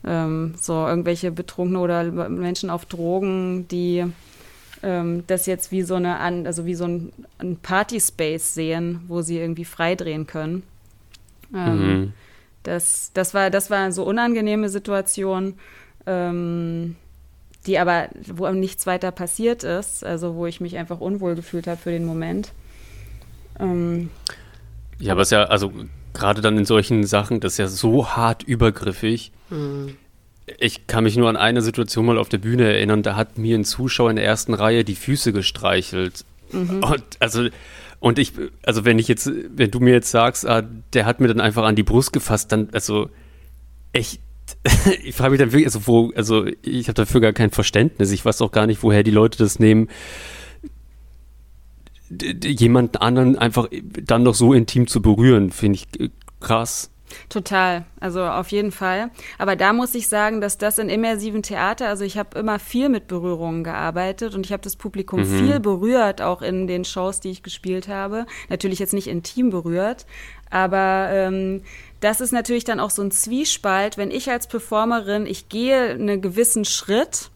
ähm, 0.05 0.53
so 0.57 0.73
irgendwelche 0.87 1.31
Betrunkene 1.31 1.79
oder 1.79 2.03
Menschen 2.29 2.69
auf 2.69 2.85
Drogen, 2.85 3.67
die 3.67 4.05
ähm, 4.83 5.23
das 5.27 5.45
jetzt 5.45 5.71
wie 5.71 5.81
so 5.81 5.95
eine, 5.95 6.19
also 6.19 6.65
wie 6.65 6.75
so 6.75 6.85
ein, 6.85 7.13
ein 7.39 7.57
Party-Space 7.57 8.53
sehen, 8.53 9.01
wo 9.07 9.21
sie 9.21 9.39
irgendwie 9.39 9.65
freidrehen 9.65 10.27
können. 10.27 10.63
Ähm, 11.55 11.77
mhm. 11.77 12.13
das, 12.63 13.11
das, 13.13 13.33
war, 13.33 13.49
das 13.49 13.69
war 13.69 13.91
so 13.91 14.03
unangenehme 14.03 14.69
Situation, 14.69 15.55
ähm, 16.05 16.95
die 17.65 17.79
aber, 17.79 18.09
wo 18.27 18.49
nichts 18.49 18.85
weiter 18.85 19.11
passiert 19.11 19.63
ist, 19.63 20.03
also 20.03 20.35
wo 20.35 20.47
ich 20.47 20.59
mich 20.59 20.77
einfach 20.77 20.99
unwohl 20.99 21.35
gefühlt 21.35 21.67
habe 21.67 21.79
für 21.79 21.91
den 21.91 22.05
Moment. 22.05 22.51
Ähm, 23.59 24.09
ja, 24.99 25.13
aber 25.13 25.21
es 25.21 25.27
ist 25.27 25.31
ja, 25.31 25.45
also 25.45 25.71
gerade 26.13 26.41
dann 26.41 26.57
in 26.57 26.65
solchen 26.65 27.05
Sachen, 27.05 27.39
das 27.39 27.53
ist 27.53 27.57
ja 27.57 27.67
so 27.67 28.09
hart 28.09 28.43
übergriffig. 28.43 29.31
Mhm. 29.49 29.95
Ich 30.59 30.87
kann 30.87 31.05
mich 31.05 31.15
nur 31.15 31.29
an 31.29 31.37
eine 31.37 31.61
Situation 31.61 32.05
mal 32.05 32.17
auf 32.17 32.29
der 32.29 32.37
Bühne 32.37 32.65
erinnern, 32.65 33.01
da 33.01 33.15
hat 33.15 33.37
mir 33.37 33.57
ein 33.57 33.65
Zuschauer 33.65 34.09
in 34.09 34.17
der 34.17 34.25
ersten 34.25 34.53
Reihe 34.53 34.83
die 34.83 34.95
Füße 34.95 35.31
gestreichelt. 35.31 36.25
Mhm. 36.51 36.83
Und 36.83 37.03
also 37.19 37.47
und 38.03 38.19
ich, 38.19 38.33
also 38.63 38.83
wenn 38.83 38.99
ich 38.99 39.07
jetzt, 39.07 39.31
wenn 39.55 39.71
du 39.71 39.79
mir 39.79 39.93
jetzt 39.93 40.11
sagst, 40.11 40.45
ah, 40.45 40.61
der 40.91 41.05
hat 41.05 41.21
mir 41.21 41.29
dann 41.29 41.39
einfach 41.39 41.63
an 41.63 41.77
die 41.77 41.83
Brust 41.83 42.11
gefasst, 42.11 42.51
dann, 42.51 42.67
also 42.73 43.09
echt, 43.93 44.19
ich 45.05 45.15
frage 45.15 45.31
mich 45.31 45.39
dann 45.39 45.53
wirklich, 45.53 45.67
also 45.67 45.87
wo, 45.87 46.11
also 46.13 46.45
ich 46.63 46.89
habe 46.89 46.95
dafür 46.95 47.21
gar 47.21 47.31
kein 47.31 47.49
Verständnis. 47.49 48.11
Ich 48.11 48.25
weiß 48.25 48.41
auch 48.41 48.51
gar 48.51 48.67
nicht, 48.67 48.83
woher 48.83 49.03
die 49.03 49.11
Leute 49.11 49.37
das 49.37 49.57
nehmen, 49.57 49.87
jemanden 52.43 52.97
anderen 52.97 53.37
einfach 53.37 53.67
dann 54.05 54.23
noch 54.23 54.35
so 54.35 54.53
intim 54.53 54.87
zu 54.87 55.01
berühren, 55.01 55.51
finde 55.51 55.79
ich 55.79 56.01
äh, 56.01 56.09
krass. 56.39 56.89
Total, 57.29 57.85
also 57.99 58.23
auf 58.23 58.51
jeden 58.51 58.71
Fall. 58.71 59.11
Aber 59.37 59.55
da 59.55 59.73
muss 59.73 59.95
ich 59.95 60.07
sagen, 60.07 60.41
dass 60.41 60.57
das 60.57 60.77
in 60.77 60.89
immersiven 60.89 61.43
Theater, 61.43 61.87
also 61.87 62.03
ich 62.03 62.17
habe 62.17 62.39
immer 62.39 62.59
viel 62.59 62.89
mit 62.89 63.07
Berührungen 63.07 63.63
gearbeitet 63.63 64.35
und 64.35 64.45
ich 64.45 64.51
habe 64.51 64.63
das 64.63 64.75
Publikum 64.75 65.19
mhm. 65.19 65.37
viel 65.37 65.59
berührt, 65.59 66.21
auch 66.21 66.41
in 66.41 66.67
den 66.67 66.85
Shows, 66.85 67.19
die 67.19 67.29
ich 67.29 67.43
gespielt 67.43 67.87
habe. 67.87 68.25
Natürlich 68.49 68.79
jetzt 68.79 68.93
nicht 68.93 69.07
intim 69.07 69.49
berührt, 69.49 70.05
aber 70.49 71.09
ähm, 71.11 71.61
das 71.99 72.21
ist 72.21 72.31
natürlich 72.31 72.63
dann 72.63 72.79
auch 72.79 72.89
so 72.89 73.01
ein 73.01 73.11
Zwiespalt, 73.11 73.97
wenn 73.97 74.11
ich 74.11 74.29
als 74.29 74.47
Performerin, 74.47 75.25
ich 75.25 75.49
gehe 75.49 75.91
einen 75.91 76.21
gewissen 76.21 76.65
Schritt 76.65 77.31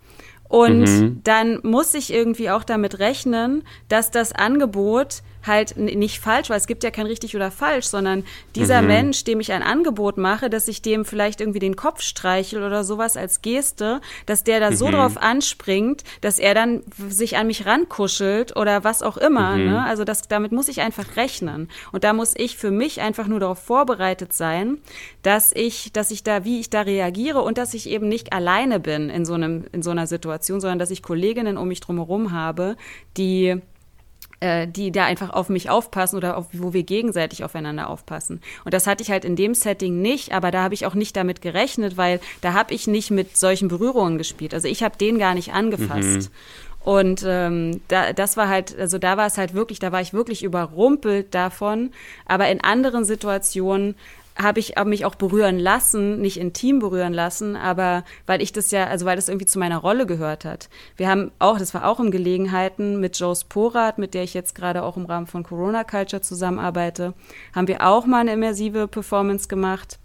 und 0.47 0.81
mhm. 0.81 1.21
dann 1.23 1.59
muss 1.63 1.93
ich 1.93 2.13
irgendwie 2.13 2.49
auch 2.49 2.63
damit 2.63 2.99
rechnen, 2.99 3.63
dass 3.89 4.11
das 4.11 4.33
Angebot 4.33 5.21
halt 5.47 5.77
nicht 5.77 6.19
falsch, 6.19 6.49
weil 6.49 6.57
es 6.57 6.67
gibt 6.67 6.83
ja 6.83 6.91
kein 6.91 7.05
richtig 7.05 7.35
oder 7.35 7.51
falsch, 7.51 7.85
sondern 7.85 8.23
dieser 8.55 8.81
mhm. 8.81 8.87
Mensch, 8.87 9.23
dem 9.23 9.39
ich 9.39 9.51
ein 9.51 9.63
Angebot 9.63 10.17
mache, 10.17 10.49
dass 10.49 10.67
ich 10.67 10.81
dem 10.81 11.05
vielleicht 11.05 11.41
irgendwie 11.41 11.59
den 11.59 11.75
Kopf 11.75 12.01
streichel 12.01 12.63
oder 12.63 12.83
sowas 12.83 13.17
als 13.17 13.41
Geste, 13.41 14.01
dass 14.25 14.43
der 14.43 14.59
da 14.59 14.71
mhm. 14.71 14.75
so 14.75 14.91
drauf 14.91 15.17
anspringt, 15.17 16.03
dass 16.21 16.39
er 16.39 16.53
dann 16.53 16.83
sich 17.09 17.37
an 17.37 17.47
mich 17.47 17.65
rankuschelt 17.65 18.55
oder 18.55 18.83
was 18.83 19.01
auch 19.01 19.17
immer. 19.17 19.55
Mhm. 19.55 19.65
Ne? 19.65 19.85
Also 19.85 20.03
das, 20.03 20.27
damit 20.27 20.51
muss 20.51 20.67
ich 20.67 20.81
einfach 20.81 21.15
rechnen. 21.15 21.69
Und 21.91 22.03
da 22.03 22.13
muss 22.13 22.33
ich 22.35 22.57
für 22.57 22.71
mich 22.71 23.01
einfach 23.01 23.27
nur 23.27 23.39
darauf 23.39 23.59
vorbereitet 23.59 24.33
sein, 24.33 24.79
dass 25.23 25.51
ich, 25.53 25.91
dass 25.93 26.11
ich 26.11 26.23
da, 26.23 26.45
wie 26.45 26.59
ich 26.59 26.69
da 26.69 26.81
reagiere 26.81 27.41
und 27.41 27.57
dass 27.57 27.73
ich 27.73 27.89
eben 27.89 28.07
nicht 28.07 28.33
alleine 28.33 28.79
bin 28.79 29.09
in 29.09 29.25
so 29.25 29.33
einem, 29.33 29.65
in 29.71 29.81
so 29.81 29.91
einer 29.91 30.07
Situation, 30.07 30.61
sondern 30.61 30.79
dass 30.79 30.91
ich 30.91 31.01
Kolleginnen 31.01 31.57
um 31.57 31.67
mich 31.67 31.79
drumherum 31.79 32.31
habe, 32.31 32.75
die 33.17 33.61
äh, 34.39 34.67
die 34.67 34.91
da 34.91 35.05
einfach 35.05 35.31
auf 35.31 35.49
mich 35.49 35.69
aufpassen 35.69 36.17
oder 36.17 36.37
auf, 36.37 36.45
wo 36.53 36.73
wir 36.73 36.83
gegenseitig 36.83 37.43
aufeinander 37.43 37.89
aufpassen. 37.89 38.41
Und 38.65 38.73
das 38.73 38.85
hatte 38.85 39.03
ich 39.03 39.09
halt 39.09 39.25
in 39.25 39.35
dem 39.35 39.53
Setting 39.53 40.01
nicht, 40.01 40.31
aber 40.31 40.51
da 40.51 40.63
habe 40.63 40.73
ich 40.73 40.85
auch 40.85 40.93
nicht 40.93 41.15
damit 41.15 41.41
gerechnet, 41.41 41.97
weil 41.97 42.19
da 42.41 42.53
habe 42.53 42.73
ich 42.73 42.87
nicht 42.87 43.11
mit 43.11 43.35
solchen 43.35 43.67
Berührungen 43.67 44.17
gespielt. 44.17 44.53
Also 44.53 44.67
ich 44.67 44.83
habe 44.83 44.97
den 44.97 45.17
gar 45.17 45.33
nicht 45.33 45.53
angefasst. 45.53 46.29
Mhm. 46.29 46.87
Und 46.87 47.25
ähm, 47.27 47.81
da, 47.89 48.13
das 48.13 48.37
war 48.37 48.47
halt, 48.47 48.77
also 48.79 48.97
da 48.97 49.17
war 49.17 49.27
es 49.27 49.37
halt 49.37 49.53
wirklich, 49.53 49.79
da 49.79 49.91
war 49.91 49.99
ich 49.99 50.13
wirklich 50.13 50.43
überrumpelt 50.43 51.33
davon. 51.35 51.91
Aber 52.25 52.47
in 52.47 52.63
anderen 52.63 53.03
Situationen 53.03 53.95
habe 54.37 54.59
ich 54.59 54.75
mich 54.85 55.05
auch 55.05 55.15
berühren 55.15 55.59
lassen, 55.59 56.21
nicht 56.21 56.39
intim 56.39 56.79
berühren 56.79 57.13
lassen, 57.13 57.55
aber 57.55 58.03
weil 58.25 58.41
ich 58.41 58.53
das 58.53 58.71
ja, 58.71 58.85
also 58.85 59.05
weil 59.05 59.15
das 59.15 59.29
irgendwie 59.29 59.45
zu 59.45 59.59
meiner 59.59 59.77
Rolle 59.77 60.05
gehört 60.05 60.45
hat. 60.45 60.69
Wir 60.95 61.09
haben 61.09 61.31
auch, 61.39 61.57
das 61.57 61.73
war 61.73 61.85
auch 61.85 61.99
in 61.99 62.11
Gelegenheiten 62.11 62.99
mit 62.99 63.17
Joe 63.19 63.35
Sporat, 63.35 63.97
mit 63.97 64.13
der 64.13 64.23
ich 64.23 64.33
jetzt 64.33 64.55
gerade 64.55 64.83
auch 64.83 64.97
im 64.97 65.05
Rahmen 65.05 65.27
von 65.27 65.43
Corona 65.43 65.83
Culture 65.83 66.21
zusammenarbeite, 66.21 67.13
haben 67.55 67.67
wir 67.67 67.85
auch 67.85 68.05
mal 68.05 68.21
eine 68.21 68.33
immersive 68.33 68.87
Performance 68.87 69.47
gemacht. 69.47 69.99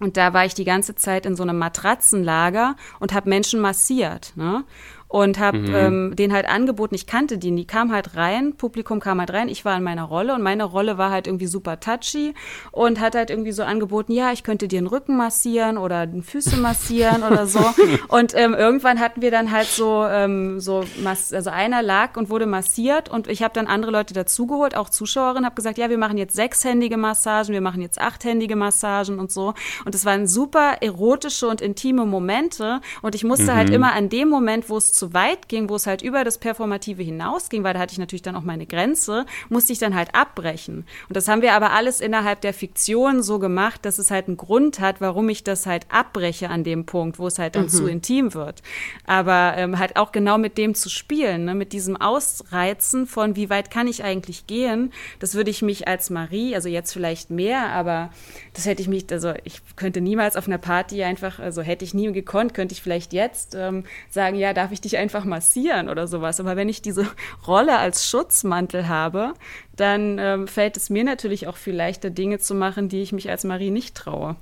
Und 0.00 0.16
da 0.16 0.32
war 0.34 0.44
ich 0.44 0.54
die 0.54 0.64
ganze 0.64 0.94
Zeit 0.94 1.24
in 1.24 1.36
so 1.36 1.44
einem 1.44 1.56
Matratzenlager 1.58 2.76
und 2.98 3.14
habe 3.14 3.28
Menschen 3.28 3.60
massiert. 3.60 4.32
Ne? 4.34 4.64
Und 5.08 5.38
habe 5.38 5.58
mhm. 5.58 5.74
ähm, 5.74 6.16
den 6.16 6.32
halt 6.32 6.48
angeboten, 6.48 6.94
ich 6.94 7.06
kannte 7.06 7.38
die, 7.38 7.54
die 7.54 7.66
kam 7.66 7.92
halt 7.92 8.16
rein, 8.16 8.56
Publikum 8.56 9.00
kam 9.00 9.20
halt 9.20 9.32
rein, 9.32 9.48
ich 9.48 9.64
war 9.64 9.76
in 9.76 9.82
meiner 9.82 10.04
Rolle 10.04 10.34
und 10.34 10.42
meine 10.42 10.64
Rolle 10.64 10.98
war 10.98 11.10
halt 11.10 11.26
irgendwie 11.26 11.46
super 11.46 11.78
touchy 11.78 12.34
und 12.72 13.00
hat 13.00 13.14
halt 13.14 13.30
irgendwie 13.30 13.52
so 13.52 13.62
angeboten, 13.62 14.12
ja, 14.12 14.32
ich 14.32 14.42
könnte 14.42 14.66
dir 14.66 14.80
den 14.80 14.86
Rücken 14.86 15.16
massieren 15.16 15.78
oder 15.78 16.06
den 16.06 16.22
Füße 16.22 16.56
massieren 16.56 17.22
oder 17.22 17.46
so 17.46 17.60
und 18.08 18.34
ähm, 18.34 18.54
irgendwann 18.54 18.98
hatten 19.00 19.22
wir 19.22 19.30
dann 19.30 19.50
halt 19.50 19.66
so, 19.66 20.04
ähm, 20.04 20.58
so 20.60 20.84
also 21.04 21.50
einer 21.50 21.82
lag 21.82 22.16
und 22.16 22.30
wurde 22.30 22.46
massiert 22.46 23.08
und 23.08 23.28
ich 23.28 23.42
habe 23.42 23.54
dann 23.54 23.66
andere 23.66 23.92
Leute 23.92 24.14
dazugeholt, 24.14 24.76
auch 24.76 24.88
Zuschauerinnen, 24.88 25.44
habe 25.44 25.54
gesagt, 25.54 25.78
ja, 25.78 25.90
wir 25.90 25.98
machen 25.98 26.18
jetzt 26.18 26.34
sechshändige 26.34 26.96
Massagen, 26.96 27.52
wir 27.52 27.60
machen 27.60 27.82
jetzt 27.82 28.00
achthändige 28.00 28.56
Massagen 28.56 29.18
und 29.18 29.30
so 29.30 29.54
und 29.84 29.94
es 29.94 30.04
waren 30.04 30.26
super 30.26 30.78
erotische 30.80 31.46
und 31.46 31.60
intime 31.60 32.06
Momente 32.06 32.80
und 33.02 33.14
ich 33.14 33.24
musste 33.24 33.54
halt 33.54 33.54
mhm. 33.54 33.58
halt 33.58 33.70
immer 33.70 33.92
an 33.92 34.08
dem 34.08 34.28
Moment, 34.28 34.68
wo 34.68 34.76
es 34.76 34.93
zu 34.94 35.12
weit 35.12 35.48
ging, 35.48 35.68
wo 35.68 35.74
es 35.74 35.86
halt 35.86 36.02
über 36.02 36.24
das 36.24 36.38
Performative 36.38 37.02
hinausging, 37.02 37.64
weil 37.64 37.74
da 37.74 37.80
hatte 37.80 37.92
ich 37.92 37.98
natürlich 37.98 38.22
dann 38.22 38.36
auch 38.36 38.42
meine 38.42 38.64
Grenze, 38.66 39.26
musste 39.48 39.72
ich 39.72 39.78
dann 39.80 39.94
halt 39.94 40.14
abbrechen. 40.14 40.86
Und 41.08 41.16
das 41.16 41.26
haben 41.26 41.42
wir 41.42 41.54
aber 41.54 41.72
alles 41.72 42.00
innerhalb 42.00 42.40
der 42.40 42.54
Fiktion 42.54 43.22
so 43.22 43.38
gemacht, 43.38 43.84
dass 43.84 43.98
es 43.98 44.10
halt 44.10 44.28
einen 44.28 44.36
Grund 44.36 44.78
hat, 44.78 45.00
warum 45.00 45.28
ich 45.28 45.42
das 45.42 45.66
halt 45.66 45.86
abbreche 45.90 46.48
an 46.48 46.62
dem 46.62 46.86
Punkt, 46.86 47.18
wo 47.18 47.26
es 47.26 47.38
halt 47.38 47.56
dann 47.56 47.64
mhm. 47.64 47.68
zu 47.70 47.86
intim 47.86 48.34
wird. 48.34 48.62
Aber 49.04 49.54
ähm, 49.56 49.78
halt 49.78 49.96
auch 49.96 50.12
genau 50.12 50.38
mit 50.38 50.58
dem 50.58 50.74
zu 50.74 50.88
spielen, 50.88 51.44
ne? 51.44 51.54
mit 51.54 51.72
diesem 51.72 51.96
Ausreizen 51.96 53.06
von, 53.06 53.34
wie 53.34 53.50
weit 53.50 53.70
kann 53.70 53.88
ich 53.88 54.04
eigentlich 54.04 54.46
gehen, 54.46 54.92
das 55.18 55.34
würde 55.34 55.50
ich 55.50 55.62
mich 55.62 55.88
als 55.88 56.10
Marie, 56.10 56.54
also 56.54 56.68
jetzt 56.68 56.92
vielleicht 56.92 57.30
mehr, 57.30 57.70
aber 57.70 58.10
das 58.52 58.66
hätte 58.66 58.80
ich 58.80 58.88
mich, 58.88 59.06
also 59.10 59.34
ich 59.42 59.60
könnte 59.74 60.00
niemals 60.00 60.36
auf 60.36 60.46
einer 60.46 60.58
Party 60.58 61.02
einfach, 61.02 61.40
also 61.40 61.62
hätte 61.62 61.84
ich 61.84 61.94
nie 61.94 62.12
gekonnt, 62.12 62.54
könnte 62.54 62.74
ich 62.74 62.82
vielleicht 62.82 63.12
jetzt 63.12 63.54
ähm, 63.54 63.84
sagen, 64.08 64.36
ja, 64.36 64.52
darf 64.52 64.70
ich 64.70 64.83
dich 64.84 64.96
einfach 64.96 65.24
massieren 65.24 65.88
oder 65.88 66.06
sowas. 66.06 66.40
Aber 66.40 66.56
wenn 66.56 66.68
ich 66.68 66.82
diese 66.82 67.06
Rolle 67.46 67.78
als 67.78 68.08
Schutzmantel 68.08 68.88
habe, 68.88 69.34
dann 69.76 70.18
ähm, 70.18 70.48
fällt 70.48 70.76
es 70.76 70.90
mir 70.90 71.04
natürlich 71.04 71.48
auch 71.48 71.56
viel 71.56 71.74
leichter, 71.74 72.10
Dinge 72.10 72.38
zu 72.38 72.54
machen, 72.54 72.88
die 72.88 73.02
ich 73.02 73.12
mich 73.12 73.30
als 73.30 73.44
Marie 73.44 73.70
nicht 73.70 73.94
traue. 73.94 74.36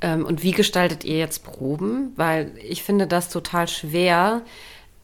Ähm, 0.00 0.26
und 0.26 0.42
wie 0.42 0.52
gestaltet 0.52 1.04
ihr 1.04 1.18
jetzt 1.18 1.44
Proben? 1.44 2.12
Weil 2.16 2.52
ich 2.58 2.82
finde 2.82 3.06
das 3.06 3.28
total 3.28 3.68
schwer, 3.68 4.42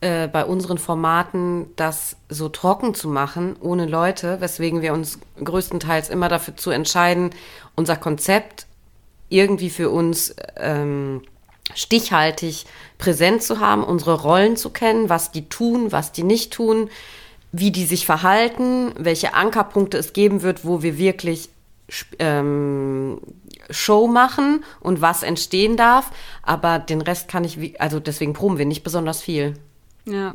äh, 0.02 0.28
bei 0.28 0.46
unseren 0.46 0.78
Formaten 0.78 1.66
das 1.76 2.16
so 2.30 2.48
trocken 2.48 2.94
zu 2.94 3.08
machen, 3.08 3.56
ohne 3.60 3.84
Leute, 3.84 4.40
weswegen 4.40 4.80
wir 4.80 4.94
uns 4.94 5.18
größtenteils 5.44 6.08
immer 6.08 6.30
dafür 6.30 6.56
zu 6.56 6.70
entscheiden, 6.70 7.30
unser 7.76 7.96
Konzept 7.96 8.66
irgendwie 9.28 9.68
für 9.68 9.90
uns 9.90 10.34
ähm, 10.56 11.20
stichhaltig 11.74 12.66
präsent 12.98 13.42
zu 13.42 13.60
haben, 13.60 13.82
unsere 13.84 14.20
Rollen 14.20 14.56
zu 14.56 14.70
kennen, 14.70 15.08
was 15.08 15.32
die 15.32 15.48
tun, 15.48 15.92
was 15.92 16.12
die 16.12 16.22
nicht 16.22 16.52
tun, 16.52 16.90
wie 17.52 17.70
die 17.70 17.84
sich 17.84 18.06
verhalten, 18.06 18.92
welche 18.98 19.34
Ankerpunkte 19.34 19.98
es 19.98 20.12
geben 20.12 20.42
wird, 20.42 20.64
wo 20.64 20.82
wir 20.82 20.98
wirklich 20.98 21.48
ähm, 22.18 23.20
Show 23.70 24.06
machen 24.06 24.64
und 24.80 25.00
was 25.00 25.22
entstehen 25.22 25.76
darf. 25.76 26.10
Aber 26.42 26.78
den 26.78 27.00
Rest 27.00 27.28
kann 27.28 27.44
ich, 27.44 27.80
also 27.80 28.00
deswegen 28.00 28.32
proben 28.32 28.58
wir 28.58 28.66
nicht 28.66 28.84
besonders 28.84 29.20
viel. 29.20 29.54
Ja. 30.04 30.34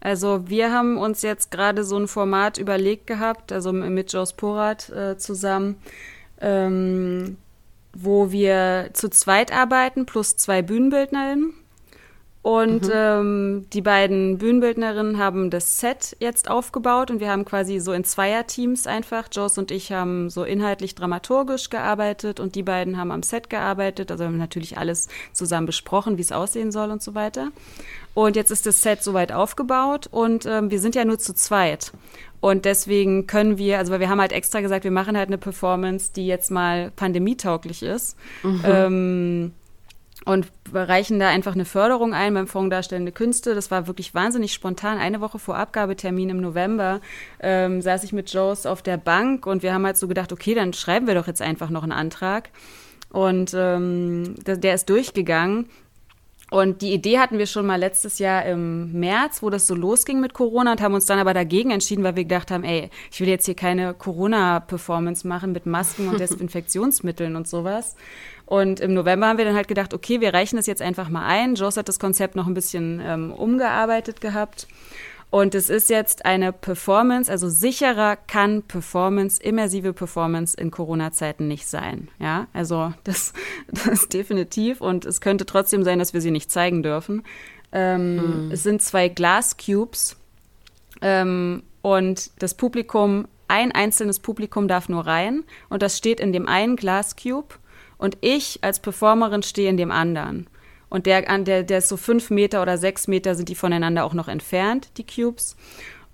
Also 0.00 0.42
wir 0.48 0.70
haben 0.70 0.98
uns 0.98 1.22
jetzt 1.22 1.50
gerade 1.50 1.82
so 1.82 1.96
ein 1.98 2.08
Format 2.08 2.58
überlegt 2.58 3.06
gehabt, 3.06 3.52
also 3.52 3.72
mit 3.72 4.12
Joe 4.12 4.26
Sporat 4.26 4.90
äh, 4.90 5.16
zusammen, 5.16 5.76
ähm, 6.42 7.38
wo 7.94 8.30
wir 8.30 8.90
zu 8.92 9.08
zweit 9.08 9.52
arbeiten 9.52 10.06
plus 10.06 10.36
zwei 10.36 10.62
Bühnenbildnerinnen. 10.62 11.54
Und 12.44 12.88
mhm. 12.88 12.92
ähm, 12.92 13.66
die 13.72 13.80
beiden 13.80 14.36
Bühnenbildnerinnen 14.36 15.16
haben 15.16 15.48
das 15.48 15.78
Set 15.80 16.14
jetzt 16.20 16.50
aufgebaut 16.50 17.10
und 17.10 17.18
wir 17.18 17.30
haben 17.30 17.46
quasi 17.46 17.80
so 17.80 17.94
in 17.94 18.04
Zweierteams 18.04 18.86
einfach. 18.86 19.28
Joss 19.32 19.56
und 19.56 19.70
ich 19.70 19.92
haben 19.92 20.28
so 20.28 20.44
inhaltlich 20.44 20.94
dramaturgisch 20.94 21.70
gearbeitet 21.70 22.40
und 22.40 22.54
die 22.54 22.62
beiden 22.62 22.98
haben 22.98 23.12
am 23.12 23.22
Set 23.22 23.48
gearbeitet. 23.48 24.10
Also 24.10 24.24
haben 24.24 24.36
natürlich 24.36 24.76
alles 24.76 25.08
zusammen 25.32 25.64
besprochen, 25.64 26.18
wie 26.18 26.22
es 26.22 26.32
aussehen 26.32 26.70
soll 26.70 26.90
und 26.90 27.02
so 27.02 27.14
weiter. 27.14 27.48
Und 28.12 28.36
jetzt 28.36 28.50
ist 28.50 28.66
das 28.66 28.82
Set 28.82 29.02
soweit 29.02 29.32
aufgebaut 29.32 30.06
und 30.10 30.44
ähm, 30.44 30.70
wir 30.70 30.80
sind 30.80 30.94
ja 30.94 31.06
nur 31.06 31.18
zu 31.18 31.34
zweit. 31.34 31.92
Und 32.44 32.66
deswegen 32.66 33.26
können 33.26 33.56
wir, 33.56 33.78
also 33.78 33.90
weil 33.90 34.00
wir 34.00 34.10
haben 34.10 34.20
halt 34.20 34.32
extra 34.32 34.60
gesagt, 34.60 34.84
wir 34.84 34.90
machen 34.90 35.16
halt 35.16 35.28
eine 35.28 35.38
Performance, 35.38 36.12
die 36.14 36.26
jetzt 36.26 36.50
mal 36.50 36.90
pandemietauglich 36.94 37.82
ist. 37.82 38.18
Mhm. 38.42 38.62
Ähm, 38.64 39.52
und 40.26 40.48
reichen 40.70 41.18
da 41.18 41.28
einfach 41.28 41.54
eine 41.54 41.64
Förderung 41.64 42.12
ein 42.12 42.34
beim 42.34 42.46
Fonds 42.46 42.68
Darstellende 42.68 43.12
Künste. 43.12 43.54
Das 43.54 43.70
war 43.70 43.86
wirklich 43.86 44.12
wahnsinnig 44.12 44.52
spontan. 44.52 44.98
Eine 44.98 45.22
Woche 45.22 45.38
vor 45.38 45.56
Abgabetermin 45.56 46.28
im 46.28 46.42
November 46.42 47.00
ähm, 47.40 47.80
saß 47.80 48.04
ich 48.04 48.12
mit 48.12 48.30
Joes 48.30 48.66
auf 48.66 48.82
der 48.82 48.98
Bank 48.98 49.46
und 49.46 49.62
wir 49.62 49.72
haben 49.72 49.86
halt 49.86 49.96
so 49.96 50.06
gedacht, 50.06 50.30
okay, 50.30 50.54
dann 50.54 50.74
schreiben 50.74 51.06
wir 51.06 51.14
doch 51.14 51.26
jetzt 51.26 51.40
einfach 51.40 51.70
noch 51.70 51.82
einen 51.82 51.92
Antrag. 51.92 52.50
Und 53.08 53.54
ähm, 53.56 54.34
der, 54.44 54.58
der 54.58 54.74
ist 54.74 54.90
durchgegangen. 54.90 55.70
Und 56.54 56.82
die 56.82 56.92
Idee 56.92 57.18
hatten 57.18 57.38
wir 57.38 57.46
schon 57.46 57.66
mal 57.66 57.80
letztes 57.80 58.20
Jahr 58.20 58.44
im 58.46 58.92
März, 58.92 59.42
wo 59.42 59.50
das 59.50 59.66
so 59.66 59.74
losging 59.74 60.20
mit 60.20 60.34
Corona 60.34 60.70
und 60.70 60.80
haben 60.80 60.94
uns 60.94 61.04
dann 61.04 61.18
aber 61.18 61.34
dagegen 61.34 61.72
entschieden, 61.72 62.04
weil 62.04 62.14
wir 62.14 62.22
gedacht 62.22 62.52
haben, 62.52 62.62
ey, 62.62 62.90
ich 63.10 63.20
will 63.20 63.26
jetzt 63.26 63.46
hier 63.46 63.56
keine 63.56 63.92
Corona-Performance 63.92 65.26
machen 65.26 65.50
mit 65.50 65.66
Masken 65.66 66.08
und 66.08 66.20
Desinfektionsmitteln 66.20 67.34
und 67.34 67.48
sowas. 67.48 67.96
Und 68.46 68.78
im 68.78 68.94
November 68.94 69.26
haben 69.26 69.38
wir 69.38 69.46
dann 69.46 69.56
halt 69.56 69.66
gedacht, 69.66 69.94
okay, 69.94 70.20
wir 70.20 70.32
reichen 70.32 70.54
das 70.54 70.66
jetzt 70.66 70.80
einfach 70.80 71.08
mal 71.08 71.26
ein. 71.26 71.56
Joss 71.56 71.76
hat 71.76 71.88
das 71.88 71.98
Konzept 71.98 72.36
noch 72.36 72.46
ein 72.46 72.54
bisschen 72.54 73.02
ähm, 73.04 73.32
umgearbeitet 73.32 74.20
gehabt. 74.20 74.68
Und 75.34 75.56
es 75.56 75.68
ist 75.68 75.90
jetzt 75.90 76.26
eine 76.26 76.52
Performance, 76.52 77.28
also 77.28 77.48
sicherer 77.48 78.14
kann 78.14 78.62
Performance, 78.62 79.42
immersive 79.42 79.92
Performance 79.92 80.56
in 80.56 80.70
Corona-Zeiten 80.70 81.48
nicht 81.48 81.66
sein. 81.66 82.06
Ja, 82.20 82.46
also 82.52 82.94
das, 83.02 83.32
das 83.84 84.08
definitiv. 84.08 84.80
Und 84.80 85.04
es 85.04 85.20
könnte 85.20 85.44
trotzdem 85.44 85.82
sein, 85.82 85.98
dass 85.98 86.14
wir 86.14 86.20
sie 86.20 86.30
nicht 86.30 86.52
zeigen 86.52 86.84
dürfen. 86.84 87.24
Ähm, 87.72 88.44
mhm. 88.44 88.52
Es 88.52 88.62
sind 88.62 88.80
zwei 88.80 89.08
Glascubes 89.08 90.16
ähm, 91.02 91.64
und 91.82 92.30
das 92.40 92.54
Publikum, 92.54 93.26
ein 93.48 93.72
einzelnes 93.72 94.20
Publikum 94.20 94.68
darf 94.68 94.88
nur 94.88 95.04
rein 95.04 95.42
und 95.68 95.82
das 95.82 95.98
steht 95.98 96.20
in 96.20 96.32
dem 96.32 96.46
einen 96.46 96.76
Glascube 96.76 97.56
und 97.98 98.18
ich 98.20 98.60
als 98.62 98.78
Performerin 98.78 99.42
stehe 99.42 99.68
in 99.68 99.78
dem 99.78 99.90
anderen. 99.90 100.46
Und 100.94 101.06
der, 101.06 101.22
der, 101.40 101.64
der 101.64 101.78
ist 101.78 101.88
so 101.88 101.96
fünf 101.96 102.30
Meter 102.30 102.62
oder 102.62 102.78
sechs 102.78 103.08
Meter 103.08 103.34
sind 103.34 103.48
die 103.48 103.56
voneinander 103.56 104.04
auch 104.04 104.14
noch 104.14 104.28
entfernt, 104.28 104.90
die 104.96 105.04
Cubes. 105.04 105.56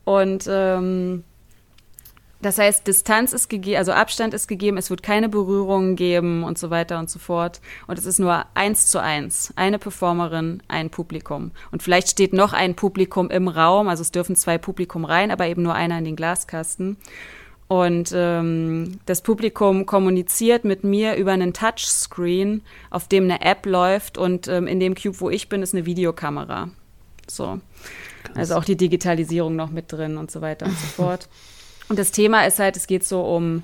Und 0.05 0.49
ähm, 0.49 1.23
das 2.41 2.57
heißt, 2.57 2.87
Distanz 2.87 3.35
ist 3.35 3.51
gegeben, 3.51 3.77
also 3.77 3.93
Abstand 3.93 4.33
ist 4.33 4.49
gegeben, 4.49 4.79
es 4.79 4.89
wird 4.89 5.03
keine 5.03 5.29
Berührungen 5.29 5.97
geben 5.97 6.45
und 6.45 6.57
so 6.57 6.71
weiter 6.71 6.99
und 6.99 7.11
so 7.11 7.19
fort. 7.19 7.61
Und 7.89 7.99
es 7.99 8.07
ist 8.07 8.21
nur 8.21 8.47
eins 8.55 8.87
zu 8.87 9.03
eins. 9.03 9.53
Eine 9.55 9.79
Performerin, 9.79 10.63
ein 10.69 10.89
Publikum. 10.89 11.51
Und 11.71 11.83
vielleicht 11.83 12.09
steht 12.09 12.33
noch 12.33 12.55
ein 12.55 12.75
Publikum 12.75 13.29
im 13.29 13.49
Raum, 13.49 13.87
also 13.87 14.01
es 14.01 14.13
dürfen 14.13 14.35
zwei 14.35 14.57
Publikum 14.57 15.05
rein, 15.05 15.31
aber 15.31 15.47
eben 15.47 15.63
nur 15.63 15.75
einer 15.75 15.99
in 15.99 16.07
den 16.07 16.17
Glaskasten. 16.17 16.97
Und 17.71 18.11
ähm, 18.13 18.99
das 19.07 19.23
Publikum 19.23 19.87
kommuniziert 19.87 20.65
mit 20.65 20.83
mir 20.83 21.15
über 21.15 21.31
einen 21.31 21.53
Touchscreen, 21.53 22.63
auf 22.91 23.07
dem 23.07 23.31
eine 23.31 23.43
App 23.43 23.65
läuft 23.65 24.19
und 24.19 24.49
ähm, 24.49 24.67
in 24.67 24.81
dem 24.81 24.97
Cube, 24.97 25.21
wo 25.21 25.31
ich 25.31 25.49
bin, 25.49 25.63
ist 25.63 25.73
eine 25.73 25.87
Videokamera. 25.87 26.71
So. 27.29 27.61
Krass. 28.25 28.37
Also 28.37 28.55
auch 28.57 28.65
die 28.65 28.77
Digitalisierung 28.77 29.55
noch 29.55 29.71
mit 29.71 29.93
drin 29.93 30.17
und 30.17 30.33
so 30.33 30.41
weiter 30.41 30.67
und 30.67 30.77
so 30.77 30.87
fort. 30.89 31.29
Und 31.89 31.97
das 31.97 32.11
Thema 32.11 32.45
ist 32.45 32.59
halt, 32.59 32.77
es 32.77 32.89
geht 32.89 33.05
so 33.05 33.23
um 33.23 33.63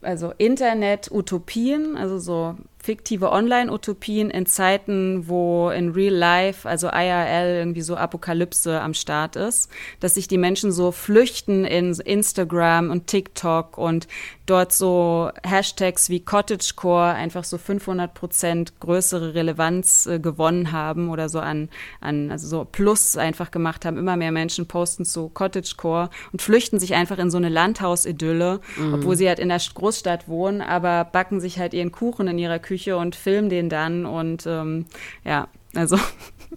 also 0.00 0.32
Internet-Utopien, 0.38 1.98
also 1.98 2.18
so 2.18 2.56
fiktive 2.82 3.30
Online-Utopien 3.30 4.30
in 4.30 4.46
Zeiten, 4.46 5.28
wo 5.28 5.70
in 5.70 5.90
Real 5.90 6.14
Life, 6.14 6.66
also 6.68 6.88
IRL, 6.88 7.58
irgendwie 7.58 7.82
so 7.82 7.94
Apokalypse 7.94 8.80
am 8.80 8.94
Start 8.94 9.36
ist, 9.36 9.70
dass 10.00 10.14
sich 10.14 10.28
die 10.28 10.38
Menschen 10.38 10.72
so 10.72 10.90
flüchten 10.90 11.64
in 11.64 11.92
Instagram 11.92 12.90
und 12.90 13.06
TikTok 13.06 13.76
und 13.76 14.08
dort 14.46 14.72
so 14.72 15.30
Hashtags 15.46 16.08
wie 16.08 16.20
Cottagecore 16.20 17.14
einfach 17.14 17.44
so 17.44 17.58
500 17.58 18.14
Prozent 18.14 18.80
größere 18.80 19.34
Relevanz 19.34 20.06
äh, 20.06 20.18
gewonnen 20.18 20.72
haben 20.72 21.10
oder 21.10 21.28
so 21.28 21.38
an, 21.38 21.68
an, 22.00 22.30
also 22.30 22.48
so 22.48 22.64
Plus 22.64 23.16
einfach 23.16 23.50
gemacht 23.50 23.84
haben. 23.84 23.98
Immer 23.98 24.16
mehr 24.16 24.32
Menschen 24.32 24.66
posten 24.66 25.04
zu 25.04 25.28
Cottagecore 25.28 26.08
und 26.32 26.40
flüchten 26.40 26.80
sich 26.80 26.94
einfach 26.94 27.18
in 27.18 27.30
so 27.30 27.36
eine 27.36 27.50
Landhausidylle, 27.50 28.60
mhm. 28.76 28.94
obwohl 28.94 29.16
sie 29.16 29.28
halt 29.28 29.38
in 29.38 29.50
der 29.50 29.60
Großstadt 29.74 30.28
wohnen, 30.28 30.62
aber 30.62 31.04
backen 31.04 31.40
sich 31.40 31.58
halt 31.58 31.74
ihren 31.74 31.92
Kuchen 31.92 32.26
in 32.26 32.38
ihrer 32.38 32.58
Küche 32.58 32.69
und 32.96 33.16
filmen 33.16 33.48
den 33.48 33.68
dann 33.68 34.06
und 34.06 34.44
ähm, 34.46 34.86
ja, 35.24 35.48
also 35.74 35.98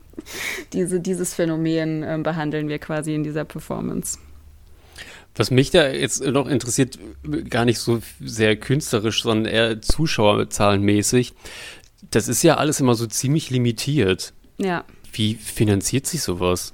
diese, 0.74 1.00
dieses 1.00 1.34
Phänomen 1.34 2.04
äh, 2.04 2.20
behandeln 2.22 2.70
wir 2.70 2.80
quasi 2.80 3.14
in 3.14 3.24
dieser 3.24 3.46
Performance. 3.46 4.20
Was 5.36 5.50
mich 5.50 5.72
da 5.72 5.88
jetzt 5.88 6.24
noch 6.24 6.48
interessiert, 6.48 7.00
gar 7.50 7.66
nicht 7.66 7.80
so 7.80 8.02
sehr 8.20 8.56
künstlerisch, 8.56 9.24
sondern 9.24 9.52
eher 9.52 9.82
zuschauerzahlenmäßig, 9.82 11.34
das 12.12 12.28
ist 12.28 12.44
ja 12.44 12.58
alles 12.58 12.80
immer 12.80 12.94
so 12.94 13.08
ziemlich 13.08 13.50
limitiert. 13.50 14.34
Ja. 14.58 14.86
Wie 15.12 15.34
finanziert 15.36 16.06
sich 16.06 16.22
sowas? 16.22 16.74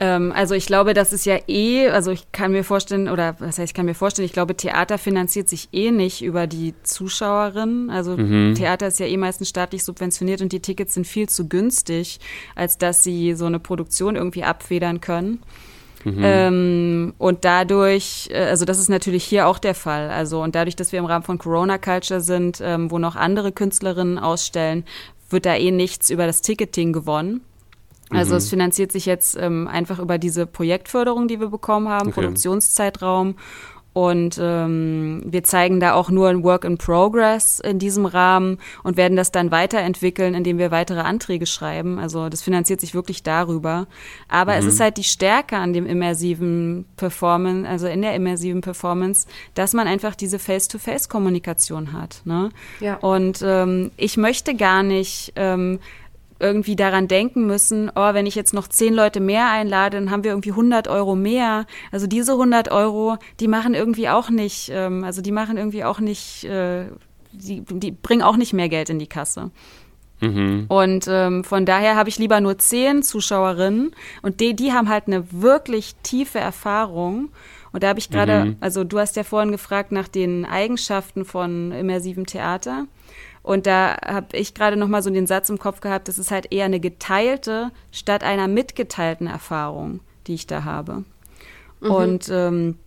Ähm, 0.00 0.32
also 0.34 0.54
ich 0.54 0.66
glaube, 0.66 0.92
das 0.92 1.12
ist 1.12 1.24
ja 1.24 1.38
eh, 1.46 1.88
also 1.88 2.10
ich 2.10 2.32
kann 2.32 2.50
mir 2.50 2.64
vorstellen, 2.64 3.08
oder 3.08 3.36
was 3.38 3.58
heißt, 3.58 3.70
ich 3.70 3.74
kann 3.74 3.86
mir 3.86 3.94
vorstellen, 3.94 4.26
ich 4.26 4.32
glaube, 4.32 4.56
Theater 4.56 4.98
finanziert 4.98 5.48
sich 5.48 5.68
eh 5.72 5.90
nicht 5.90 6.22
über 6.22 6.46
die 6.46 6.74
Zuschauerinnen. 6.82 7.90
Also 7.90 8.16
mhm. 8.16 8.54
Theater 8.54 8.88
ist 8.88 8.98
ja 8.98 9.06
eh 9.06 9.16
meistens 9.16 9.48
staatlich 9.48 9.84
subventioniert 9.84 10.42
und 10.42 10.52
die 10.52 10.60
Tickets 10.60 10.94
sind 10.94 11.06
viel 11.06 11.28
zu 11.28 11.48
günstig, 11.48 12.18
als 12.56 12.76
dass 12.78 13.04
sie 13.04 13.34
so 13.34 13.46
eine 13.46 13.60
Produktion 13.60 14.16
irgendwie 14.16 14.42
abfedern 14.42 15.00
können. 15.00 15.40
Mhm. 16.04 16.20
Ähm, 16.22 17.14
und 17.18 17.44
dadurch, 17.44 18.28
äh, 18.30 18.44
also 18.44 18.64
das 18.64 18.78
ist 18.78 18.90
natürlich 18.90 19.24
hier 19.24 19.46
auch 19.46 19.58
der 19.58 19.74
Fall. 19.74 20.10
Also 20.10 20.42
und 20.42 20.54
dadurch, 20.54 20.76
dass 20.76 20.92
wir 20.92 20.98
im 20.98 21.06
Rahmen 21.06 21.24
von 21.24 21.38
Corona 21.38 21.78
Culture 21.78 22.20
sind, 22.20 22.60
ähm, 22.62 22.90
wo 22.90 22.98
noch 22.98 23.16
andere 23.16 23.52
Künstlerinnen 23.52 24.18
ausstellen, 24.18 24.84
wird 25.30 25.46
da 25.46 25.54
eh 25.54 25.70
nichts 25.70 26.10
über 26.10 26.26
das 26.26 26.42
Ticketing 26.42 26.92
gewonnen. 26.92 27.40
Also 28.10 28.32
mhm. 28.32 28.38
es 28.38 28.50
finanziert 28.50 28.92
sich 28.92 29.06
jetzt 29.06 29.36
ähm, 29.40 29.66
einfach 29.66 29.98
über 29.98 30.18
diese 30.18 30.46
Projektförderung, 30.46 31.28
die 31.28 31.40
wir 31.40 31.48
bekommen 31.48 31.88
haben, 31.88 32.08
okay. 32.08 32.20
Produktionszeitraum. 32.20 33.36
Und 33.94 34.40
ähm, 34.42 35.22
wir 35.24 35.44
zeigen 35.44 35.78
da 35.78 35.94
auch 35.94 36.10
nur 36.10 36.28
ein 36.28 36.42
Work 36.42 36.64
in 36.64 36.78
Progress 36.78 37.60
in 37.60 37.78
diesem 37.78 38.06
Rahmen 38.06 38.58
und 38.82 38.96
werden 38.96 39.16
das 39.16 39.30
dann 39.30 39.52
weiterentwickeln, 39.52 40.34
indem 40.34 40.58
wir 40.58 40.72
weitere 40.72 40.98
Anträge 40.98 41.46
schreiben. 41.46 42.00
Also 42.00 42.28
das 42.28 42.42
finanziert 42.42 42.80
sich 42.80 42.92
wirklich 42.92 43.22
darüber. 43.22 43.86
Aber 44.28 44.54
mhm. 44.54 44.58
es 44.58 44.64
ist 44.64 44.80
halt 44.80 44.96
die 44.96 45.04
Stärke 45.04 45.58
an 45.58 45.72
dem 45.72 45.86
immersiven 45.86 46.86
Performance, 46.96 47.68
also 47.68 47.86
in 47.86 48.02
der 48.02 48.16
immersiven 48.16 48.62
Performance, 48.62 49.28
dass 49.54 49.74
man 49.74 49.86
einfach 49.86 50.16
diese 50.16 50.40
Face-to-Face-Kommunikation 50.40 51.92
hat. 51.92 52.20
Ne? 52.24 52.50
Ja. 52.80 52.96
Und 52.96 53.42
ähm, 53.46 53.92
ich 53.96 54.16
möchte 54.16 54.56
gar 54.56 54.82
nicht 54.82 55.34
ähm, 55.36 55.78
irgendwie 56.44 56.76
daran 56.76 57.08
denken 57.08 57.46
müssen, 57.46 57.90
oh, 57.94 58.14
wenn 58.14 58.26
ich 58.26 58.34
jetzt 58.34 58.52
noch 58.52 58.68
zehn 58.68 58.92
Leute 58.92 59.20
mehr 59.20 59.50
einlade, 59.50 59.98
dann 59.98 60.10
haben 60.10 60.24
wir 60.24 60.32
irgendwie 60.32 60.50
100 60.50 60.88
Euro 60.88 61.16
mehr. 61.16 61.66
Also 61.90 62.06
diese 62.06 62.32
100 62.32 62.70
Euro, 62.70 63.16
die 63.40 63.48
machen 63.48 63.74
irgendwie 63.74 64.10
auch 64.10 64.28
nicht, 64.28 64.70
ähm, 64.72 65.02
also 65.02 65.22
die 65.22 65.32
machen 65.32 65.56
irgendwie 65.56 65.84
auch 65.84 66.00
nicht, 66.00 66.44
äh, 66.44 66.84
die, 67.32 67.62
die 67.62 67.90
bringen 67.90 68.22
auch 68.22 68.36
nicht 68.36 68.52
mehr 68.52 68.68
Geld 68.68 68.90
in 68.90 68.98
die 68.98 69.06
Kasse. 69.06 69.50
Mhm. 70.20 70.66
Und 70.68 71.06
ähm, 71.08 71.44
von 71.44 71.66
daher 71.66 71.96
habe 71.96 72.08
ich 72.08 72.18
lieber 72.18 72.40
nur 72.40 72.58
zehn 72.58 73.02
Zuschauerinnen 73.02 73.92
und 74.22 74.40
die, 74.40 74.54
die 74.54 74.72
haben 74.72 74.88
halt 74.88 75.04
eine 75.06 75.24
wirklich 75.32 75.96
tiefe 76.02 76.38
Erfahrung. 76.38 77.30
Und 77.72 77.82
da 77.82 77.88
habe 77.88 77.98
ich 77.98 78.10
gerade, 78.10 78.44
mhm. 78.44 78.56
also 78.60 78.84
du 78.84 79.00
hast 79.00 79.16
ja 79.16 79.24
vorhin 79.24 79.50
gefragt 79.50 79.90
nach 79.90 80.06
den 80.06 80.44
Eigenschaften 80.44 81.24
von 81.24 81.72
immersivem 81.72 82.26
Theater. 82.26 82.86
Und 83.44 83.66
da 83.66 83.96
habe 84.04 84.36
ich 84.36 84.54
gerade 84.54 84.76
noch 84.76 84.88
mal 84.88 85.02
so 85.02 85.10
den 85.10 85.26
Satz 85.26 85.50
im 85.50 85.58
Kopf 85.58 85.80
gehabt, 85.80 86.08
das 86.08 86.18
ist 86.18 86.30
halt 86.30 86.50
eher 86.50 86.64
eine 86.64 86.80
geteilte 86.80 87.70
statt 87.92 88.24
einer 88.24 88.48
mitgeteilten 88.48 89.26
Erfahrung, 89.26 90.00
die 90.26 90.34
ich 90.34 90.46
da 90.46 90.64
habe. 90.64 91.04
Mhm. 91.80 91.90
Und 91.90 92.28
ähm, 92.30 92.78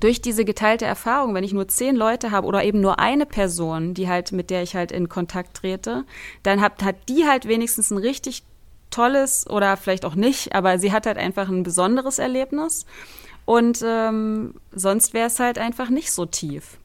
durch 0.00 0.20
diese 0.20 0.44
geteilte 0.44 0.84
Erfahrung, 0.84 1.34
wenn 1.34 1.42
ich 1.42 1.54
nur 1.54 1.68
zehn 1.68 1.96
Leute 1.96 2.32
habe 2.32 2.46
oder 2.46 2.62
eben 2.64 2.82
nur 2.82 2.98
eine 2.98 3.24
Person, 3.24 3.94
die 3.94 4.06
halt 4.06 4.30
mit 4.32 4.50
der 4.50 4.62
ich 4.62 4.76
halt 4.76 4.92
in 4.92 5.08
Kontakt 5.08 5.56
trete, 5.56 6.04
dann 6.42 6.60
hat, 6.60 6.84
hat 6.84 6.96
die 7.08 7.24
halt 7.26 7.48
wenigstens 7.48 7.90
ein 7.90 7.98
richtig 7.98 8.42
tolles 8.90 9.48
oder 9.48 9.74
vielleicht 9.78 10.04
auch 10.04 10.16
nicht, 10.16 10.54
aber 10.54 10.78
sie 10.78 10.92
hat 10.92 11.06
halt 11.06 11.16
einfach 11.16 11.48
ein 11.48 11.62
besonderes 11.62 12.18
Erlebnis. 12.18 12.84
Und 13.46 13.82
ähm, 13.82 14.54
sonst 14.72 15.14
wäre 15.14 15.28
es 15.28 15.40
halt 15.40 15.58
einfach 15.58 15.88
nicht 15.88 16.12
so 16.12 16.26
tief. 16.26 16.78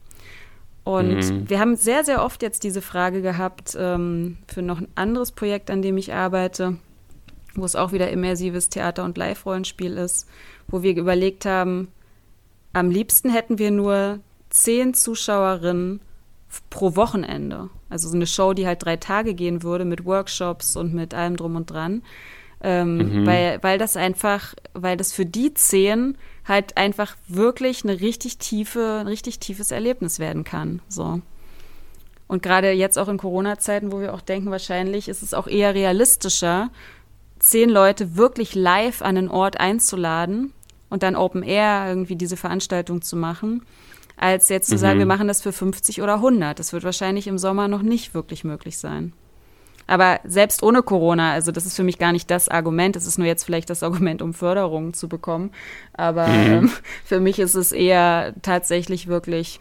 Und 0.84 1.16
mhm. 1.16 1.50
wir 1.50 1.60
haben 1.60 1.76
sehr, 1.76 2.04
sehr 2.04 2.24
oft 2.24 2.42
jetzt 2.42 2.64
diese 2.64 2.82
Frage 2.82 3.22
gehabt 3.22 3.76
ähm, 3.78 4.38
für 4.46 4.62
noch 4.62 4.80
ein 4.80 4.88
anderes 4.94 5.32
Projekt, 5.32 5.70
an 5.70 5.82
dem 5.82 5.98
ich 5.98 6.12
arbeite, 6.12 6.78
wo 7.54 7.64
es 7.64 7.76
auch 7.76 7.92
wieder 7.92 8.10
immersives 8.10 8.70
Theater- 8.70 9.04
und 9.04 9.18
Live-Rollenspiel 9.18 9.96
ist, 9.96 10.26
wo 10.68 10.82
wir 10.82 10.96
überlegt 10.96 11.44
haben, 11.44 11.88
am 12.72 12.90
liebsten 12.90 13.30
hätten 13.30 13.58
wir 13.58 13.70
nur 13.70 14.20
zehn 14.48 14.94
Zuschauerinnen 14.94 16.00
pro 16.70 16.96
Wochenende. 16.96 17.70
Also 17.88 18.08
so 18.08 18.16
eine 18.16 18.26
Show, 18.26 18.54
die 18.54 18.66
halt 18.66 18.84
drei 18.84 18.96
Tage 18.96 19.34
gehen 19.34 19.62
würde 19.62 19.84
mit 19.84 20.04
Workshops 20.04 20.76
und 20.76 20.94
mit 20.94 21.14
allem 21.14 21.36
drum 21.36 21.56
und 21.56 21.70
dran. 21.70 22.02
Ähm, 22.62 23.22
mhm. 23.22 23.26
weil, 23.26 23.58
weil 23.62 23.78
das 23.78 23.96
einfach, 23.96 24.54
weil 24.74 24.96
das 24.96 25.12
für 25.12 25.24
die 25.24 25.54
zehn 25.54 26.18
halt 26.44 26.76
einfach 26.76 27.16
wirklich 27.26 27.84
eine 27.84 28.00
richtig 28.00 28.36
tiefe, 28.38 28.98
ein 29.00 29.06
richtig 29.06 29.38
tiefes 29.38 29.70
Erlebnis 29.70 30.18
werden 30.18 30.44
kann. 30.44 30.82
So. 30.88 31.22
Und 32.26 32.42
gerade 32.42 32.70
jetzt 32.72 32.98
auch 32.98 33.08
in 33.08 33.16
Corona-Zeiten, 33.16 33.92
wo 33.92 34.00
wir 34.00 34.14
auch 34.14 34.20
denken, 34.20 34.50
wahrscheinlich 34.50 35.08
ist 35.08 35.22
es 35.22 35.34
auch 35.34 35.46
eher 35.46 35.74
realistischer, 35.74 36.70
zehn 37.38 37.70
Leute 37.70 38.16
wirklich 38.16 38.54
live 38.54 39.02
an 39.02 39.16
einen 39.16 39.28
Ort 39.28 39.58
einzuladen 39.58 40.52
und 40.90 41.02
dann 41.02 41.16
Open 41.16 41.42
Air 41.42 41.86
irgendwie 41.88 42.16
diese 42.16 42.36
Veranstaltung 42.36 43.02
zu 43.02 43.16
machen, 43.16 43.62
als 44.16 44.48
jetzt 44.48 44.68
zu 44.68 44.74
mhm. 44.74 44.80
sagen, 44.80 44.98
wir 44.98 45.06
machen 45.06 45.28
das 45.28 45.40
für 45.40 45.52
50 45.52 46.02
oder 46.02 46.14
100. 46.16 46.58
Das 46.58 46.72
wird 46.72 46.84
wahrscheinlich 46.84 47.26
im 47.26 47.38
Sommer 47.38 47.68
noch 47.68 47.82
nicht 47.82 48.12
wirklich 48.12 48.44
möglich 48.44 48.78
sein. 48.78 49.12
Aber 49.90 50.20
selbst 50.22 50.62
ohne 50.62 50.84
Corona, 50.84 51.32
also 51.32 51.50
das 51.50 51.66
ist 51.66 51.74
für 51.74 51.82
mich 51.82 51.98
gar 51.98 52.12
nicht 52.12 52.30
das 52.30 52.48
Argument, 52.48 52.94
es 52.94 53.08
ist 53.08 53.18
nur 53.18 53.26
jetzt 53.26 53.42
vielleicht 53.42 53.70
das 53.70 53.82
Argument, 53.82 54.22
um 54.22 54.34
Förderungen 54.34 54.94
zu 54.94 55.08
bekommen. 55.08 55.50
Aber 55.94 56.28
mhm. 56.28 56.52
ähm, 56.52 56.72
für 57.04 57.18
mich 57.18 57.40
ist 57.40 57.56
es 57.56 57.72
eher 57.72 58.32
tatsächlich 58.40 59.08
wirklich 59.08 59.58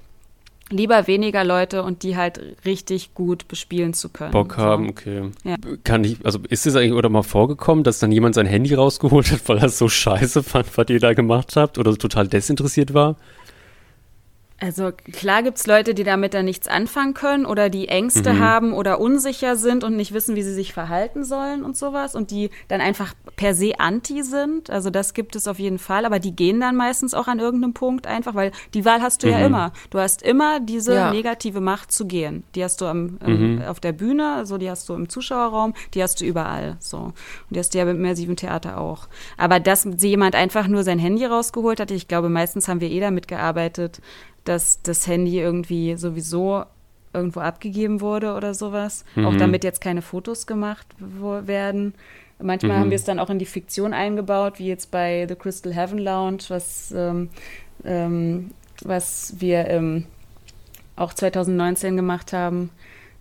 lieber 0.70 1.08
weniger 1.08 1.44
Leute 1.44 1.82
und 1.82 2.04
die 2.04 2.16
halt 2.16 2.40
richtig 2.64 3.16
gut 3.16 3.48
bespielen 3.48 3.96
zu 3.96 4.10
können. 4.10 4.30
Bock 4.30 4.56
haben, 4.56 4.86
so. 4.86 4.90
okay. 4.92 5.32
Ja. 5.44 5.56
Kann 5.84 6.04
ich, 6.04 6.24
also 6.24 6.38
ist 6.48 6.68
es 6.68 6.76
eigentlich 6.76 6.94
oder 6.94 7.10
mal 7.10 7.24
vorgekommen, 7.24 7.84
dass 7.84 7.98
dann 7.98 8.12
jemand 8.12 8.36
sein 8.36 8.46
Handy 8.46 8.76
rausgeholt 8.76 9.32
hat, 9.32 9.42
weil 9.50 9.58
er 9.58 9.64
es 9.64 9.80
so 9.80 9.90
scheiße 9.90 10.44
fand, 10.44 10.78
was 10.78 10.90
ihr 10.90 11.00
da 11.00 11.14
gemacht 11.14 11.56
habt 11.56 11.80
oder 11.80 11.96
total 11.96 12.28
desinteressiert 12.28 12.94
war? 12.94 13.16
Also 14.62 14.92
klar 15.14 15.42
gibt 15.42 15.58
es 15.58 15.68
Leute, 15.68 15.94
die 15.94 16.04
damit 16.04 16.34
dann 16.34 16.46
nichts 16.46 16.68
anfangen 16.68 17.14
können 17.14 17.46
oder 17.46 17.70
die 17.70 17.88
Ängste 17.88 18.34
mhm. 18.34 18.40
haben 18.40 18.74
oder 18.74 19.00
unsicher 19.00 19.56
sind 19.56 19.84
und 19.86 19.96
nicht 19.96 20.14
wissen, 20.14 20.36
wie 20.36 20.44
sie 20.44 20.54
sich 20.54 20.74
verhalten 20.74 21.24
sollen 21.24 21.64
und 21.64 21.78
sowas 21.78 22.14
und 22.14 22.30
die 22.32 22.50
dann 22.68 22.82
einfach 22.82 23.14
per 23.38 23.56
se 23.56 23.80
anti 23.80 24.22
sind. 24.22 24.70
Also 24.70 24.90
das 24.90 25.14
gibt 25.14 25.38
es 25.38 25.48
auf 25.48 25.60
jeden 25.60 25.80
Fall, 25.80 26.06
aber 26.06 26.20
die 26.20 26.36
gehen 26.36 26.60
dann 26.60 26.76
meistens 26.76 27.14
auch 27.14 27.28
an 27.28 27.40
irgendeinem 27.40 27.74
Punkt 27.74 28.06
einfach, 28.06 28.36
weil 28.36 28.52
die 28.74 28.84
Wahl 28.84 29.02
hast 29.02 29.24
du 29.24 29.28
mhm. 29.28 29.34
ja 29.34 29.46
immer. 29.46 29.72
Du 29.92 30.00
hast 30.00 30.22
immer 30.22 30.60
diese 30.60 30.94
ja. 30.94 31.12
negative 31.12 31.62
Macht 31.62 31.92
zu 31.94 32.06
gehen. 32.06 32.44
Die 32.56 32.64
hast 32.64 32.82
du 32.82 32.86
am, 32.86 33.18
mhm. 33.26 33.62
auf 33.66 33.80
der 33.80 33.94
Bühne, 33.94 34.34
also 34.34 34.58
die 34.58 34.70
hast 34.70 34.90
du 34.90 34.94
im 34.94 35.08
Zuschauerraum, 35.08 35.74
die 35.94 36.04
hast 36.04 36.20
du 36.20 36.26
überall. 36.26 36.76
So. 36.80 36.98
Und 36.98 37.16
die 37.50 37.60
hast 37.60 37.74
du 37.74 37.78
ja 37.78 37.86
im 37.86 37.92
immersiven 37.92 38.36
Theater 38.36 38.78
auch. 38.78 39.08
Aber 39.38 39.62
dass 39.62 39.88
jemand 40.00 40.36
einfach 40.36 40.68
nur 40.68 40.84
sein 40.84 41.00
Handy 41.00 41.26
rausgeholt 41.26 41.80
hatte, 41.80 41.94
ich 41.94 42.10
glaube, 42.10 42.28
meistens 42.28 42.68
haben 42.68 42.82
wir 42.82 42.92
eh 42.92 43.00
damit 43.00 43.30
gearbeitet, 43.30 44.02
dass 44.44 44.82
das 44.82 45.08
Handy 45.08 45.40
irgendwie 45.40 45.96
sowieso 45.96 46.64
irgendwo 47.14 47.40
abgegeben 47.40 48.02
wurde 48.02 48.34
oder 48.36 48.54
sowas. 48.54 49.06
Mhm. 49.16 49.26
Auch 49.26 49.36
damit 49.36 49.64
jetzt 49.64 49.82
keine 49.82 50.02
Fotos 50.02 50.48
gemacht 50.48 50.88
werden. 51.00 51.94
Manchmal 52.42 52.78
mhm. 52.78 52.82
haben 52.82 52.90
wir 52.92 52.96
es 52.96 53.04
dann 53.04 53.20
auch 53.20 53.30
in 53.30 53.40
die 53.40 53.46
Fiktion 53.46 53.94
eingebaut, 53.94 54.60
wie 54.60 54.68
jetzt 54.68 54.92
bei 54.92 55.26
The 55.28 55.36
Crystal 55.36 55.74
Heaven 55.74 56.00
Lounge, 56.00 56.44
was, 56.48 56.94
ähm, 56.96 57.30
ähm, 57.84 58.52
was 58.84 59.36
wir 59.40 59.68
ähm, 59.68 60.06
auch 60.96 61.14
2019 61.14 61.96
gemacht 61.96 62.32
haben 62.32 62.70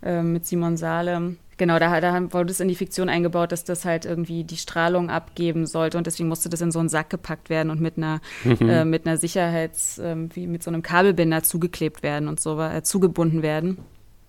äh, 0.03 0.23
mit 0.23 0.47
Simon 0.47 0.77
Salem. 0.77 1.39
Genau, 1.59 1.80
da, 1.80 2.00
da 2.00 2.32
wurde 2.32 2.52
es 2.52 2.61
in 2.61 2.68
die 2.68 2.76
Fiktion 2.76 3.09
eingebaut, 3.09 3.50
dass 3.50 3.64
das 3.64 3.84
halt 3.84 4.04
irgendwie 4.04 4.44
die 4.44 4.56
Strahlung 4.56 5.11
abgeben 5.11 5.66
sollte 5.66 5.98
und 5.98 6.06
deswegen 6.06 6.28
musste 6.28 6.48
das 6.48 6.61
in 6.61 6.70
so 6.70 6.78
einen 6.78 6.88
Sack 6.88 7.11
gepackt 7.11 7.50
werden 7.50 7.70
und 7.70 7.80
mit 7.80 7.98
einer, 7.98 8.20
mhm. 8.44 8.68
äh, 8.68 8.84
mit 8.84 9.06
einer 9.06 9.16
Sicherheits-, 9.16 9.98
äh, 9.98 10.16
wie 10.34 10.46
mit 10.46 10.62
so 10.62 10.70
einem 10.70 10.82
Kabelbinder 10.82 11.42
zugeklebt 11.42 12.04
werden 12.04 12.28
und 12.28 12.40
so, 12.40 12.61
äh, 12.61 12.82
zugebunden 12.82 13.42
werden. 13.42 13.78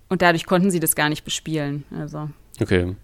Und 0.09 0.23
dadurch 0.23 0.47
konnten 0.47 0.71
sie 0.71 0.79
das 0.79 0.95
gar 0.95 1.07
nicht 1.07 1.23
bespielen. 1.23 1.83
Also. 1.95 2.29
Okay. 2.59 2.95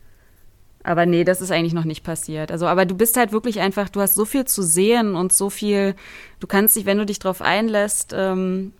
Aber 0.81 1.05
nee, 1.05 1.23
das 1.23 1.41
ist 1.41 1.51
eigentlich 1.51 1.73
noch 1.73 1.85
nicht 1.85 2.03
passiert. 2.03 2.51
Also, 2.51 2.65
aber 2.65 2.85
du 2.85 2.95
bist 2.95 3.17
halt 3.17 3.31
wirklich 3.31 3.59
einfach, 3.59 3.89
du 3.89 4.01
hast 4.01 4.15
so 4.15 4.25
viel 4.25 4.45
zu 4.45 4.63
sehen 4.63 5.15
und 5.15 5.33
so 5.33 5.51
viel, 5.51 5.95
du 6.39 6.47
kannst 6.47 6.75
dich, 6.75 6.85
wenn 6.85 6.97
du 6.97 7.05
dich 7.05 7.19
drauf 7.19 7.41
einlässt, 7.41 8.13
ähm, 8.15 8.73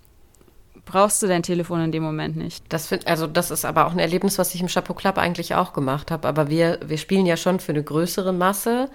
brauchst 0.85 1.21
du 1.21 1.27
dein 1.27 1.43
Telefon 1.43 1.81
in 1.81 1.91
dem 1.91 2.03
Moment 2.03 2.37
nicht. 2.37 2.63
Das 2.69 2.87
find, 2.87 3.07
also 3.07 3.27
das 3.27 3.51
ist 3.51 3.65
aber 3.65 3.87
auch 3.87 3.91
ein 3.91 3.99
Erlebnis, 3.99 4.37
was 4.37 4.53
ich 4.55 4.61
im 4.61 4.67
Chapeau 4.67 4.93
Club 4.93 5.17
eigentlich 5.17 5.55
auch 5.55 5.73
gemacht 5.73 6.11
habe. 6.11 6.27
Aber 6.27 6.49
wir, 6.49 6.79
wir 6.85 6.97
spielen 6.97 7.25
ja 7.25 7.37
schon 7.37 7.59
für 7.59 7.71
eine 7.71 7.83
größere 7.83 8.31
Masse, 8.31 8.89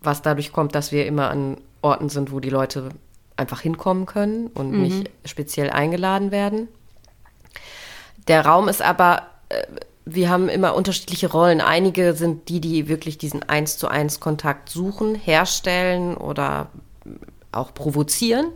was 0.00 0.22
dadurch 0.22 0.52
kommt, 0.52 0.74
dass 0.74 0.92
wir 0.92 1.06
immer 1.06 1.30
an 1.30 1.56
Orten 1.82 2.08
sind, 2.08 2.30
wo 2.30 2.40
die 2.40 2.50
Leute 2.50 2.90
einfach 3.36 3.60
hinkommen 3.60 4.06
können 4.06 4.48
und 4.48 4.70
mhm. 4.72 4.82
nicht 4.82 5.10
speziell 5.24 5.70
eingeladen 5.70 6.30
werden. 6.30 6.68
Der 8.28 8.44
Raum 8.44 8.68
ist 8.68 8.82
aber, 8.82 9.22
äh, 9.48 9.62
wir 10.04 10.28
haben 10.28 10.48
immer 10.48 10.74
unterschiedliche 10.74 11.30
Rollen. 11.30 11.60
Einige 11.60 12.14
sind 12.14 12.48
die, 12.48 12.60
die 12.60 12.88
wirklich 12.88 13.16
diesen 13.16 13.42
eins 13.48 13.78
zu 13.78 13.88
eins 13.88 14.20
Kontakt 14.20 14.68
suchen, 14.68 15.14
herstellen 15.14 16.16
oder 16.16 16.68
auch 17.52 17.72
provozieren. 17.74 18.46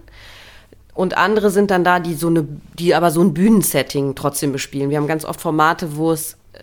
Und 0.95 1.17
andere 1.17 1.51
sind 1.51 1.71
dann 1.71 1.85
da, 1.85 1.99
die 1.99 2.15
so 2.15 2.29
eine, 2.29 2.47
die 2.79 2.95
aber 2.95 3.11
so 3.11 3.21
ein 3.21 3.35
Bühnensetting 3.35 4.15
trotzdem 4.15 4.53
bespielen. 4.53 4.91
Wir 4.91 4.99
haben 4.99 5.09
ganz 5.09 5.25
oft 5.25 5.41
Formate, 5.41 5.97
wo 5.97 6.13
es 6.13 6.35
äh, 6.53 6.61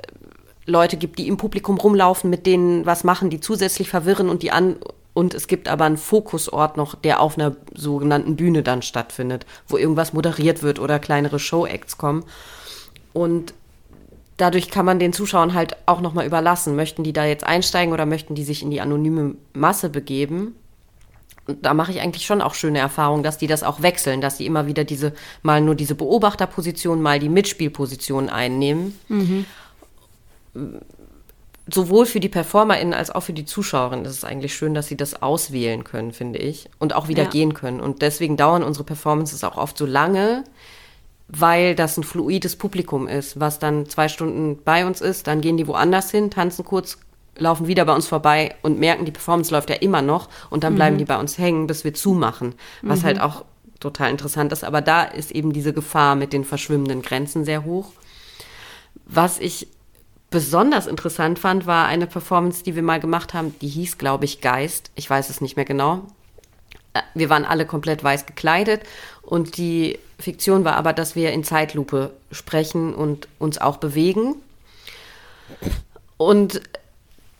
Leute 0.65 0.95
gibt, 0.97 1.19
die 1.19 1.27
im 1.27 1.38
Publikum 1.38 1.77
rumlaufen, 1.77 2.29
mit 2.29 2.45
denen 2.45 2.86
was 2.86 3.03
machen, 3.03 3.29
die 3.29 3.41
zusätzlich 3.41 3.89
verwirren 3.89 4.29
und 4.29 4.41
die 4.41 4.51
an 4.51 4.77
und 5.13 5.34
es 5.34 5.47
gibt 5.47 5.67
aber 5.67 5.86
einen 5.86 5.97
Fokusort 5.97 6.77
noch, 6.77 6.95
der 6.95 7.19
auf 7.19 7.38
einer 7.38 7.55
sogenannten 7.75 8.36
Bühne 8.38 8.63
dann 8.63 8.82
stattfindet, 8.82 9.45
wo 9.67 9.77
irgendwas 9.77 10.13
moderiert 10.13 10.63
wird 10.63 10.79
oder 10.79 10.99
kleinere 10.99 11.38
Show-Acts 11.38 11.97
kommen. 11.97 12.23
Und 13.11 13.53
dadurch 14.38 14.71
kann 14.71 14.86
man 14.86 14.99
den 14.99 15.11
Zuschauern 15.11 15.53
halt 15.53 15.75
auch 15.86 15.99
nochmal 15.99 16.25
überlassen. 16.25 16.77
Möchten 16.77 17.03
die 17.03 17.11
da 17.11 17.25
jetzt 17.25 17.43
einsteigen 17.43 17.93
oder 17.93 18.05
möchten 18.05 18.36
die 18.36 18.45
sich 18.45 18.63
in 18.63 18.71
die 18.71 18.79
anonyme 18.79 19.36
Masse 19.53 19.89
begeben? 19.89 20.55
Da 21.48 21.74
mache 21.74 21.92
ich 21.92 22.00
eigentlich 22.00 22.26
schon 22.26 22.42
auch 22.42 22.54
schöne 22.54 22.80
Erfahrungen, 22.80 23.24
dass 23.24 23.38
die 23.38 23.48
das 23.48 23.64
auch 23.64 23.82
wechseln, 23.82 24.22
dass 24.22 24.38
die 24.38 24.46
immer 24.46 24.68
wieder 24.68 24.84
diese, 24.84 25.14
mal 25.42 25.62
nur 25.62 25.76
diese 25.76 25.96
Beobachterposition, 25.96 27.02
mal 27.02 27.20
die 27.20 27.30
Mitspielposition 27.30 28.30
einnehmen. 28.30 28.98
Mhm. 29.08 29.46
Sowohl 31.68 32.06
für 32.06 32.20
die 32.20 32.30
PerformerInnen 32.30 32.94
als 32.94 33.10
auch 33.12 33.22
für 33.22 33.34
die 33.34 33.46
ZuschauerInnen 33.46 34.06
ist 34.06 34.18
es 34.18 34.24
eigentlich 34.24 34.54
schön, 34.54 34.74
dass 34.74 34.88
sie 34.88 34.98
das 34.98 35.22
auswählen 35.22 35.84
können, 35.84 36.12
finde 36.12 36.39
ich. 36.39 36.70
Und 36.80 36.94
auch 36.94 37.08
wieder 37.08 37.24
ja. 37.24 37.30
gehen 37.30 37.54
können. 37.54 37.80
Und 37.80 38.02
deswegen 38.02 38.38
dauern 38.38 38.64
unsere 38.64 38.84
Performances 38.84 39.44
auch 39.44 39.58
oft 39.58 39.78
so 39.78 39.86
lange, 39.86 40.44
weil 41.28 41.76
das 41.76 41.98
ein 41.98 42.04
fluides 42.04 42.56
Publikum 42.58 43.08
ist, 43.08 43.39
was 43.39 43.58
dann 43.58 43.88
zwei 43.88 44.10
Stunden 44.10 44.62
bei 44.64 44.86
uns 44.86 45.02
ist, 45.02 45.28
dann 45.28 45.42
gehen 45.42 45.58
die 45.58 45.68
woanders 45.68 46.12
hin, 46.12 46.30
tanzen 46.30 46.66
kurz, 46.66 46.98
laufen 47.42 47.68
wieder 47.68 47.86
bei 47.86 47.94
uns 47.94 48.08
vorbei 48.08 48.56
und 48.62 48.80
merken, 48.80 49.06
die 49.06 49.12
Performance 49.12 49.54
läuft 49.54 49.70
ja 49.70 49.76
immer 49.78 50.02
noch 50.02 50.30
und 50.50 50.64
dann 50.64 50.76
bleiben 50.76 50.96
mhm. 50.96 51.00
die 51.00 51.06
bei 51.06 51.20
uns 51.20 51.38
hängen, 51.38 51.68
bis 51.68 51.84
wir 51.84 51.94
zumachen. 51.94 52.56
Was 52.82 53.02
mhm. 53.02 53.06
halt 53.06 53.22
auch 53.22 53.46
total 53.80 54.12
interessant 54.12 54.54
ist. 54.54 54.64
Aber 54.64 54.82
da 54.82 55.04
ist 55.04 55.32
eben 55.32 55.52
diese 55.52 55.74
Gefahr 55.74 56.16
mit 56.16 56.34
den 56.34 56.46
verschwimmenden 56.46 57.02
Grenzen 57.02 57.44
sehr 57.44 57.66
hoch. 57.66 57.92
Was 59.06 59.39
ich 59.39 59.68
besonders 60.30 60.88
interessant 60.88 61.39
fand, 61.39 61.66
war 61.66 61.88
eine 61.88 62.08
Performance, 62.08 62.64
die 62.64 62.76
wir 62.76 62.84
mal 62.84 63.00
gemacht 63.00 63.34
haben, 63.34 63.56
die 63.60 63.68
hieß, 63.68 63.98
glaube 63.98 64.26
ich, 64.26 64.39
Geist. 64.39 64.92
Ich 64.96 65.10
weiß 65.10 65.30
es 65.30 65.42
nicht 65.42 65.56
mehr 65.56 65.66
genau. 65.66 66.04
Wir 67.14 67.30
waren 67.30 67.46
alle 67.46 67.66
komplett 67.66 68.04
weiß 68.04 68.26
gekleidet 68.26 68.82
und 69.22 69.58
die 69.58 69.98
Fiktion 70.20 70.66
war 70.66 70.76
aber, 70.76 70.94
dass 70.94 71.16
wir 71.16 71.32
in 71.32 71.44
Zeitlupe 71.44 72.12
sprechen 72.32 72.94
und 72.94 73.28
uns 73.39 73.60
auch 73.60 73.78
bewegen. 73.78 74.36
Und 76.18 76.62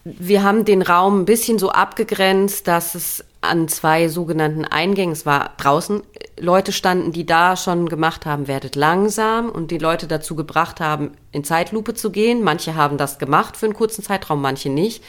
wir 0.04 0.43
haben 0.43 0.66
den 0.66 0.82
Raum 0.82 1.22
ein 1.22 1.26
bisschen 1.26 1.60
so 1.60 1.72
abgegrenzt, 1.72 2.68
dass 2.68 2.95
es 2.95 3.24
an 3.41 3.68
zwei 3.68 4.08
sogenannten 4.08 4.66
Eingängen, 4.66 5.14
es 5.14 5.26
war 5.26 5.54
draußen, 5.58 6.02
Leute 6.39 6.72
standen, 6.72 7.12
die 7.12 7.26
da 7.26 7.56
schon 7.56 7.89
gemacht 7.89 8.26
haben, 8.26 8.47
werdet 8.47 8.76
langsam 8.76 9.49
und 9.49 9.72
die 9.72 9.78
Leute 9.78 10.08
dazu 10.08 10.36
gebracht 10.36 10.80
haben, 10.80 11.12
in 11.32 11.43
Zeitlupe 11.43 11.93
zu 11.93 12.12
gehen. 12.12 12.43
Manche 12.43 12.76
haben 12.76 12.97
das 12.97 13.20
gemacht 13.20 13.58
für 13.58 13.66
einen 13.68 13.76
kurzen 13.76 14.04
Zeitraum, 14.04 14.41
manche 14.41 14.70
nicht. 14.70 15.04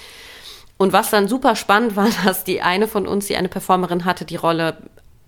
Und 0.78 0.92
was 0.92 1.10
dann 1.10 1.28
super 1.28 1.56
spannend 1.56 1.96
war, 1.96 2.08
dass 2.24 2.44
die 2.44 2.62
eine 2.62 2.88
von 2.88 3.06
uns, 3.06 3.26
die 3.26 3.36
eine 3.36 3.48
Performerin 3.48 4.04
hatte, 4.04 4.24
die 4.24 4.36
Rolle, 4.36 4.78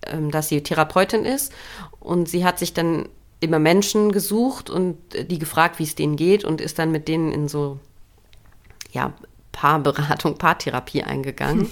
ähm, 0.05 0.31
dass 0.31 0.49
sie 0.49 0.61
Therapeutin 0.61 1.25
ist 1.25 1.53
und 1.99 2.27
sie 2.29 2.45
hat 2.45 2.59
sich 2.59 2.73
dann 2.73 3.09
immer 3.39 3.59
Menschen 3.59 4.11
gesucht 4.11 4.69
und 4.69 4.97
die 5.29 5.39
gefragt, 5.39 5.77
wie 5.77 5.83
es 5.83 5.95
denen 5.95 6.15
geht 6.15 6.43
und 6.43 6.61
ist 6.61 6.79
dann 6.79 6.91
mit 6.91 7.07
denen 7.07 7.31
in 7.31 7.47
so 7.47 7.79
ja, 8.91 9.13
Paarberatung, 9.55 10.37
Paartherapie 10.37 11.03
eingegangen. 11.03 11.71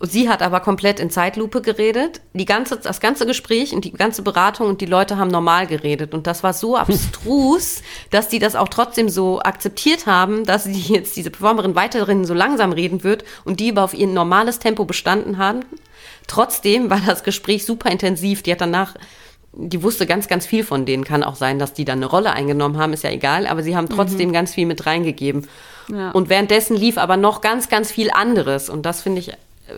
Sie 0.00 0.28
hat 0.28 0.42
aber 0.42 0.60
komplett 0.60 1.00
in 1.00 1.08
Zeitlupe 1.08 1.62
geredet. 1.62 2.20
Die 2.34 2.44
ganze, 2.44 2.76
das 2.76 3.00
ganze 3.00 3.24
Gespräch 3.24 3.72
und 3.72 3.84
die 3.84 3.92
ganze 3.92 4.20
Beratung 4.22 4.68
und 4.68 4.82
die 4.82 4.86
Leute 4.86 5.16
haben 5.16 5.30
normal 5.30 5.66
geredet. 5.66 6.12
Und 6.12 6.26
das 6.26 6.42
war 6.42 6.52
so 6.52 6.76
abstrus, 6.76 7.82
dass 8.10 8.28
die 8.28 8.38
das 8.38 8.56
auch 8.56 8.68
trotzdem 8.68 9.08
so 9.08 9.40
akzeptiert 9.40 10.06
haben, 10.06 10.44
dass 10.44 10.64
sie 10.64 10.92
jetzt 10.94 11.16
diese 11.16 11.30
Performerin 11.30 11.76
weiterhin 11.76 12.26
so 12.26 12.34
langsam 12.34 12.72
reden 12.72 13.04
wird 13.04 13.24
und 13.44 13.60
die 13.60 13.70
aber 13.70 13.84
auf 13.84 13.94
ihr 13.94 14.06
normales 14.06 14.58
Tempo 14.58 14.84
bestanden 14.84 15.38
haben. 15.38 15.60
Trotzdem 16.26 16.90
war 16.90 17.00
das 17.06 17.24
Gespräch 17.24 17.64
super 17.64 17.90
intensiv. 17.90 18.42
Die 18.42 18.52
hat 18.52 18.60
danach, 18.60 18.96
die 19.54 19.82
wusste 19.82 20.04
ganz, 20.04 20.28
ganz 20.28 20.44
viel 20.44 20.64
von 20.64 20.84
denen. 20.84 21.04
Kann 21.04 21.22
auch 21.22 21.36
sein, 21.36 21.58
dass 21.58 21.72
die 21.72 21.86
dann 21.86 22.00
eine 22.00 22.06
Rolle 22.06 22.32
eingenommen 22.32 22.76
haben, 22.76 22.92
ist 22.92 23.04
ja 23.04 23.10
egal. 23.10 23.46
Aber 23.46 23.62
sie 23.62 23.76
haben 23.76 23.88
trotzdem 23.88 24.28
mhm. 24.28 24.34
ganz 24.34 24.52
viel 24.52 24.66
mit 24.66 24.84
reingegeben. 24.84 25.46
Ja. 25.88 26.10
Und 26.10 26.28
währenddessen 26.28 26.76
lief 26.76 26.98
aber 26.98 27.16
noch 27.16 27.40
ganz, 27.40 27.68
ganz 27.68 27.90
viel 27.90 28.10
anderes. 28.10 28.68
Und 28.68 28.86
das 28.86 29.02
finde 29.02 29.20
ich, 29.20 29.32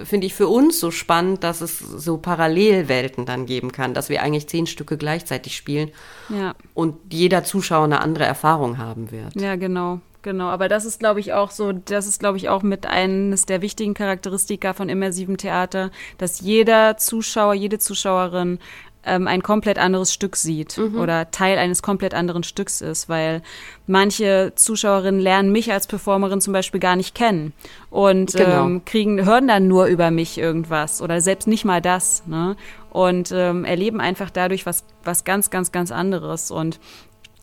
finde 0.05 0.27
ich 0.27 0.35
für 0.35 0.49
uns 0.49 0.81
so 0.81 0.91
spannend, 0.91 1.45
dass 1.45 1.61
es 1.61 1.79
so 1.79 2.19
Parallelwelten 2.19 3.27
dann 3.27 3.47
geben 3.47 3.73
kann, 3.73 3.95
dass 3.95 4.09
wir 4.09 4.23
eigentlich 4.23 4.49
zehn 4.49 4.67
Stücke 4.67 4.97
gleichzeitig 4.97 5.57
spielen 5.57 5.91
ja. 6.29 6.55
und 6.75 6.97
jeder 7.13 7.45
Zuschauer 7.45 7.85
eine 7.85 8.01
andere 8.01 8.25
Erfahrung 8.25 8.79
haben 8.79 9.11
wird. 9.11 9.35
Ja, 9.35 9.57
genau. 9.57 10.01
Genau, 10.23 10.49
aber 10.49 10.69
das 10.69 10.85
ist, 10.85 10.99
glaube 10.99 11.21
ich, 11.21 11.33
auch 11.33 11.53
so, 11.53 11.73
das 11.73 12.09
ist, 12.09 12.19
glaube 12.19 12.39
ich, 12.39 12.49
auch 12.49 12.65
mit 12.65 12.87
eines 12.87 13.47
der 13.47 13.63
wichtigen 13.63 13.95
Charakteristika 13.95 14.73
von 14.73 14.89
immersivem 14.89 15.37
Theater, 15.37 15.93
dass 16.19 16.41
jeder 16.41 16.97
Zuschauer, 16.97 17.55
jede 17.55 17.79
Zuschauerin 17.79 18.59
ähm, 19.05 19.27
ein 19.27 19.43
komplett 19.43 19.79
anderes 19.79 20.13
Stück 20.13 20.37
sieht 20.37 20.77
mhm. 20.77 20.99
oder 20.99 21.31
Teil 21.31 21.59
eines 21.59 21.83
komplett 21.83 22.15
anderen 22.15 22.43
Stücks 22.43 22.81
ist, 22.81 23.09
weil 23.09 23.43
manche 23.87 24.53
Zuschauerinnen 24.55 25.21
lernen 25.21 25.53
mich 25.53 25.73
als 25.73 25.87
Performerin 25.87 26.41
zum 26.41 26.53
Beispiel 26.53 26.81
gar 26.81 26.97
nicht 26.97 27.15
kennen 27.15 27.53
und 27.91 28.35
genau. 28.35 28.67
ähm, 28.67 28.85
kriegen, 28.85 29.25
hören 29.25 29.49
dann 29.49 29.69
nur 29.69 29.87
über 29.87 30.11
mich 30.11 30.39
irgendwas 30.39 31.01
oder 31.01 31.21
selbst 31.21 31.49
nicht 31.49 31.65
mal 31.65 31.81
das, 31.81 32.25
ne? 32.27 32.57
Und 32.91 33.33
ähm, 33.33 33.67
erleben 33.67 34.01
einfach 34.01 34.31
dadurch 34.31 34.65
was, 34.65 34.83
was 35.05 35.25
ganz, 35.25 35.51
ganz, 35.51 35.73
ganz 35.73 35.93
anderes. 35.93 36.51
Und 36.51 36.81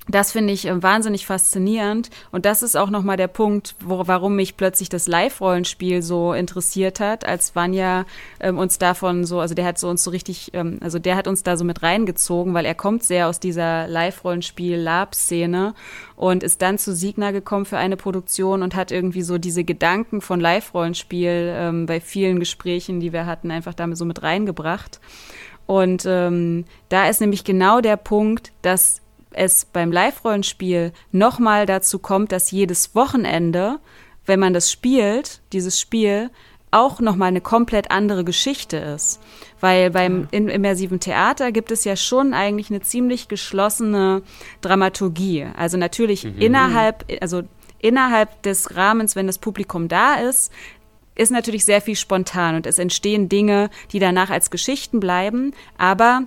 das 0.07 0.31
finde 0.31 0.53
ich 0.53 0.67
äh, 0.67 0.83
wahnsinnig 0.83 1.25
faszinierend 1.25 2.09
und 2.31 2.45
das 2.45 2.61
ist 2.61 2.75
auch 2.75 2.89
nochmal 2.89 3.17
der 3.17 3.27
Punkt, 3.27 3.75
wo, 3.83 4.07
warum 4.07 4.35
mich 4.35 4.55
plötzlich 4.55 4.89
das 4.89 5.07
Live-Rollenspiel 5.07 6.01
so 6.01 6.33
interessiert 6.33 6.99
hat, 6.99 7.25
als 7.25 7.55
Vanya 7.55 8.05
ähm, 8.39 8.57
uns 8.57 8.77
davon 8.77 9.25
so, 9.25 9.39
also 9.39 9.55
der 9.55 9.65
hat 9.65 9.79
so 9.79 9.89
uns 9.89 10.03
so 10.03 10.11
richtig, 10.11 10.51
ähm, 10.53 10.77
also 10.81 10.99
der 10.99 11.15
hat 11.15 11.27
uns 11.27 11.41
da 11.43 11.57
so 11.57 11.65
mit 11.65 11.81
reingezogen, 11.81 12.53
weil 12.53 12.65
er 12.65 12.75
kommt 12.75 13.03
sehr 13.03 13.27
aus 13.27 13.39
dieser 13.39 13.87
Live-Rollenspiel-Lab-Szene 13.87 15.73
und 16.15 16.43
ist 16.43 16.61
dann 16.61 16.77
zu 16.77 16.93
Signa 16.93 17.31
gekommen 17.31 17.65
für 17.65 17.77
eine 17.77 17.97
Produktion 17.97 18.61
und 18.61 18.75
hat 18.75 18.91
irgendwie 18.91 19.23
so 19.23 19.37
diese 19.39 19.63
Gedanken 19.63 20.21
von 20.21 20.39
Live-Rollenspiel 20.39 21.53
ähm, 21.55 21.85
bei 21.87 21.99
vielen 21.99 22.39
Gesprächen, 22.39 22.99
die 22.99 23.11
wir 23.11 23.25
hatten, 23.25 23.49
einfach 23.49 23.73
damit 23.73 23.97
so 23.97 24.05
mit 24.05 24.21
reingebracht. 24.21 24.99
Und 25.65 26.05
ähm, 26.05 26.65
da 26.89 27.09
ist 27.09 27.21
nämlich 27.21 27.43
genau 27.43 27.81
der 27.81 27.97
Punkt, 27.97 28.51
dass 28.61 29.01
es 29.35 29.65
beim 29.65 29.91
Live-Rollenspiel 29.91 30.93
nochmal 31.11 31.65
dazu 31.65 31.99
kommt, 31.99 32.31
dass 32.31 32.51
jedes 32.51 32.95
Wochenende, 32.95 33.79
wenn 34.25 34.39
man 34.39 34.53
das 34.53 34.71
spielt, 34.71 35.41
dieses 35.53 35.79
Spiel, 35.79 36.29
auch 36.71 36.99
nochmal 36.99 37.29
eine 37.29 37.41
komplett 37.41 37.89
andere 37.89 38.23
Geschichte 38.25 38.77
ist. 38.77 39.21
Weil 39.61 39.91
beim 39.91 40.27
in, 40.31 40.49
immersiven 40.49 40.99
Theater 40.99 41.51
gibt 41.51 41.71
es 41.71 41.85
ja 41.85 41.95
schon 41.95 42.33
eigentlich 42.33 42.69
eine 42.69 42.81
ziemlich 42.81 43.29
geschlossene 43.29 44.23
Dramaturgie. 44.61 45.47
Also 45.55 45.77
natürlich 45.77 46.25
mhm. 46.25 46.37
innerhalb, 46.39 47.05
also 47.21 47.43
innerhalb 47.79 48.41
des 48.43 48.75
Rahmens, 48.75 49.15
wenn 49.15 49.27
das 49.27 49.37
Publikum 49.37 49.87
da 49.87 50.15
ist, 50.15 50.51
ist 51.15 51.31
natürlich 51.31 51.63
sehr 51.63 51.81
viel 51.81 51.95
spontan 51.95 52.55
und 52.55 52.67
es 52.67 52.77
entstehen 52.77 53.29
Dinge, 53.29 53.69
die 53.93 53.99
danach 53.99 54.29
als 54.29 54.51
Geschichten 54.51 54.99
bleiben. 54.99 55.53
Aber 55.77 56.23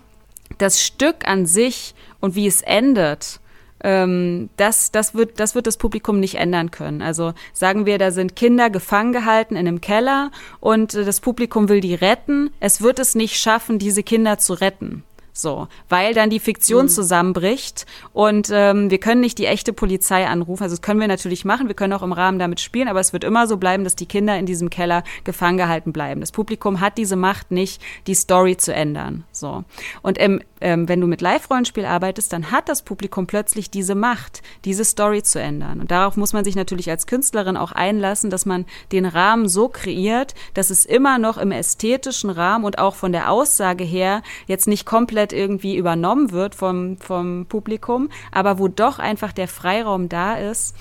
das 0.57 0.83
Stück 0.83 1.29
an 1.29 1.45
sich 1.45 1.95
und 2.21 2.35
wie 2.35 2.47
es 2.47 2.63
endet, 2.63 3.41
ähm, 3.83 4.51
das, 4.57 4.91
das, 4.91 5.15
wird, 5.15 5.39
das 5.41 5.55
wird 5.55 5.67
das 5.67 5.77
Publikum 5.77 6.21
nicht 6.21 6.37
ändern 6.37 6.71
können. 6.71 7.03
Also 7.03 7.35
sagen 7.53 7.87
wir, 7.87 7.99
da 7.99 8.11
sind 8.11 8.37
Kinder 8.37 8.71
gefangen 8.71 9.13
gehalten 9.13 9.55
in 9.55 9.69
einem 9.69 9.81
Keller 9.81 10.31
und 10.61 10.95
das 10.95 11.21
Publikum 11.21 11.69
will 11.69 11.81
die 11.81 11.95
retten. 11.95 12.51
Es 12.61 12.81
wird 12.83 12.99
es 12.99 13.15
nicht 13.15 13.37
schaffen, 13.37 13.79
diese 13.79 14.03
Kinder 14.03 14.39
zu 14.39 14.55
retten. 14.55 15.05
So, 15.39 15.69
weil 15.89 16.15
dann 16.15 16.31
die 16.31 16.41
Fiktion 16.41 16.87
mhm. 16.87 16.89
zusammenbricht 16.89 17.87
und 18.13 18.51
ähm, 18.53 18.91
wir 18.91 18.99
können 18.99 19.21
nicht 19.21 19.39
die 19.39 19.47
echte 19.47 19.73
Polizei 19.73 20.27
anrufen. 20.27 20.65
Also 20.65 20.75
das 20.75 20.83
können 20.83 20.99
wir 20.99 21.07
natürlich 21.07 21.45
machen, 21.45 21.69
wir 21.69 21.77
können 21.77 21.93
auch 21.93 22.03
im 22.03 22.11
Rahmen 22.11 22.41
damit 22.41 22.59
spielen, 22.59 22.89
aber 22.89 22.99
es 22.99 23.13
wird 23.13 23.23
immer 23.23 23.47
so 23.47 23.57
bleiben, 23.57 23.85
dass 23.85 23.95
die 23.95 24.07
Kinder 24.07 24.37
in 24.37 24.47
diesem 24.47 24.69
Keller 24.69 25.05
gefangen 25.23 25.57
gehalten 25.57 25.93
bleiben. 25.93 26.21
Das 26.21 26.33
Publikum 26.33 26.81
hat 26.81 26.99
diese 26.99 27.15
Macht 27.15 27.53
nicht, 27.53 27.81
die 28.09 28.17
Story 28.17 28.57
zu 28.57 28.75
ändern. 28.75 29.23
So. 29.31 29.63
Und 30.03 30.19
im, 30.19 30.43
ähm, 30.61 30.89
wenn 30.89 31.01
du 31.01 31.07
mit 31.07 31.21
Live-Rollenspiel 31.21 31.85
arbeitest, 31.85 32.33
dann 32.33 32.51
hat 32.51 32.69
das 32.69 32.83
Publikum 32.83 33.29
plötzlich 33.29 33.71
diese 33.71 33.95
Macht, 33.95 34.43
diese 34.65 34.85
Story 34.85 35.23
zu 35.23 35.41
ändern. 35.41 35.79
Und 35.79 35.93
darauf 35.93 36.17
muss 36.17 36.33
man 36.33 36.45
sich 36.45 36.57
natürlich 36.57 36.91
als 36.91 37.07
Künstlerin 37.07 37.57
auch 37.57 37.71
einlassen, 37.71 38.29
dass 38.29 38.45
man 38.45 38.67
den 38.91 39.07
Rahmen 39.07 39.49
so 39.49 39.69
kreiert, 39.69 40.35
dass 40.55 40.71
es 40.71 40.85
immer 40.85 41.21
noch 41.21 41.39
im 41.39 41.53
ästhetischen 41.53 42.31
Rahmen 42.31 42.65
und 42.65 42.81
auch 42.81 42.97
von 42.97 43.13
der 43.13 43.31
Aussage 43.31 43.85
her 43.85 44.23
jetzt 44.49 44.67
nicht 44.67 44.85
komplett 44.85 45.28
komplett 45.29 45.33
irgendwie 45.33 45.77
übernommen 45.77 46.33
wird 46.33 46.55
vom, 46.55 46.97
vom 46.99 47.47
Publikum, 47.47 48.09
aber 48.33 48.59
wo 48.59 48.69
doch 48.69 48.99
einfach 48.99 49.33
der 49.33 49.49
Freiraum 49.49 50.09
da 50.09 50.35
ist, 50.35 50.75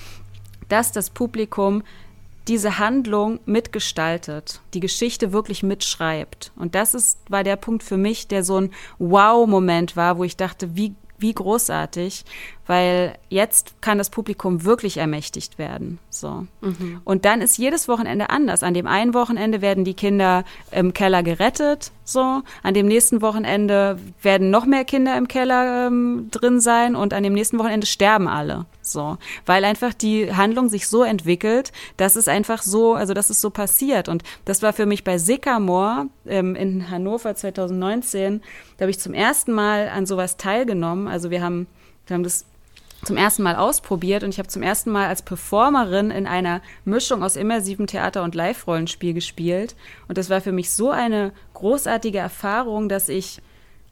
dass 0.68 0.92
das 0.92 1.10
Publikum 1.10 1.82
diese 2.46 2.78
Handlung 2.78 3.40
mitgestaltet, 3.44 4.60
die 4.72 4.80
Geschichte 4.80 5.32
wirklich 5.32 5.62
mitschreibt. 5.62 6.50
Und 6.56 6.74
das 6.74 6.94
ist, 6.94 7.18
war 7.28 7.44
der 7.44 7.56
Punkt 7.56 7.82
für 7.82 7.98
mich, 7.98 8.26
der 8.26 8.42
so 8.42 8.58
ein 8.58 8.70
Wow-Moment 8.98 9.96
war, 9.96 10.16
wo 10.16 10.24
ich 10.24 10.36
dachte, 10.36 10.74
wie 10.74 10.94
wie 11.20 11.34
großartig, 11.34 12.24
weil 12.68 13.14
jetzt 13.30 13.80
kann 13.80 13.96
das 13.96 14.10
Publikum 14.10 14.64
wirklich 14.64 14.98
ermächtigt 14.98 15.58
werden. 15.58 15.98
So. 16.10 16.46
Mhm. 16.60 17.00
Und 17.02 17.24
dann 17.24 17.40
ist 17.40 17.56
jedes 17.56 17.88
Wochenende 17.88 18.28
anders. 18.28 18.62
An 18.62 18.74
dem 18.74 18.86
einen 18.86 19.14
Wochenende 19.14 19.62
werden 19.62 19.84
die 19.84 19.94
Kinder 19.94 20.44
im 20.70 20.92
Keller 20.92 21.22
gerettet, 21.22 21.92
so. 22.04 22.42
An 22.62 22.74
dem 22.74 22.86
nächsten 22.86 23.22
Wochenende 23.22 23.98
werden 24.22 24.50
noch 24.50 24.66
mehr 24.66 24.84
Kinder 24.84 25.16
im 25.16 25.28
Keller 25.28 25.86
ähm, 25.86 26.28
drin 26.30 26.60
sein 26.60 26.94
und 26.94 27.14
an 27.14 27.22
dem 27.22 27.32
nächsten 27.32 27.58
Wochenende 27.58 27.86
sterben 27.86 28.28
alle, 28.28 28.66
so. 28.82 29.16
Weil 29.46 29.64
einfach 29.64 29.94
die 29.94 30.34
Handlung 30.34 30.68
sich 30.68 30.88
so 30.88 31.02
entwickelt, 31.02 31.72
dass 31.96 32.16
es 32.16 32.28
einfach 32.28 32.62
so, 32.62 32.94
also 32.94 33.14
dass 33.14 33.30
es 33.30 33.40
so 33.40 33.48
passiert. 33.48 34.10
Und 34.10 34.24
das 34.44 34.62
war 34.62 34.74
für 34.74 34.84
mich 34.84 35.04
bei 35.04 35.16
Sycamore 35.16 36.08
ähm, 36.26 36.54
in 36.54 36.90
Hannover 36.90 37.34
2019, 37.34 38.42
da 38.76 38.82
habe 38.82 38.90
ich 38.90 38.98
zum 38.98 39.14
ersten 39.14 39.52
Mal 39.52 39.88
an 39.88 40.04
sowas 40.04 40.36
teilgenommen. 40.36 41.08
Also 41.08 41.30
wir 41.30 41.42
haben, 41.42 41.66
wir 42.06 42.14
haben 42.14 42.22
das 42.22 42.44
zum 43.04 43.16
ersten 43.16 43.42
Mal 43.42 43.56
ausprobiert 43.56 44.24
und 44.24 44.30
ich 44.30 44.38
habe 44.38 44.48
zum 44.48 44.62
ersten 44.62 44.90
Mal 44.90 45.06
als 45.06 45.22
Performerin 45.22 46.10
in 46.10 46.26
einer 46.26 46.60
Mischung 46.84 47.22
aus 47.22 47.36
immersivem 47.36 47.86
Theater 47.86 48.24
und 48.24 48.34
Live-Rollenspiel 48.34 49.14
gespielt. 49.14 49.76
Und 50.08 50.18
das 50.18 50.30
war 50.30 50.40
für 50.40 50.52
mich 50.52 50.70
so 50.70 50.90
eine 50.90 51.32
großartige 51.54 52.18
Erfahrung, 52.18 52.88
dass 52.88 53.08
ich 53.08 53.40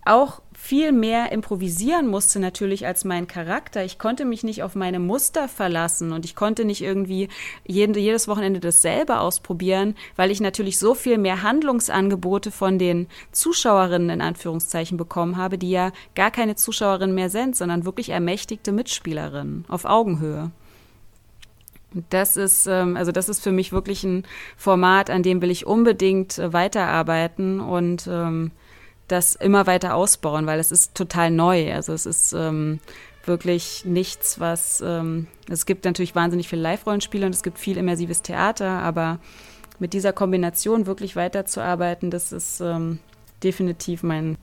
auch 0.07 0.41
viel 0.53 0.91
mehr 0.91 1.33
improvisieren 1.33 2.07
musste 2.07 2.41
natürlich 2.41 2.87
als 2.87 3.05
mein 3.05 3.27
Charakter. 3.27 3.85
Ich 3.85 3.99
konnte 3.99 4.25
mich 4.25 4.43
nicht 4.43 4.63
auf 4.63 4.75
meine 4.75 4.99
Muster 4.99 5.49
verlassen 5.49 6.13
und 6.13 6.25
ich 6.25 6.35
konnte 6.35 6.65
nicht 6.65 6.83
irgendwie 6.83 7.29
jeden, 7.67 7.95
jedes 7.95 8.27
Wochenende 8.27 8.59
dasselbe 8.59 9.21
ausprobieren, 9.21 9.95
weil 10.17 10.31
ich 10.31 10.41
natürlich 10.41 10.79
so 10.79 10.95
viel 10.95 11.19
mehr 11.19 11.43
Handlungsangebote 11.43 12.51
von 12.51 12.79
den 12.79 13.07
Zuschauerinnen 13.33 14.11
in 14.11 14.21
Anführungszeichen 14.21 14.97
bekommen 14.97 15.37
habe, 15.37 15.59
die 15.59 15.71
ja 15.71 15.93
gar 16.15 16.31
keine 16.31 16.57
Zuschauerinnen 16.57 17.15
mehr 17.15 17.31
sind, 17.31 17.55
sondern 17.55 17.85
wirklich 17.85 18.09
ermächtigte 18.09 18.73
Mitspielerinnen 18.73 19.67
auf 19.69 19.85
Augenhöhe. 19.85 20.51
Das 22.11 22.37
ist, 22.37 22.67
ähm, 22.67 22.97
also 22.97 23.13
das 23.13 23.29
ist 23.29 23.43
für 23.43 23.53
mich 23.53 23.73
wirklich 23.73 24.05
ein 24.05 24.25
Format, 24.57 25.11
an 25.11 25.23
dem 25.23 25.41
will 25.41 25.51
ich 25.51 25.67
unbedingt 25.67 26.39
äh, 26.39 26.53
weiterarbeiten 26.53 27.61
und 27.61 28.07
ähm, 28.11 28.51
das 29.09 29.35
immer 29.35 29.67
weiter 29.67 29.95
ausbauen, 29.95 30.47
weil 30.47 30.59
es 30.59 30.73
ist 30.73 30.95
total 30.95 31.31
neu. 31.31 31.73
Also 31.73 31.93
es 31.93 32.07
ist 32.07 32.33
ähm, 32.33 32.81
wirklich 33.25 33.85
nichts, 33.85 34.41
was 34.41 34.83
ähm, 34.85 35.27
es 35.49 35.67
gibt 35.67 35.85
natürlich 35.85 36.15
wahnsinnig 36.15 36.49
viel 36.49 36.59
Live-Rollenspiele 36.59 37.27
und 37.27 37.35
es 37.35 37.43
gibt 37.43 37.59
viel 37.59 37.77
immersives 37.77 38.23
Theater, 38.23 38.69
aber 38.69 39.19
mit 39.79 39.93
dieser 39.93 40.13
Kombination 40.13 40.87
wirklich 40.87 41.17
weiterzuarbeiten, 41.17 42.11
das 42.11 42.33
ist 42.33 42.61
ähm, 42.61 42.99
definitiv 43.43 44.03
mein 44.03 44.37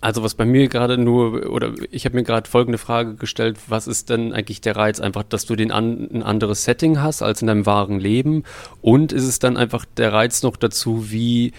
also 0.00 0.22
was 0.22 0.34
bei 0.34 0.46
mir 0.46 0.68
gerade 0.68 0.96
nur, 0.96 1.50
oder 1.50 1.74
ich 1.90 2.06
habe 2.06 2.16
mir 2.16 2.22
gerade 2.22 2.48
folgende 2.48 2.78
Frage 2.78 3.14
gestellt, 3.14 3.58
was 3.68 3.86
ist 3.86 4.08
denn 4.08 4.32
eigentlich 4.32 4.62
der 4.62 4.74
Reiz? 4.74 5.00
Einfach, 5.00 5.22
dass 5.22 5.44
du 5.44 5.54
den 5.54 5.70
an, 5.70 6.08
ein 6.10 6.22
anderes 6.22 6.64
Setting 6.64 7.02
hast 7.02 7.20
als 7.20 7.42
in 7.42 7.48
deinem 7.48 7.66
wahren 7.66 8.00
Leben 8.00 8.44
und 8.80 9.12
ist 9.12 9.26
es 9.26 9.38
dann 9.38 9.58
einfach 9.58 9.84
der 9.84 10.12
Reiz 10.12 10.42
noch 10.42 10.56
dazu, 10.56 11.10
wie 11.10 11.52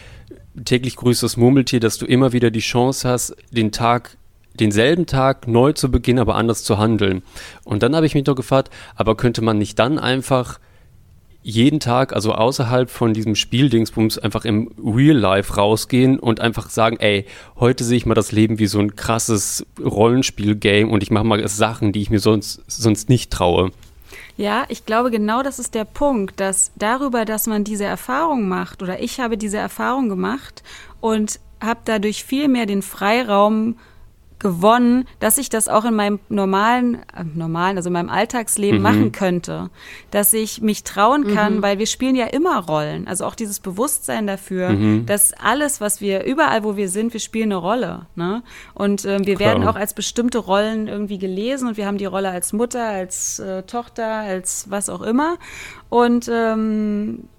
täglich 0.65 0.95
grüßt 0.95 1.23
das 1.23 1.37
Murmeltier, 1.37 1.79
dass 1.79 1.97
du 1.97 2.05
immer 2.05 2.33
wieder 2.33 2.51
die 2.51 2.59
Chance 2.59 3.09
hast, 3.09 3.35
den 3.51 3.71
Tag 3.71 4.17
denselben 4.59 5.05
Tag 5.05 5.47
neu 5.47 5.73
zu 5.73 5.89
beginnen, 5.89 6.19
aber 6.19 6.35
anders 6.35 6.63
zu 6.63 6.77
handeln. 6.77 7.23
Und 7.63 7.83
dann 7.83 7.95
habe 7.95 8.05
ich 8.05 8.13
mich 8.13 8.23
doch 8.23 8.35
gefragt, 8.35 8.69
aber 8.95 9.17
könnte 9.17 9.41
man 9.41 9.57
nicht 9.57 9.79
dann 9.79 9.97
einfach 9.97 10.59
jeden 11.41 11.81
Tag, 11.81 12.13
also 12.13 12.33
außerhalb 12.33 12.89
von 12.89 13.13
diesem 13.13 13.35
Spieldingsbums, 13.35 14.17
einfach 14.17 14.45
im 14.45 14.71
Real 14.81 15.17
Life 15.17 15.55
rausgehen 15.55 16.17
und 16.17 16.39
einfach 16.39 16.69
sagen, 16.69 16.97
ey, 16.99 17.25
heute 17.59 17.83
sehe 17.83 17.97
ich 17.97 18.05
mal 18.05 18.13
das 18.13 18.31
Leben 18.31 18.59
wie 18.59 18.67
so 18.67 18.79
ein 18.79 18.95
krasses 18.95 19.65
Rollenspiel-Game 19.83 20.89
und 20.89 21.03
ich 21.03 21.11
mache 21.11 21.25
mal 21.25 21.45
Sachen, 21.47 21.91
die 21.91 22.01
ich 22.01 22.09
mir 22.09 22.19
sonst, 22.19 22.61
sonst 22.67 23.09
nicht 23.09 23.29
traue. 23.31 23.71
Ja, 24.35 24.65
ich 24.69 24.85
glaube, 24.85 25.11
genau 25.11 25.43
das 25.43 25.59
ist 25.59 25.75
der 25.75 25.85
Punkt, 25.85 26.39
dass 26.39 26.71
darüber, 26.75 27.23
dass 27.23 27.45
man 27.45 27.63
diese 27.63 27.85
Erfahrung 27.85 28.47
macht, 28.47 28.81
oder 28.81 28.99
ich 28.99 29.19
habe 29.19 29.37
diese 29.37 29.57
Erfahrung 29.57 30.09
gemacht 30.09 30.63
und 31.01 31.39
habe 31.61 31.81
dadurch 31.85 32.23
viel 32.23 32.47
mehr 32.47 32.65
den 32.65 32.81
Freiraum 32.81 33.77
gewonnen, 34.43 35.05
dass 35.19 35.39
ich 35.39 35.49
das 35.49 35.67
auch 35.67 35.85
in 35.85 35.95
meinem 35.95 36.19
normalen, 36.29 36.95
äh, 37.15 37.23
normalen, 37.33 37.77
also 37.77 37.89
in 37.89 37.93
meinem 37.93 38.09
Alltagsleben 38.09 38.77
mhm. 38.77 38.83
machen 38.83 39.11
könnte. 39.11 39.71
Dass 40.11 40.33
ich 40.33 40.61
mich 40.61 40.83
trauen 40.83 41.33
kann, 41.33 41.55
mhm. 41.55 41.61
weil 41.63 41.79
wir 41.79 41.87
spielen 41.87 42.15
ja 42.15 42.27
immer 42.27 42.59
Rollen. 42.59 43.07
Also 43.07 43.25
auch 43.25 43.33
dieses 43.33 43.59
Bewusstsein 43.59 44.27
dafür, 44.27 44.69
mhm. 44.69 45.07
dass 45.07 45.33
alles, 45.33 45.81
was 45.81 46.01
wir, 46.01 46.25
überall 46.25 46.63
wo 46.63 46.77
wir 46.77 46.89
sind, 46.89 47.13
wir 47.13 47.19
spielen 47.19 47.51
eine 47.51 47.55
Rolle. 47.55 48.05
Ne? 48.15 48.43
Und 48.75 49.05
äh, 49.05 49.25
wir 49.25 49.35
Klar. 49.35 49.53
werden 49.53 49.67
auch 49.67 49.75
als 49.75 49.95
bestimmte 49.95 50.37
Rollen 50.37 50.87
irgendwie 50.87 51.17
gelesen 51.17 51.69
und 51.69 51.77
wir 51.77 51.87
haben 51.87 51.97
die 51.97 52.05
Rolle 52.05 52.29
als 52.29 52.53
Mutter, 52.53 52.85
als 52.85 53.39
äh, 53.39 53.63
Tochter, 53.63 54.05
als 54.05 54.69
was 54.69 54.89
auch 54.89 55.01
immer. 55.01 55.37
Und 55.89 56.29
ähm, 56.31 57.29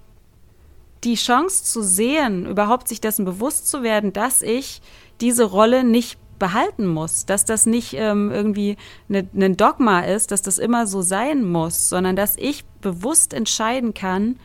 die 1.03 1.15
Chance 1.15 1.63
zu 1.63 1.83
sehen, 1.83 2.47
überhaupt 2.47 2.87
sich 2.87 2.99
dessen 2.99 3.23
bewusst 3.25 3.69
zu 3.69 3.83
werden, 3.83 4.11
dass 4.11 4.41
ich 4.41 4.81
diese 5.21 5.45
Rolle 5.45 5.83
nicht 5.83 6.17
behalten 6.39 6.85
muss, 6.87 7.25
dass 7.25 7.45
das 7.45 7.65
nicht 7.65 7.93
ähm, 7.93 8.31
irgendwie 8.31 8.77
ein 9.09 9.29
ne, 9.33 9.55
Dogma 9.55 10.01
ist, 10.01 10.31
dass 10.31 10.41
das 10.41 10.57
immer 10.57 10.87
so 10.87 11.01
sein 11.01 11.43
muss, 11.43 11.89
sondern 11.89 12.15
dass 12.15 12.37
ich 12.37 12.65
bewusst 12.81 13.33
entscheiden 13.33 13.93
kann, 13.93 14.37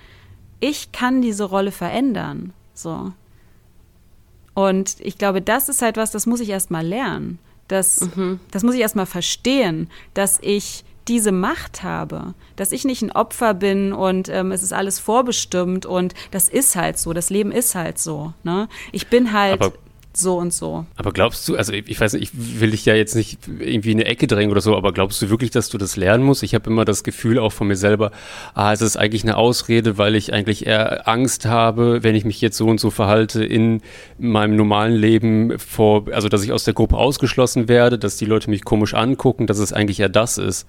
ich 0.61 0.93
kann 0.93 1.23
diese 1.23 1.45
Rolle 1.45 1.73
verändern. 1.73 2.53
So. 2.75 3.13
Und 4.55 4.97
ich 5.01 5.19
glaube, 5.19 5.43
das 5.43 5.69
ist 5.69 5.83
halt 5.83 5.97
was, 5.97 6.11
das 6.11 6.27
muss 6.27 6.41
ich 6.41 6.51
erst 6.51 6.71
mal 6.71 6.87
lernen. 6.87 7.39
Das, 7.69 8.01
mhm. 8.17 8.41
das 8.51 8.63
muss 8.63 8.75
ich 8.75 8.81
erst 8.81 8.97
mal 8.97 9.07
verstehen, 9.07 9.89
dass 10.13 10.39
ich 10.43 10.85
diese 11.09 11.33
Macht 11.33 11.83
habe, 11.83 12.35
dass 12.57 12.73
ich 12.73 12.85
nicht 12.85 13.03
ein 13.03 13.13
Opfer 13.13 13.55
bin 13.55 13.93
und 13.93 14.29
ähm, 14.29 14.53
es 14.53 14.63
ist 14.63 14.73
alles 14.73 14.99
vorbestimmt 14.99 15.87
und 15.87 16.15
das 16.31 16.49
ist 16.49 16.77
halt 16.77 16.99
so, 16.99 17.13
das 17.13 17.31
Leben 17.31 17.53
ist 17.53 17.75
halt 17.75 17.99
so. 17.99 18.33
Ne? 18.43 18.69
Ich 18.93 19.09
bin 19.09 19.33
halt. 19.33 19.61
Aber 19.61 19.73
so 20.13 20.37
und 20.39 20.53
so. 20.53 20.87
Aber 20.97 21.13
glaubst 21.13 21.49
du, 21.49 21.57
also 21.57 21.73
ich 21.73 22.01
weiß 22.01 22.15
nicht, 22.15 22.23
ich 22.23 22.61
will 22.61 22.73
dich 22.73 22.85
ja 22.85 22.95
jetzt 22.95 23.15
nicht 23.15 23.39
irgendwie 23.59 23.93
in 23.93 24.01
eine 24.01 24.09
Ecke 24.09 24.27
drängen 24.27 24.51
oder 24.51 24.61
so, 24.61 24.77
aber 24.77 24.93
glaubst 24.93 25.23
du 25.23 25.31
wirklich, 25.31 25.51
dass 25.51 25.69
du 25.69 25.79
das 25.79 25.97
lernen 25.97 26.25
musst? 26.25 26.43
Ich 26.43 26.55
habe 26.55 26.69
immer 26.69 26.85
das 26.85 27.05
Gefühl 27.05 27.39
auch 27.39 27.53
von 27.53 27.69
mir 27.69 27.77
selber, 27.77 28.11
ah, 28.55 28.73
es 28.73 28.81
ist 28.81 28.97
eigentlich 28.97 29.23
eine 29.23 29.37
Ausrede, 29.37 29.99
weil 29.99 30.17
ich 30.17 30.33
eigentlich 30.33 30.67
eher 30.67 31.09
Angst 31.09 31.47
habe, 31.47 32.03
wenn 32.03 32.17
ich 32.17 32.25
mich 32.25 32.41
jetzt 32.41 32.57
so 32.57 32.67
und 32.67 32.81
so 32.81 32.91
verhalte 32.91 33.45
in 33.45 33.83
meinem 34.19 34.57
normalen 34.57 34.95
Leben 34.95 35.59
vor, 35.59 36.07
also 36.13 36.29
dass 36.29 36.43
ich 36.43 36.53
aus 36.53 36.65
der 36.65 36.75
Gruppe 36.75 36.97
ausgeschlossen 36.97 37.69
werde, 37.69 37.99
dass 37.99 38.17
die 38.17 38.27
Leute 38.27 38.51
mich 38.51 38.65
komisch 38.65 38.95
angucken, 38.95 39.47
dass 39.47 39.59
es 39.59 39.73
eigentlich 39.73 40.01
eher 40.01 40.09
das 40.09 40.39
ist. 40.39 40.67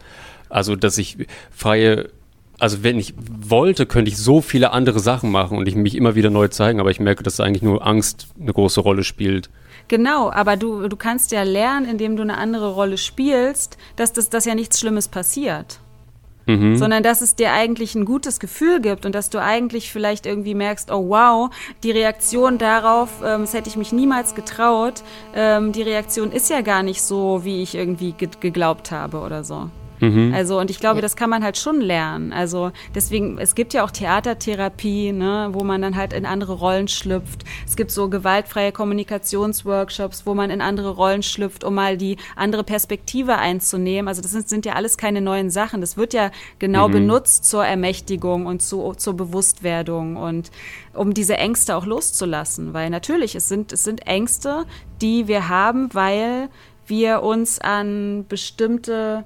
Also, 0.50 0.76
dass 0.76 0.98
ich 0.98 1.18
freie 1.50 2.10
also 2.62 2.84
wenn 2.84 3.00
ich 3.00 3.16
wollte, 3.18 3.88
könnte 3.88 4.10
ich 4.10 4.18
so 4.18 4.40
viele 4.40 4.72
andere 4.72 5.00
Sachen 5.00 5.32
machen 5.32 5.58
und 5.58 5.68
ich 5.68 5.76
mich 5.76 5.96
immer 5.96 6.14
wieder 6.14 6.30
neu 6.30 6.48
zeigen, 6.48 6.80
aber 6.80 6.92
ich 6.92 7.00
merke, 7.00 7.24
dass 7.24 7.40
eigentlich 7.40 7.64
nur 7.64 7.86
Angst 7.86 8.28
eine 8.40 8.54
große 8.54 8.82
Rolle 8.82 9.04
spielt. 9.04 9.50
Genau, 9.88 10.32
aber 10.32 10.58
du, 10.58 10.88
du 10.88 10.96
kannst 10.96 11.32
ja 11.32 11.42
lernen, 11.42 11.88
indem 11.88 12.16
du 12.16 12.22
eine 12.22 12.38
andere 12.38 12.74
Rolle 12.74 12.98
spielst, 12.98 13.78
dass 13.96 14.14
das 14.14 14.30
dass 14.30 14.46
ja 14.46 14.54
nichts 14.54 14.80
Schlimmes 14.80 15.08
passiert. 15.08 15.80
Mhm. 16.46 16.78
Sondern 16.78 17.02
dass 17.02 17.22
es 17.22 17.36
dir 17.36 17.52
eigentlich 17.52 17.96
ein 17.96 18.06
gutes 18.06 18.40
Gefühl 18.40 18.80
gibt 18.80 19.08
und 19.08 19.16
dass 19.16 19.32
du 19.32 19.42
eigentlich 19.42 19.92
vielleicht 19.92 20.28
irgendwie 20.28 20.56
merkst, 20.56 20.92
oh 20.92 21.10
wow, 21.10 21.50
die 21.84 21.92
Reaktion 21.92 22.60
darauf, 22.60 23.10
ähm, 23.26 23.42
das 23.42 23.54
hätte 23.54 23.70
ich 23.70 23.76
mich 23.76 23.92
niemals 23.92 24.36
getraut, 24.36 25.04
ähm, 25.36 25.72
die 25.72 25.84
Reaktion 25.84 26.32
ist 26.32 26.50
ja 26.50 26.62
gar 26.62 26.84
nicht 26.84 27.02
so, 27.02 27.44
wie 27.44 27.64
ich 27.64 27.74
irgendwie 27.74 28.12
ge 28.12 28.30
geglaubt 28.40 28.92
habe 28.92 29.20
oder 29.20 29.44
so. 29.44 29.70
Mhm. 30.02 30.34
Also, 30.36 30.60
und 30.60 30.70
ich 30.70 30.80
glaube, 30.80 30.98
ja. 30.98 31.02
das 31.02 31.16
kann 31.16 31.30
man 31.30 31.44
halt 31.44 31.58
schon 31.58 31.80
lernen. 31.80 32.34
Also, 32.34 32.72
deswegen, 32.94 33.38
es 33.38 33.56
gibt 33.56 33.74
ja 33.74 33.86
auch 33.86 33.92
Theatertherapie, 33.92 35.14
ne, 35.14 35.50
wo 35.52 35.64
man 35.64 35.82
dann 35.82 35.96
halt 35.96 36.12
in 36.12 36.26
andere 36.26 36.54
Rollen 36.54 36.88
schlüpft. 36.88 37.46
Es 37.66 37.76
gibt 37.76 37.92
so 37.92 38.10
gewaltfreie 38.10 38.72
Kommunikationsworkshops, 38.72 40.26
wo 40.26 40.34
man 40.34 40.50
in 40.50 40.60
andere 40.60 40.90
Rollen 40.90 41.24
schlüpft, 41.24 41.64
um 41.64 41.76
mal 41.76 41.98
die 41.98 42.18
andere 42.36 42.64
Perspektive 42.64 43.38
einzunehmen. 43.38 44.08
Also, 44.08 44.22
das 44.22 44.32
sind, 44.32 44.50
sind 44.50 44.66
ja 44.66 44.74
alles 44.74 44.98
keine 44.98 45.22
neuen 45.22 45.52
Sachen. 45.52 45.82
Das 45.82 45.96
wird 45.98 46.14
ja 46.14 46.32
genau 46.58 46.88
mhm. 46.88 46.94
benutzt 46.94 47.46
zur 47.46 47.64
Ermächtigung 47.64 48.48
und 48.48 48.62
zu, 48.64 48.94
zur 48.98 49.14
Bewusstwerdung 49.16 50.18
und 50.18 50.50
um 50.94 51.14
diese 51.14 51.38
Ängste 51.38 51.76
auch 51.76 51.86
loszulassen. 51.86 52.74
Weil 52.74 52.90
natürlich, 52.90 53.36
es 53.36 53.48
sind, 53.48 53.72
es 53.72 53.84
sind 53.84 54.08
Ängste, 54.08 54.66
die 55.02 55.28
wir 55.28 55.48
haben, 55.48 55.90
weil 55.94 56.50
wir 56.88 57.22
uns 57.22 57.60
an 57.60 58.26
bestimmte 58.28 59.26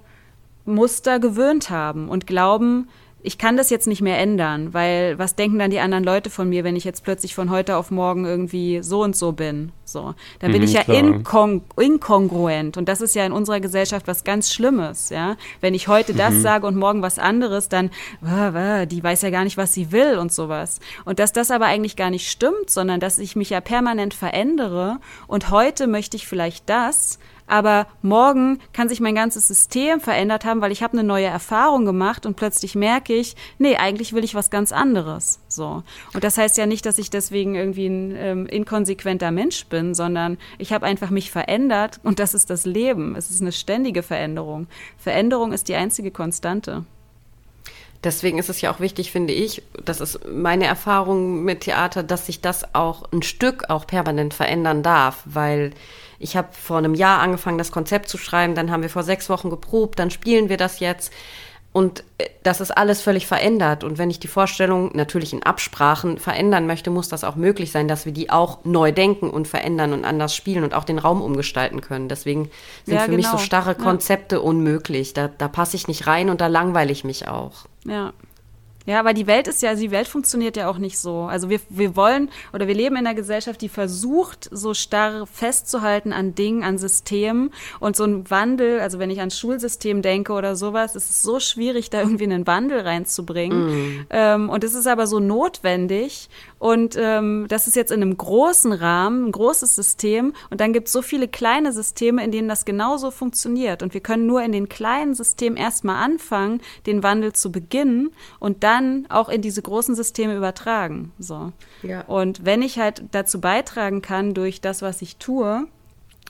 Muster 0.65 1.19
gewöhnt 1.19 1.69
haben 1.69 2.09
und 2.09 2.27
glauben, 2.27 2.87
ich 3.25 3.39
kann 3.39 3.57
das 3.57 3.71
jetzt 3.71 3.87
nicht 3.87 4.01
mehr 4.01 4.19
ändern, 4.19 4.73
weil 4.73 5.17
was 5.17 5.35
denken 5.35 5.57
dann 5.57 5.71
die 5.71 5.79
anderen 5.79 6.03
Leute 6.03 6.29
von 6.29 6.47
mir, 6.47 6.63
wenn 6.63 6.75
ich 6.75 6.83
jetzt 6.83 7.03
plötzlich 7.03 7.33
von 7.33 7.49
heute 7.49 7.75
auf 7.75 7.89
morgen 7.89 8.25
irgendwie 8.25 8.83
so 8.83 9.01
und 9.01 9.15
so 9.15 9.31
bin? 9.31 9.71
So, 9.83 10.13
dann 10.39 10.51
bin 10.51 10.61
mhm, 10.61 10.67
ich 10.67 10.73
ja 10.73 10.81
inkong 10.81 11.63
inkongruent 11.75 12.77
und 12.77 12.87
das 12.87 13.01
ist 13.01 13.15
ja 13.15 13.25
in 13.25 13.31
unserer 13.31 13.59
Gesellschaft 13.59 14.07
was 14.07 14.23
ganz 14.23 14.53
Schlimmes, 14.53 15.09
ja. 15.09 15.37
Wenn 15.59 15.73
ich 15.73 15.87
heute 15.87 16.13
das 16.13 16.35
mhm. 16.35 16.41
sage 16.41 16.67
und 16.67 16.75
morgen 16.75 17.01
was 17.01 17.17
anderes, 17.17 17.67
dann 17.67 17.89
die 18.21 19.03
weiß 19.03 19.23
ja 19.23 19.29
gar 19.31 19.43
nicht, 19.43 19.57
was 19.57 19.73
sie 19.73 19.91
will 19.91 20.17
und 20.19 20.31
sowas. 20.31 20.79
Und 21.03 21.17
dass 21.17 21.33
das 21.33 21.49
aber 21.49 21.65
eigentlich 21.65 21.95
gar 21.95 22.11
nicht 22.11 22.29
stimmt, 22.29 22.69
sondern 22.69 22.99
dass 22.99 23.17
ich 23.17 23.35
mich 23.35 23.49
ja 23.49 23.59
permanent 23.59 24.13
verändere 24.13 24.99
und 25.27 25.49
heute 25.49 25.87
möchte 25.87 26.15
ich 26.15 26.27
vielleicht 26.27 26.69
das, 26.69 27.17
aber 27.47 27.87
morgen 28.01 28.59
kann 28.73 28.89
sich 28.89 28.99
mein 28.99 29.15
ganzes 29.15 29.47
System 29.47 29.99
verändert 29.99 30.45
haben, 30.45 30.61
weil 30.61 30.71
ich 30.71 30.81
habe 30.83 30.93
eine 30.93 31.03
neue 31.07 31.25
Erfahrung 31.25 31.85
gemacht 31.85 32.25
und 32.25 32.35
plötzlich 32.35 32.75
merke 32.75 33.13
ich, 33.13 33.35
nee, 33.59 33.75
eigentlich 33.75 34.13
will 34.13 34.23
ich 34.23 34.35
was 34.35 34.49
ganz 34.49 34.71
anderes. 34.71 35.39
So. 35.47 35.83
Und 36.13 36.23
das 36.23 36.37
heißt 36.37 36.57
ja 36.57 36.65
nicht, 36.65 36.85
dass 36.85 36.97
ich 36.97 37.09
deswegen 37.09 37.55
irgendwie 37.55 37.87
ein 37.87 38.15
ähm, 38.17 38.45
inkonsequenter 38.47 39.31
Mensch 39.31 39.65
bin, 39.67 39.93
sondern 39.93 40.37
ich 40.57 40.73
habe 40.73 40.85
einfach 40.85 41.09
mich 41.09 41.31
verändert 41.31 41.99
und 42.03 42.19
das 42.19 42.33
ist 42.33 42.49
das 42.49 42.65
Leben. 42.65 43.15
Es 43.15 43.29
ist 43.29 43.41
eine 43.41 43.51
ständige 43.51 44.03
Veränderung. 44.03 44.67
Veränderung 44.97 45.53
ist 45.53 45.67
die 45.67 45.75
einzige 45.75 46.11
Konstante. 46.11 46.85
Deswegen 48.03 48.37
ist 48.37 48.49
es 48.49 48.61
ja 48.61 48.71
auch 48.71 48.79
wichtig, 48.79 49.11
finde 49.11 49.33
ich, 49.33 49.63
das 49.83 49.99
ist 49.99 50.19
meine 50.27 50.65
Erfahrung 50.65 51.43
mit 51.43 51.61
Theater, 51.61 52.03
dass 52.03 52.27
sich 52.27 52.39
das 52.39 52.75
auch 52.75 53.11
ein 53.11 53.23
Stück 53.23 53.69
auch 53.69 53.87
permanent 53.87 54.35
verändern 54.35 54.83
darf, 54.83 55.23
weil 55.25 55.71
ich 56.19 56.37
habe 56.37 56.49
vor 56.51 56.77
einem 56.77 56.93
Jahr 56.93 57.19
angefangen, 57.19 57.57
das 57.57 57.71
Konzept 57.71 58.09
zu 58.09 58.17
schreiben, 58.17 58.55
dann 58.55 58.71
haben 58.71 58.81
wir 58.81 58.89
vor 58.89 59.03
sechs 59.03 59.29
Wochen 59.29 59.49
geprobt, 59.49 59.99
dann 59.99 60.11
spielen 60.11 60.49
wir 60.49 60.57
das 60.57 60.79
jetzt. 60.79 61.11
Und 61.75 62.05
äh, 62.19 62.29
das 62.41 62.61
ist 62.61 62.71
alles 62.71 63.01
völlig 63.01 63.27
verändert. 63.27 63.83
Und 63.83 63.97
wenn 63.97 64.09
ich 64.09 64.21
die 64.21 64.29
Vorstellung 64.29 64.91
natürlich 64.93 65.33
in 65.33 65.43
Absprachen 65.43 66.19
verändern 66.19 66.67
möchte, 66.67 66.89
muss 66.89 67.09
das 67.09 67.25
auch 67.25 67.35
möglich 67.35 67.73
sein, 67.73 67.89
dass 67.89 68.05
wir 68.05 68.13
die 68.13 68.29
auch 68.29 68.59
neu 68.63 68.93
denken 68.93 69.29
und 69.29 69.45
verändern 69.45 69.91
und 69.91 70.05
anders 70.05 70.33
spielen 70.33 70.63
und 70.63 70.73
auch 70.73 70.85
den 70.85 70.99
Raum 70.99 71.21
umgestalten 71.21 71.81
können. 71.81 72.07
Deswegen 72.07 72.49
sind 72.85 72.95
ja, 72.95 73.01
für 73.01 73.07
genau. 73.07 73.17
mich 73.17 73.25
so 73.25 73.33
genau. 73.33 73.43
starre 73.43 73.75
Konzepte 73.75 74.37
ja. 74.37 74.41
unmöglich. 74.41 75.11
Da, 75.11 75.27
da 75.27 75.49
passe 75.49 75.75
ich 75.75 75.89
nicht 75.89 76.07
rein 76.07 76.29
und 76.29 76.39
da 76.39 76.47
langweile 76.47 76.93
ich 76.93 77.03
mich 77.03 77.27
auch. 77.27 77.65
Ja, 77.83 78.13
ja, 78.85 78.99
aber 78.99 79.13
die 79.13 79.27
Welt 79.27 79.47
ist 79.47 79.61
ja, 79.61 79.69
also 79.69 79.81
die 79.81 79.91
Welt 79.91 80.07
funktioniert 80.07 80.57
ja 80.57 80.69
auch 80.69 80.77
nicht 80.77 80.99
so. 80.99 81.21
Also 81.21 81.49
wir, 81.49 81.59
wir 81.69 81.95
wollen 81.95 82.29
oder 82.53 82.67
wir 82.67 82.75
leben 82.75 82.95
in 82.95 83.07
einer 83.07 83.15
Gesellschaft, 83.15 83.61
die 83.61 83.69
versucht, 83.69 84.47
so 84.51 84.73
starr 84.73 85.25
festzuhalten 85.25 86.13
an 86.13 86.35
Dingen, 86.35 86.63
an 86.63 86.77
Systemen 86.77 87.51
und 87.79 87.95
so 87.95 88.03
ein 88.03 88.29
Wandel, 88.29 88.79
also 88.79 88.99
wenn 88.99 89.09
ich 89.09 89.21
an 89.21 89.31
Schulsystem 89.31 90.01
denke 90.01 90.33
oder 90.33 90.55
sowas, 90.55 90.95
ist 90.95 91.09
es 91.09 91.21
so 91.21 91.39
schwierig, 91.39 91.89
da 91.89 92.01
irgendwie 92.01 92.25
einen 92.25 92.45
Wandel 92.45 92.81
reinzubringen. 92.81 93.65
Mm. 93.65 94.05
Ähm, 94.09 94.49
und 94.49 94.63
es 94.63 94.75
ist 94.75 94.87
aber 94.87 95.07
so 95.07 95.19
notwendig 95.19 96.29
und 96.65 96.95
ähm, 96.99 97.45
das 97.47 97.67
ist 97.67 97.75
jetzt 97.75 97.91
in 97.91 98.01
einem 98.01 98.17
großen 98.17 98.71
Rahmen, 98.71 99.27
ein 99.27 99.31
großes 99.31 99.75
System 99.75 100.33
und 100.49 100.61
dann 100.61 100.73
gibt 100.73 100.87
es 100.87 100.93
so 100.93 101.03
viele 101.03 101.27
kleine 101.27 101.71
Systeme, 101.71 102.23
in 102.23 102.31
denen 102.31 102.49
das 102.49 102.65
genauso 102.65 103.11
funktioniert. 103.11 103.83
Und 103.83 103.93
wir 103.93 104.01
können 104.01 104.25
nur 104.25 104.41
in 104.41 104.51
den 104.51 104.67
kleinen 104.67 105.13
Systemen 105.13 105.57
erstmal 105.57 106.03
anfangen, 106.03 106.61
den 106.87 107.03
Wandel 107.03 107.33
zu 107.33 107.51
beginnen 107.51 108.09
und 108.39 108.63
dann 108.63 109.05
auch 109.09 109.29
in 109.29 109.43
diese 109.43 109.61
großen 109.61 109.93
Systeme 109.93 110.35
übertragen. 110.35 111.11
So. 111.19 111.51
Ja. 111.83 112.01
Und 112.05 112.45
wenn 112.45 112.63
ich 112.63 112.79
halt 112.79 113.03
dazu 113.11 113.39
beitragen 113.39 114.01
kann 114.01 114.33
durch 114.33 114.59
das, 114.59 114.81
was 114.81 115.03
ich 115.03 115.17
tue, 115.17 115.67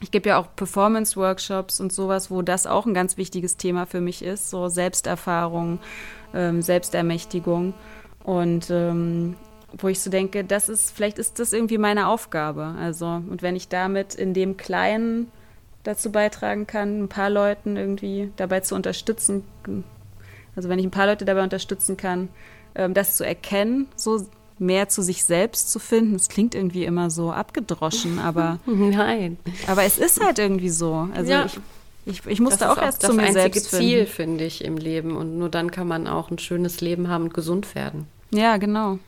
ich 0.02 0.10
gebe 0.10 0.28
ja 0.28 0.38
auch 0.38 0.54
Performance-Workshops 0.54 1.80
und 1.80 1.94
sowas, 1.94 2.30
wo 2.30 2.42
das 2.42 2.66
auch 2.66 2.84
ein 2.84 2.92
ganz 2.92 3.16
wichtiges 3.16 3.56
Thema 3.56 3.86
für 3.86 4.02
mich 4.02 4.22
ist, 4.22 4.50
so 4.50 4.68
Selbsterfahrung, 4.68 5.78
ähm, 6.34 6.60
Selbstermächtigung 6.60 7.72
und 8.22 8.68
ähm, 8.68 9.36
wo 9.78 9.88
ich 9.88 10.00
so 10.00 10.10
denke, 10.10 10.44
das 10.44 10.68
ist, 10.68 10.94
vielleicht 10.94 11.18
ist 11.18 11.38
das 11.38 11.52
irgendwie 11.52 11.78
meine 11.78 12.08
Aufgabe. 12.08 12.74
Also, 12.80 13.06
und 13.06 13.42
wenn 13.42 13.56
ich 13.56 13.68
damit 13.68 14.14
in 14.14 14.34
dem 14.34 14.56
Kleinen 14.56 15.30
dazu 15.82 16.10
beitragen 16.10 16.66
kann, 16.66 17.04
ein 17.04 17.08
paar 17.08 17.30
Leuten 17.30 17.76
irgendwie 17.76 18.30
dabei 18.36 18.60
zu 18.60 18.74
unterstützen, 18.74 19.44
also 20.54 20.68
wenn 20.68 20.78
ich 20.78 20.86
ein 20.86 20.90
paar 20.90 21.06
Leute 21.06 21.24
dabei 21.24 21.42
unterstützen 21.42 21.96
kann, 21.96 22.28
ähm, 22.74 22.94
das 22.94 23.16
zu 23.16 23.24
erkennen, 23.24 23.88
so 23.96 24.26
mehr 24.58 24.88
zu 24.88 25.02
sich 25.02 25.24
selbst 25.24 25.70
zu 25.70 25.78
finden. 25.78 26.14
Das 26.14 26.28
klingt 26.28 26.54
irgendwie 26.54 26.84
immer 26.84 27.10
so 27.10 27.30
abgedroschen, 27.30 28.18
aber 28.24 28.58
nein. 28.66 29.36
Aber 29.66 29.84
es 29.84 29.98
ist 29.98 30.24
halt 30.24 30.38
irgendwie 30.38 30.70
so. 30.70 31.08
Also 31.14 31.30
ja. 31.30 31.44
ich, 31.44 31.60
ich, 32.06 32.26
ich 32.26 32.40
musste 32.40 32.70
auch 32.70 32.78
erst 32.78 33.02
zu 33.02 33.12
mir 33.12 33.32
selbst 33.32 33.68
finden. 33.68 33.84
Das 33.84 33.88
Ziel, 33.88 34.06
finde 34.06 34.44
ich, 34.44 34.64
im 34.64 34.78
Leben. 34.78 35.16
Und 35.16 35.38
nur 35.38 35.50
dann 35.50 35.70
kann 35.70 35.86
man 35.86 36.06
auch 36.06 36.30
ein 36.30 36.38
schönes 36.38 36.80
Leben 36.80 37.08
haben 37.08 37.24
und 37.24 37.34
gesund 37.34 37.74
werden. 37.74 38.06
Ja, 38.30 38.56
genau. 38.56 38.98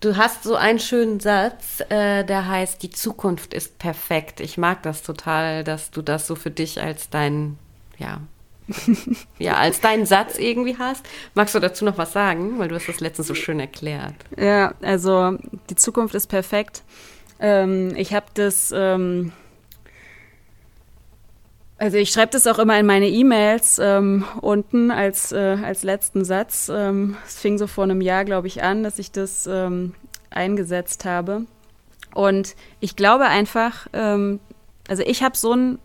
Du 0.00 0.16
hast 0.16 0.44
so 0.44 0.54
einen 0.54 0.78
schönen 0.78 1.20
Satz, 1.20 1.80
äh, 1.88 2.24
der 2.24 2.46
heißt, 2.46 2.82
die 2.82 2.90
Zukunft 2.90 3.54
ist 3.54 3.78
perfekt. 3.78 4.40
Ich 4.40 4.58
mag 4.58 4.82
das 4.82 5.02
total, 5.02 5.64
dass 5.64 5.90
du 5.90 6.02
das 6.02 6.26
so 6.26 6.34
für 6.34 6.50
dich 6.50 6.80
als 6.80 7.08
dein, 7.08 7.58
ja, 7.98 8.20
ja, 9.38 9.54
als 9.56 9.80
deinen 9.80 10.06
Satz 10.06 10.38
irgendwie 10.38 10.76
hast. 10.78 11.06
Magst 11.34 11.54
du 11.54 11.60
dazu 11.60 11.84
noch 11.84 11.98
was 11.98 12.12
sagen? 12.12 12.58
Weil 12.58 12.68
du 12.68 12.74
hast 12.74 12.88
das 12.88 13.00
letztens 13.00 13.28
so 13.28 13.34
schön 13.34 13.60
erklärt. 13.60 14.14
Ja, 14.36 14.74
also 14.82 15.38
die 15.70 15.76
Zukunft 15.76 16.14
ist 16.14 16.26
perfekt. 16.26 16.82
Ähm, 17.40 17.94
ich 17.96 18.14
habe 18.14 18.26
das, 18.34 18.72
ähm, 18.74 19.32
also 21.78 21.96
ich 21.96 22.10
schreibe 22.10 22.32
das 22.32 22.46
auch 22.46 22.58
immer 22.58 22.78
in 22.78 22.86
meine 22.86 23.08
E-Mails 23.08 23.78
ähm, 23.82 24.24
unten 24.40 24.90
als, 24.90 25.32
äh, 25.32 25.58
als 25.62 25.82
letzten 25.82 26.24
Satz. 26.24 26.70
Ähm, 26.72 27.16
es 27.26 27.38
fing 27.38 27.58
so 27.58 27.66
vor 27.66 27.84
einem 27.84 28.00
Jahr, 28.00 28.24
glaube 28.24 28.46
ich, 28.46 28.62
an, 28.62 28.82
dass 28.82 28.98
ich 28.98 29.10
das 29.10 29.46
ähm, 29.46 29.94
eingesetzt 30.30 31.04
habe. 31.04 31.46
Und 32.14 32.54
ich 32.80 32.94
glaube 32.94 33.24
einfach, 33.24 33.88
ähm, 33.92 34.38
also 34.88 35.02
ich 35.02 35.22
habe 35.22 35.36
so 35.36 35.52
ein 35.52 35.78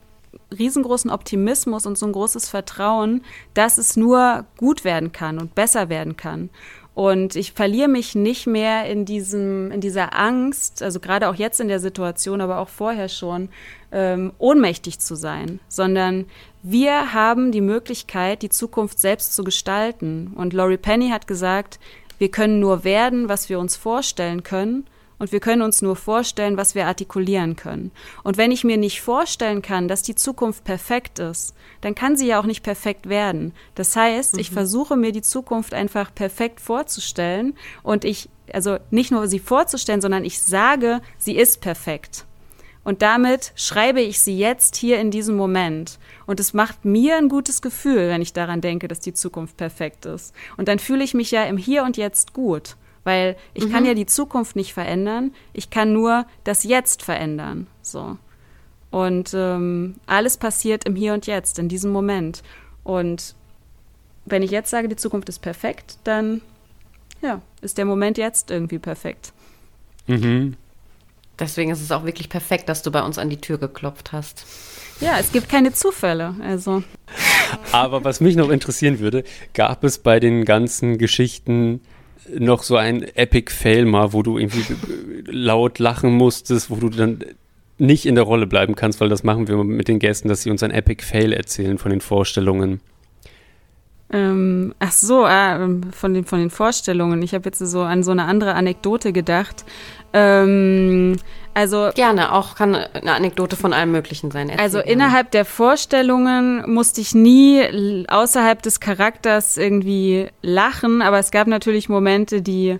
riesengroßen 0.58 1.10
Optimismus 1.10 1.86
und 1.86 1.98
so 1.98 2.06
ein 2.06 2.12
großes 2.12 2.50
Vertrauen, 2.50 3.24
dass 3.54 3.78
es 3.78 3.98
nur 3.98 4.46
gut 4.58 4.84
werden 4.84 5.12
kann 5.12 5.40
und 5.40 5.56
besser 5.56 5.90
werden 5.90 6.18
kann. 6.18 6.50
Und 7.00 7.38
ich 7.38 7.54
verliere 7.54 7.88
mich 7.88 8.14
nicht 8.14 8.45
mehr 8.45 8.84
in 8.84 9.06
diesem, 9.06 9.72
in 9.72 9.80
dieser 9.80 10.20
Angst, 10.20 10.84
also 10.84 11.00
gerade 11.00 11.30
auch 11.30 11.36
jetzt 11.36 11.62
in 11.62 11.70
der 11.70 11.80
Situation, 11.80 12.41
aber 12.41 12.58
auch 12.58 12.68
vorher 12.68 13.08
schon, 13.08 13.47
ähm, 13.93 14.34
ohnmächtig 14.38 15.00
zu 15.00 15.16
sein, 15.16 15.62
sondern 15.70 16.26
wir 16.62 17.14
haben 17.14 17.54
die 17.54 17.62
Möglichkeit, 17.62 18.41
die 18.41 18.50
Zukunft 18.50 19.00
selbst 19.00 19.34
zu 19.34 19.45
gestalten. 19.45 20.34
Und 20.36 20.52
Laurie 20.52 20.76
Penny 20.76 21.08
hat 21.08 21.26
gesagt, 21.26 21.80
wir 22.18 22.32
können 22.32 22.60
nur 22.60 22.84
werden, 22.84 23.30
was 23.30 23.47
wir 23.47 23.60
uns 23.60 23.78
vorstellen 23.78 24.43
können 24.43 24.86
und 25.20 25.32
wir 25.32 25.39
können 25.39 25.62
uns 25.62 25.82
nur 25.82 25.95
vorstellen, 25.95 26.58
was 26.58 26.76
wir 26.76 26.86
artikulieren 26.86 27.56
können. 27.56 27.91
Und 28.26 28.36
wenn 28.36 28.52
ich 28.52 28.66
mir 28.66 28.76
nicht 28.76 29.00
vorstellen 29.00 29.62
kann, 29.62 29.88
dass 29.88 30.02
die 30.02 30.16
Zukunft 30.16 30.66
perfekt 30.66 31.20
ist, 31.20 31.56
dann 31.82 31.96
kann 31.96 32.18
sie 32.18 32.28
ja 32.28 32.40
auch 32.40 32.46
nicht 32.46 32.64
perfekt 32.64 33.10
werden. 33.10 33.54
Das 33.76 33.96
heißt, 33.96 34.34
mhm. 34.34 34.40
ich 34.40 34.52
versuche 34.52 34.96
mir 34.96 35.12
die 35.12 35.22
Zukunft 35.22 35.74
einfach 35.74 36.14
perfekt 36.14 36.60
vorzustellen 36.60 37.56
und 37.84 38.06
ich, 38.06 38.30
also 38.54 38.78
nicht 38.92 39.12
nur 39.12 39.28
sie 39.28 39.40
vorzustellen, 39.40 40.02
sondern 40.02 40.26
ich 40.26 40.42
sage, 40.42 41.02
sie 41.18 41.38
ist 41.38 41.62
perfekt. 41.62 42.26
Und 42.84 43.02
damit 43.02 43.52
schreibe 43.56 44.02
ich 44.02 44.20
sie 44.20 44.38
jetzt 44.38 44.76
hier 44.76 45.00
in 45.00 45.12
diesem 45.12 45.36
Moment. 45.36 46.00
Und 46.26 46.40
es 46.40 46.54
macht 46.54 46.86
mir 46.86 47.18
ein 47.18 47.30
gutes 47.30 47.62
Gefühl, 47.62 48.10
wenn 48.10 48.22
ich 48.22 48.34
daran 48.34 48.62
denke, 48.62 48.88
dass 48.88 49.00
die 49.00 49.14
Zukunft 49.14 49.58
perfekt 49.58 50.06
ist. 50.06 50.34
Und 50.58 50.68
dann 50.68 50.80
fühle 50.80 51.04
ich 51.04 51.14
mich 51.14 51.30
ja 51.30 51.44
im 51.44 51.58
Hier 51.58 51.84
und 51.84 51.98
Jetzt 51.98 52.34
gut. 52.34 52.78
Weil 53.04 53.38
ich 53.54 53.66
mhm. 53.66 53.72
kann 53.72 53.86
ja 53.86 53.94
die 53.94 54.06
Zukunft 54.06 54.56
nicht 54.56 54.74
verändern, 54.74 55.34
ich 55.54 55.70
kann 55.70 55.94
nur 55.94 56.26
das 56.44 56.64
Jetzt 56.64 57.04
verändern. 57.04 57.68
So. 57.82 58.18
Und 58.92 59.34
ähm, 59.34 59.96
alles 60.06 60.38
passiert 60.38 60.86
im 60.86 60.96
Hier 60.96 61.14
und 61.14 61.28
Jetzt, 61.28 61.60
in 61.60 61.70
diesem 61.70 61.92
Moment. 61.92 62.42
Und 62.84 63.36
wenn 64.26 64.42
ich 64.42 64.52
jetzt 64.52 64.70
sage, 64.70 64.88
die 64.88 64.96
Zukunft 64.96 65.30
ist 65.30 65.40
perfekt, 65.40 65.98
dann 66.04 66.42
ja, 67.22 67.42
ist 67.62 67.78
der 67.78 67.86
Moment 67.86 68.18
jetzt 68.18 68.52
irgendwie 68.52 68.80
perfekt. 68.80 69.34
Mhm. 70.08 70.56
Deswegen 71.38 71.72
ist 71.72 71.82
es 71.82 71.92
auch 71.92 72.04
wirklich 72.04 72.30
perfekt, 72.30 72.68
dass 72.68 72.82
du 72.82 72.92
bei 72.92 73.02
uns 73.02 73.18
an 73.18 73.30
die 73.30 73.40
Tür 73.40 73.58
geklopft 73.58 74.12
hast. 74.12 74.46
Ja, 75.00 75.18
es 75.20 75.32
gibt 75.32 75.48
keine 75.48 75.72
Zufälle. 75.72 76.36
Also. 76.42 76.84
Aber 77.72 78.04
was 78.04 78.20
mich 78.20 78.36
noch 78.36 78.50
interessieren 78.50 79.00
würde, 79.00 79.24
gab 79.54 79.84
es 79.84 80.00
bei 80.00 80.20
den 80.20 80.44
ganzen 80.44 80.98
Geschichten 80.98 81.82
noch 82.38 82.64
so 82.64 82.76
ein 82.76 83.04
Epic 83.16 83.52
Fail 83.52 83.86
mal, 83.86 84.14
wo 84.14 84.22
du 84.22 84.38
irgendwie 84.38 84.76
laut 85.26 85.80
lachen 85.80 86.12
musstest, 86.12 86.70
wo 86.70 86.76
du 86.76 86.90
dann 86.90 87.24
nicht 87.80 88.06
in 88.06 88.16
der 88.16 88.24
Rolle 88.24 88.48
bleiben 88.48 88.76
kannst, 88.76 89.02
weil 89.02 89.10
das 89.10 89.24
machen 89.24 89.48
wir 89.48 89.64
mit 89.64 89.88
den 89.88 90.00
Gästen, 90.00 90.28
dass 90.28 90.44
sie 90.44 90.52
uns 90.52 90.64
ein 90.64 90.72
Epic 90.72 91.04
Fail 91.04 91.34
erzählen 91.34 91.78
von 91.78 91.92
den 91.92 92.02
Vorstellungen. 92.02 92.82
Ähm, 94.12 94.74
ach 94.80 94.92
so, 94.92 95.24
ah, 95.24 95.60
von, 95.92 96.14
den, 96.14 96.26
von 96.26 96.40
den 96.40 96.50
Vorstellungen. 96.50 97.22
Ich 97.22 97.34
habe 97.34 97.46
jetzt 97.46 97.60
so 97.60 97.82
an 97.82 98.02
so 98.04 98.12
eine 98.12 98.26
andere 98.26 98.56
Anekdote 98.56 99.14
gedacht. 99.14 99.66
Ähm, 100.14 101.18
also 101.54 101.92
gerne, 101.94 102.34
auch 102.34 102.56
kann 102.56 102.74
eine 102.76 103.14
Anekdote 103.14 103.56
von 103.56 103.72
allem 103.72 103.92
Möglichen 103.92 104.32
sein. 104.32 104.50
Erzähl 104.50 104.64
also 104.64 104.80
innerhalb 104.80 105.30
der 105.32 105.46
Vorstellungen 105.46 106.64
musste 106.72 107.02
ich 107.02 107.14
nie 107.14 108.06
außerhalb 108.08 108.62
des 108.64 108.80
Charakters 108.80 109.58
irgendwie 109.58 110.28
lachen, 110.42 111.04
aber 111.04 111.20
es 111.20 111.30
gab 111.30 111.48
natürlich 111.48 111.88
Momente, 111.88 112.42
die 112.42 112.80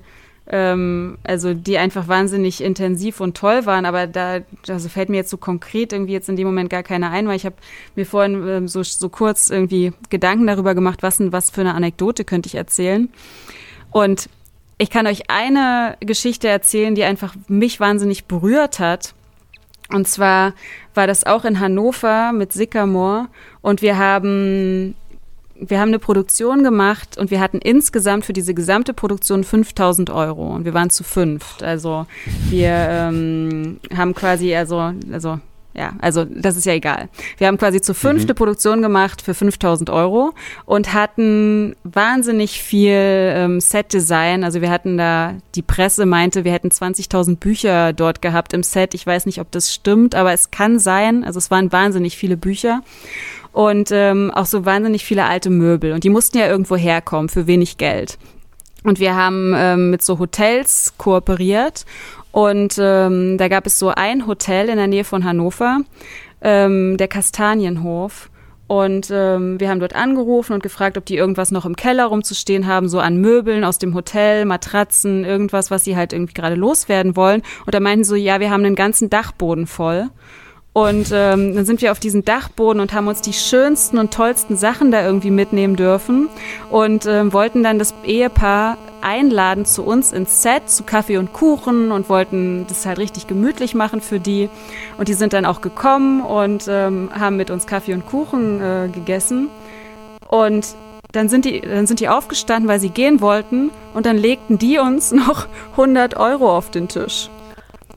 ähm, 0.50 1.18
also 1.24 1.54
die 1.54 1.78
einfach 1.78 2.08
wahnsinnig 2.08 2.62
intensiv 2.64 3.22
und 3.22 3.38
toll 3.38 3.66
waren, 3.66 3.86
aber 3.86 4.08
da 4.08 4.40
also 4.68 4.90
fällt 4.90 5.10
mir 5.10 5.18
jetzt 5.18 5.30
so 5.30 5.38
konkret 5.38 5.94
irgendwie 5.94 6.14
jetzt 6.14 6.28
in 6.28 6.36
dem 6.36 6.48
Moment 6.48 6.70
gar 6.70 6.84
keine 6.84 7.12
ein, 7.12 7.28
weil 7.28 7.36
ich 7.36 7.46
habe 7.46 7.56
mir 7.96 8.06
vorhin 8.06 8.48
ähm, 8.48 8.68
so, 8.68 8.82
so 8.82 9.10
kurz 9.10 9.50
irgendwie 9.50 9.94
Gedanken 10.10 10.48
darüber 10.48 10.74
gemacht, 10.74 11.04
was, 11.04 11.20
was 11.32 11.52
für 11.52 11.62
eine 11.62 11.76
Anekdote 11.76 12.26
könnte 12.26 12.48
ich 12.48 12.56
erzählen. 12.56 13.10
Und 13.92 14.30
ich 14.80 14.90
kann 14.90 15.08
euch 15.08 15.30
eine 15.30 15.98
Geschichte 16.00 16.48
erzählen, 16.48 16.96
die 16.96 17.04
einfach 17.04 17.36
mich 17.48 17.80
wahnsinnig 17.80 18.26
berührt 18.26 18.80
hat. 18.80 19.14
Und 19.92 20.08
zwar 20.08 20.54
war 20.94 21.06
das 21.06 21.26
auch 21.26 21.46
in 21.46 21.60
Hannover 21.60 22.32
mit 22.32 22.54
Sycamore 22.54 23.28
und 23.62 23.82
wir 23.82 23.98
haben 23.98 24.96
wir 25.60 25.80
haben 25.80 25.90
eine 25.90 26.00
Produktion 26.00 26.64
gemacht 26.64 27.18
und 27.18 27.32
wir 27.32 27.40
hatten 27.40 27.60
insgesamt 27.60 28.26
für 28.26 28.34
diese 28.34 28.54
gesamte 28.54 28.94
Produktion 28.94 29.44
5000 29.44 30.10
Euro 30.10 30.56
und 30.56 30.66
wir 30.66 30.74
waren 30.74 30.90
zu 30.90 31.04
fünft. 31.04 31.64
Also 31.64 32.06
wir 32.50 32.72
ähm, 32.72 33.80
haben 33.96 34.16
quasi, 34.16 34.56
also, 34.56 34.94
also 35.12 35.40
ja, 35.76 35.94
also 36.02 36.26
das 36.26 36.58
ist 36.58 36.66
ja 36.66 36.74
egal. 36.74 37.10
Wir 37.38 37.48
haben 37.48 37.58
quasi 37.58 37.80
zu 37.80 37.94
fünfte 37.94 38.34
mhm. 38.34 38.38
Produktion 38.38 38.82
gemacht 38.82 39.22
für 39.22 39.34
5000 39.34 39.90
Euro 39.90 40.34
und 40.66 40.94
hatten 40.94 41.76
wahnsinnig 41.84 42.62
viel 42.62 42.92
ähm, 42.92 43.62
Set-Design. 43.62 44.44
Also 44.44 44.62
wir 44.62 44.72
hatten 44.72 44.98
da, 44.98 45.36
die 45.56 45.62
Presse 45.62 46.06
meinte, 46.06 46.44
wir 46.44 46.52
hätten 46.52 46.70
20.000 46.70 47.38
Bücher 47.38 47.94
dort 47.94 48.22
gehabt 48.22 48.54
im 48.54 48.64
Set. 48.64 48.94
Ich 48.94 49.06
weiß 49.06 49.26
nicht, 49.26 49.40
ob 49.40 49.52
das 49.52 49.74
stimmt, 49.74 50.16
aber 50.16 50.34
es 50.34 50.52
kann 50.52 50.80
sein. 50.80 51.24
Also 51.24 51.38
es 51.38 51.52
waren 51.52 51.72
wahnsinnig 51.72 52.18
viele 52.18 52.36
Bücher 52.36 52.82
und 53.60 53.90
ähm, 53.92 54.32
auch 54.34 54.46
so 54.46 54.64
wahnsinnig 54.64 55.04
viele 55.04 55.26
alte 55.26 55.50
Möbel. 55.50 55.92
Und 55.92 56.06
die 56.06 56.10
mussten 56.10 56.38
ja 56.38 56.48
irgendwo 56.48 56.78
herkommen 56.78 57.28
für 57.28 57.46
wenig 57.46 57.78
Geld. 57.78 58.18
Und 58.86 59.02
wir 59.02 59.18
haben 59.18 59.54
ähm, 59.54 59.90
mit 59.90 60.02
so 60.02 60.18
Hotels 60.18 60.94
kooperiert 60.98 61.86
und 62.32 62.78
ähm, 62.80 63.38
da 63.38 63.50
gab 63.50 63.66
es 63.66 63.78
so 63.78 63.90
ein 63.90 64.28
Hotel 64.28 64.70
in 64.70 64.78
der 64.78 64.88
Nähe 64.88 65.04
von 65.04 65.26
Hannover, 65.26 65.82
ähm, 66.40 66.96
der 66.96 67.10
Kastanienhof. 67.10 68.30
Und 68.68 69.10
ähm, 69.12 69.60
wir 69.60 69.70
haben 69.70 69.82
dort 69.82 69.94
angerufen 69.94 70.54
und 70.54 70.64
gefragt, 70.64 70.98
ob 70.98 71.06
die 71.06 71.18
irgendwas 71.18 71.52
noch 71.52 71.66
im 71.66 71.76
Keller 71.76 72.06
rumzustehen 72.06 72.66
haben, 72.66 72.88
so 72.88 73.00
an 73.00 73.18
Möbeln 73.18 73.66
aus 73.66 73.78
dem 73.78 73.94
Hotel, 73.94 74.46
Matratzen, 74.46 75.26
irgendwas, 75.26 75.70
was 75.70 75.84
sie 75.84 75.98
halt 75.98 76.14
irgendwie 76.14 76.34
gerade 76.34 76.56
loswerden 76.56 77.18
wollen. 77.18 77.42
Und 77.66 77.76
da 77.76 77.82
meinten 77.82 78.06
so, 78.06 78.16
ja, 78.16 78.40
wir 78.40 78.52
haben 78.52 78.64
den 78.64 78.76
ganzen 78.76 79.10
Dachboden 79.10 79.68
voll. 79.68 80.08
Und 80.80 81.12
ähm, 81.12 81.56
dann 81.56 81.66
sind 81.66 81.82
wir 81.82 81.92
auf 81.92 82.00
diesen 82.00 82.24
Dachboden 82.24 82.80
und 82.80 82.94
haben 82.94 83.10
uns 83.10 83.20
die 83.20 83.34
schönsten 83.34 83.98
und 83.98 84.14
tollsten 84.14 84.56
Sachen 84.56 84.92
da 84.92 85.06
irgendwie 85.06 85.30
mitnehmen 85.30 85.76
dürfen 85.76 86.30
und 86.70 87.06
ähm, 87.06 87.34
wollten 87.34 87.64
dann 87.64 87.80
das 87.80 87.94
Ehepaar 88.06 88.78
einladen 89.02 89.66
zu 89.66 89.84
uns 89.84 90.14
ins 90.14 90.42
Set, 90.42 90.70
zu 90.70 90.84
Kaffee 90.84 91.18
und 91.18 91.34
Kuchen 91.34 91.92
und 91.92 92.08
wollten 92.08 92.66
das 92.68 92.86
halt 92.86 92.98
richtig 92.98 93.28
gemütlich 93.28 93.76
machen 93.76 94.00
für 94.00 94.22
die. 94.22 94.50
Und 94.98 95.10
die 95.10 95.16
sind 95.16 95.34
dann 95.34 95.46
auch 95.46 95.60
gekommen 95.60 96.22
und 96.22 96.66
ähm, 96.70 97.10
haben 97.14 97.36
mit 97.36 97.52
uns 97.52 97.68
Kaffee 97.68 97.94
und 97.94 98.06
Kuchen 98.06 98.62
äh, 98.62 98.88
gegessen. 98.88 99.50
Und 100.30 100.76
dann 101.12 101.28
sind, 101.28 101.44
die, 101.44 101.60
dann 101.60 101.88
sind 101.88 102.00
die 102.00 102.08
aufgestanden, 102.08 102.70
weil 102.70 102.80
sie 102.80 102.90
gehen 102.90 103.20
wollten 103.20 103.72
und 103.94 104.06
dann 104.06 104.16
legten 104.16 104.58
die 104.58 104.78
uns 104.78 105.12
noch 105.12 105.48
100 105.72 106.16
Euro 106.16 106.56
auf 106.56 106.72
den 106.72 106.88
Tisch 106.88 107.30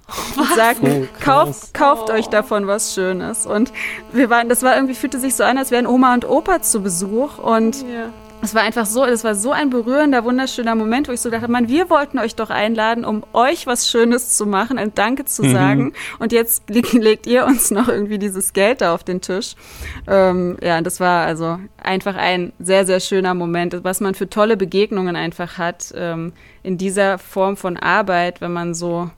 und 0.37 0.55
sagten, 0.55 1.09
oh, 1.09 1.25
kauft, 1.25 1.75
kauft 1.75 2.11
oh. 2.11 2.15
euch 2.15 2.29
davon 2.29 2.67
was 2.67 2.95
Schönes. 2.95 3.47
Und 3.47 3.73
wir 4.13 4.31
waren, 4.31 4.49
das 4.49 4.63
war 4.63 4.75
irgendwie, 4.75 4.95
fühlte 4.95 5.19
sich 5.19 5.35
so 5.35 5.45
an, 5.45 5.59
als 5.59 5.71
wären 5.71 5.87
Oma 5.87 6.15
und 6.15 6.29
Opa 6.29 6.61
zu 6.63 6.83
Besuch. 6.83 7.39
Und 7.39 7.83
ja. 7.83 8.11
es 8.43 8.55
war 8.55 8.63
einfach 8.63 8.85
so, 8.85 9.05
es 9.05 9.25
war 9.25 9.35
so 9.35 9.53
ein 9.53 9.71
berührender, 9.71 10.25
wunderschöner 10.25 10.75
Moment, 10.75 11.09
wo 11.09 11.13
ich 11.13 11.21
so 11.21 11.31
dachte, 11.31 11.49
man, 11.49 11.69
wir 11.69 11.89
wollten 11.89 12.19
euch 12.19 12.35
doch 12.35 12.51
einladen, 12.51 13.05
um 13.05 13.23
euch 13.33 13.67
was 13.67 13.89
Schönes 13.89 14.37
zu 14.37 14.45
machen, 14.45 14.77
ein 14.77 14.95
Danke 14.95 15.25
zu 15.25 15.45
mhm. 15.45 15.53
sagen. 15.53 15.93
Und 16.19 16.33
jetzt 16.33 16.69
legt 16.93 17.27
ihr 17.27 17.47
uns 17.47 17.71
noch 17.71 17.89
irgendwie 17.89 18.19
dieses 18.19 18.53
Geld 18.53 18.81
da 18.83 18.95
auf 18.95 19.05
den 19.05 19.21
Tisch. 19.21 19.55
Ähm, 20.07 20.59
ja, 20.63 20.81
das 20.83 21.01
war 21.01 21.27
also 21.27 21.59
einfach 21.83 22.17
ein 22.17 22.53
sehr, 22.59 22.85
sehr 22.85 23.01
schöner 23.01 23.35
Moment, 23.35 23.83
was 23.83 24.01
man 24.01 24.15
für 24.15 24.29
tolle 24.29 24.57
Begegnungen 24.59 25.17
einfach 25.17 25.57
hat 25.57 25.93
ähm, 25.97 26.33
in 26.63 26.77
dieser 26.77 27.19
Form 27.19 27.57
von 27.57 27.77
Arbeit, 27.79 28.41
wenn 28.41 28.53
man 28.53 28.75
so 28.75 29.11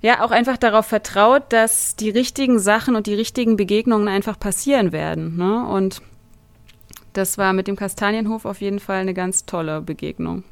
ja 0.00 0.24
auch 0.24 0.30
einfach 0.30 0.56
darauf 0.56 0.86
vertraut, 0.86 1.44
dass 1.50 1.96
die 1.96 2.10
richtigen 2.10 2.58
Sachen 2.58 2.96
und 2.96 3.06
die 3.06 3.14
richtigen 3.14 3.56
Begegnungen 3.56 4.08
einfach 4.08 4.38
passieren 4.38 4.92
werden. 4.92 5.36
Ne? 5.36 5.66
Und 5.66 6.02
das 7.12 7.38
war 7.38 7.52
mit 7.52 7.66
dem 7.66 7.76
Kastanienhof 7.76 8.44
auf 8.44 8.60
jeden 8.60 8.78
Fall 8.78 9.00
eine 9.00 9.14
ganz 9.14 9.44
tolle 9.44 9.80
Begegnung. 9.80 10.44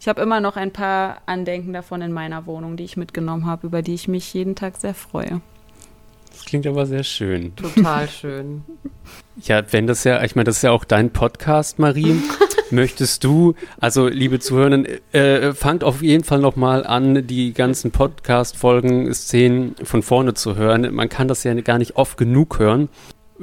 Ich 0.00 0.08
habe 0.08 0.22
immer 0.22 0.40
noch 0.40 0.56
ein 0.56 0.72
paar 0.72 1.22
Andenken 1.26 1.72
davon 1.72 2.02
in 2.02 2.12
meiner 2.12 2.46
Wohnung, 2.46 2.76
die 2.76 2.84
ich 2.84 2.96
mitgenommen 2.96 3.46
habe, 3.46 3.66
über 3.66 3.82
die 3.82 3.94
ich 3.94 4.08
mich 4.08 4.32
jeden 4.32 4.54
Tag 4.54 4.76
sehr 4.76 4.94
freue. 4.94 5.40
Das 6.30 6.44
klingt 6.44 6.66
aber 6.66 6.86
sehr 6.86 7.04
schön. 7.04 7.54
Total 7.56 8.08
schön. 8.08 8.64
Ja, 9.42 9.62
wenn 9.72 9.86
das 9.86 10.04
ja, 10.04 10.22
ich 10.22 10.36
meine, 10.36 10.44
das 10.44 10.56
ist 10.56 10.62
ja 10.62 10.72
auch 10.72 10.84
dein 10.84 11.10
Podcast, 11.10 11.78
Marie. 11.78 12.20
Möchtest 12.74 13.22
du, 13.22 13.54
also 13.78 14.08
liebe 14.08 14.40
Zuhörerinnen, 14.40 14.86
äh, 15.12 15.52
fangt 15.54 15.84
auf 15.84 16.02
jeden 16.02 16.24
Fall 16.24 16.40
nochmal 16.40 16.84
an, 16.84 17.24
die 17.26 17.52
ganzen 17.52 17.92
Podcast-Folgen, 17.92 19.14
Szenen 19.14 19.76
von 19.84 20.02
vorne 20.02 20.34
zu 20.34 20.56
hören. 20.56 20.92
Man 20.92 21.08
kann 21.08 21.28
das 21.28 21.44
ja 21.44 21.54
gar 21.54 21.78
nicht 21.78 21.94
oft 21.96 22.16
genug 22.16 22.58
hören. 22.58 22.88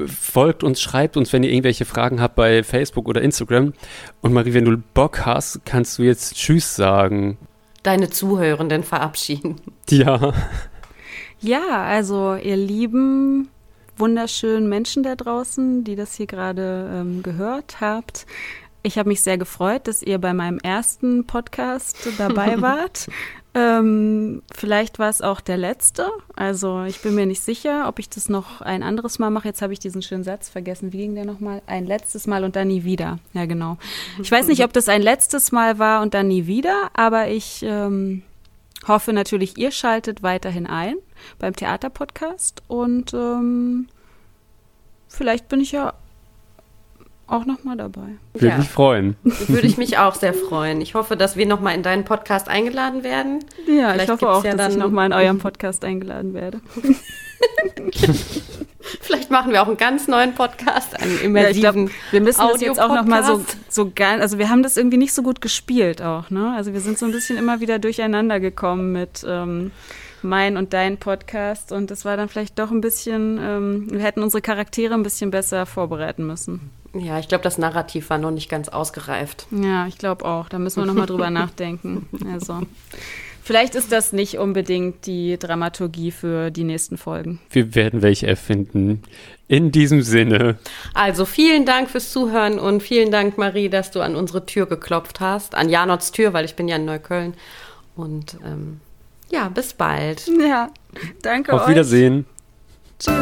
Folgt 0.06 0.64
uns, 0.64 0.82
schreibt 0.82 1.16
uns, 1.16 1.32
wenn 1.32 1.44
ihr 1.44 1.52
irgendwelche 1.52 1.86
Fragen 1.86 2.20
habt 2.22 2.36
bei 2.36 2.62
Facebook 2.62 3.08
oder 3.08 3.22
Instagram. 3.22 3.72
Und 4.20 4.34
Marie, 4.34 4.54
wenn 4.54 4.66
du 4.66 4.78
Bock 4.94 5.26
hast, 5.26 5.62
kannst 5.66 5.98
du 5.98 6.04
jetzt 6.04 6.36
Tschüss 6.36 6.76
sagen. 6.76 7.38
Deine 7.84 8.10
Zuhörenden 8.10 8.84
verabschieden. 8.84 9.62
Ja. 9.90 10.34
Ja, 11.42 11.84
also 11.84 12.36
ihr 12.36 12.56
Lieben, 12.56 13.50
wunderschönen 13.98 14.70
Menschen 14.70 15.04
da 15.04 15.16
draußen, 15.16 15.84
die 15.84 15.96
das 15.96 16.14
hier 16.16 16.28
gerade 16.28 16.90
ähm, 16.94 17.24
gehört 17.24 17.82
habt. 17.82 18.26
Ich 18.84 18.98
habe 18.98 19.10
mich 19.10 19.22
sehr 19.22 19.38
gefreut, 19.38 19.88
dass 19.88 20.02
ihr 20.02 20.18
bei 20.18 20.34
meinem 20.34 20.58
ersten 20.60 21.26
Podcast 21.26 21.98
dabei 22.18 22.62
wart. 22.62 23.08
Ähm, 23.54 24.42
vielleicht 24.56 24.98
war 24.98 25.10
es 25.10 25.22
auch 25.22 25.42
der 25.42 25.58
letzte. 25.58 26.10
Also 26.36 26.84
ich 26.84 27.02
bin 27.02 27.16
mir 27.16 27.26
nicht 27.26 27.42
sicher, 27.42 27.88
ob 27.88 28.00
ich 28.00 28.10
das 28.10 28.30
noch 28.30 28.62
ein 28.62 28.82
anderes 28.82 29.20
Mal 29.20 29.30
mache. 29.30 29.50
Jetzt 29.50 29.62
habe 29.62 29.74
ich 29.74 29.80
diesen 29.80 30.02
schönen 30.02 30.24
Satz 30.24 30.50
vergessen. 30.50 30.94
Wie 30.94 30.98
ging 30.98 31.16
der 31.16 31.26
nochmal? 31.26 31.62
Ein 31.68 31.86
letztes 31.86 32.28
Mal 32.28 32.44
und 32.44 32.56
dann 32.56 32.70
nie 32.70 32.84
wieder. 32.86 33.20
Ja, 33.34 33.46
genau. 33.46 33.78
Ich 34.22 34.32
weiß 34.32 34.48
nicht, 34.48 34.64
ob 34.64 34.72
das 34.72 34.88
ein 34.88 35.02
letztes 35.02 35.52
Mal 35.52 35.80
war 35.80 36.02
und 36.02 36.14
dann 36.14 36.30
nie 36.30 36.48
wieder, 36.48 36.90
aber 36.94 37.28
ich 37.28 37.62
ähm, 37.64 38.24
hoffe 38.88 39.12
natürlich, 39.12 39.58
ihr 39.58 39.72
schaltet 39.72 40.24
weiterhin 40.24 40.66
ein 40.66 40.96
beim 41.38 41.56
Theaterpodcast 41.56 42.64
und 42.68 43.14
ähm, 43.14 43.90
vielleicht 45.08 45.50
bin 45.50 45.60
ich 45.60 45.74
ja 45.74 45.94
auch 47.32 47.46
nochmal 47.46 47.78
dabei. 47.78 48.18
Würde 48.34 48.48
ja. 48.48 48.58
mich 48.58 48.70
freuen. 48.70 49.16
Würde 49.24 49.68
ich 49.68 49.78
mich 49.78 49.98
auch 49.98 50.16
sehr 50.16 50.34
freuen. 50.34 50.82
Ich 50.82 50.96
hoffe, 50.96 51.16
dass 51.16 51.38
wir 51.38 51.46
nochmal 51.46 51.76
in 51.76 51.84
deinen 51.84 52.04
Podcast 52.06 52.50
eingeladen 52.50 53.04
werden. 53.04 53.40
Ja, 53.68 53.92
Vielleicht 53.92 54.06
ich 54.06 54.10
hoffe 54.10 54.30
auch, 54.30 54.44
ja 54.44 54.56
dass 54.56 54.74
ich 54.74 54.80
nochmal 54.80 55.08
in 55.08 55.14
eurem 55.14 55.40
Podcast 55.40 55.84
eingeladen 55.86 56.34
werde. 56.34 56.62
Vielleicht 59.02 59.30
machen 59.32 59.52
wir 59.52 59.62
auch 59.62 59.68
einen 59.68 59.78
ganz 59.78 60.08
neuen 60.08 60.34
Podcast, 60.34 61.00
einen 61.00 61.20
immersiven 61.22 61.64
ja, 61.64 61.72
glaub, 61.72 61.90
Wir 62.12 62.22
müssen 62.22 62.48
das 62.52 62.62
jetzt 62.62 62.80
auch 62.80 62.94
nochmal 62.94 63.24
so, 63.24 63.46
so 63.70 63.92
ganz, 63.94 64.22
also 64.22 64.38
wir 64.38 64.50
haben 64.50 64.64
das 64.64 64.76
irgendwie 64.76 64.98
nicht 64.98 65.14
so 65.14 65.24
gut 65.24 65.40
gespielt 65.40 66.02
auch, 66.02 66.30
ne? 66.30 66.54
Also 66.56 66.74
wir 66.74 66.82
sind 66.82 66.98
so 66.98 67.06
ein 67.06 67.12
bisschen 67.12 67.38
immer 67.38 67.60
wieder 67.60 67.80
durcheinander 67.80 68.40
gekommen 68.40 68.92
mit 68.92 69.26
ähm, 69.28 69.72
mein 70.24 70.58
und 70.58 70.74
dein 70.74 70.98
Podcast 70.98 71.72
und 71.72 71.92
das 71.92 72.06
war 72.06 72.18
dann 72.18 72.30
vielleicht 72.30 72.60
doch 72.60 72.72
ein 72.72 72.82
bisschen, 72.82 73.40
ähm, 73.42 73.88
wir 73.92 74.02
hätten 74.02 74.24
unsere 74.24 74.42
Charaktere 74.42 74.94
ein 74.94 75.04
bisschen 75.04 75.32
besser 75.32 75.66
vorbereiten 75.66 76.26
müssen. 76.26 76.72
Ja, 76.94 77.20
ich 77.20 77.28
glaube, 77.28 77.44
das 77.44 77.58
Narrativ 77.58 78.10
war 78.10 78.18
noch 78.18 78.32
nicht 78.32 78.50
ganz 78.50 78.68
ausgereift. 78.68 79.48
Ja, 79.52 79.88
ich 79.88 79.98
glaube 79.98 80.26
auch. 80.26 80.50
Da 80.50 80.60
müssen 80.60 80.82
wir 80.82 80.86
nochmal 80.86 81.06
drüber 81.06 81.30
nachdenken. 81.32 82.08
Also. 82.34 82.62
Vielleicht 83.44 83.76
ist 83.76 83.92
das 83.92 84.14
nicht 84.14 84.38
unbedingt 84.38 85.06
die 85.08 85.38
Dramaturgie 85.40 86.12
für 86.12 86.52
die 86.52 86.64
nächsten 86.64 86.98
Folgen. 86.98 87.40
Wir 87.50 87.74
werden 87.76 88.02
welche 88.02 88.28
erfinden. 88.28 89.02
In 89.48 89.72
diesem 89.72 90.02
Sinne. 90.02 90.58
Also 90.94 91.26
vielen 91.26 91.66
Dank 91.66 91.90
fürs 91.90 92.12
Zuhören 92.12 92.60
und 92.60 92.82
vielen 92.82 93.12
Dank, 93.12 93.38
Marie, 93.38 93.68
dass 93.68 93.92
du 93.92 94.00
an 94.00 94.16
unsere 94.16 94.46
Tür 94.46 94.66
geklopft 94.66 95.20
hast. 95.20 95.56
An 95.56 95.70
Janots 95.70 96.12
Tür, 96.12 96.34
weil 96.34 96.46
ich 96.46 96.56
bin 96.56 96.68
ja 96.68 96.78
in 96.78 96.86
Neukölln. 96.86 97.34
Und 97.96 98.38
ähm, 98.46 98.80
ja, 99.32 99.50
bis 99.50 99.74
bald. 99.74 100.28
Ja, 100.28 100.72
danke 101.22 101.54
Auf 101.54 101.64
euch. 101.64 101.70
Wiedersehen. 101.70 102.26
Tschüss. 103.00 103.16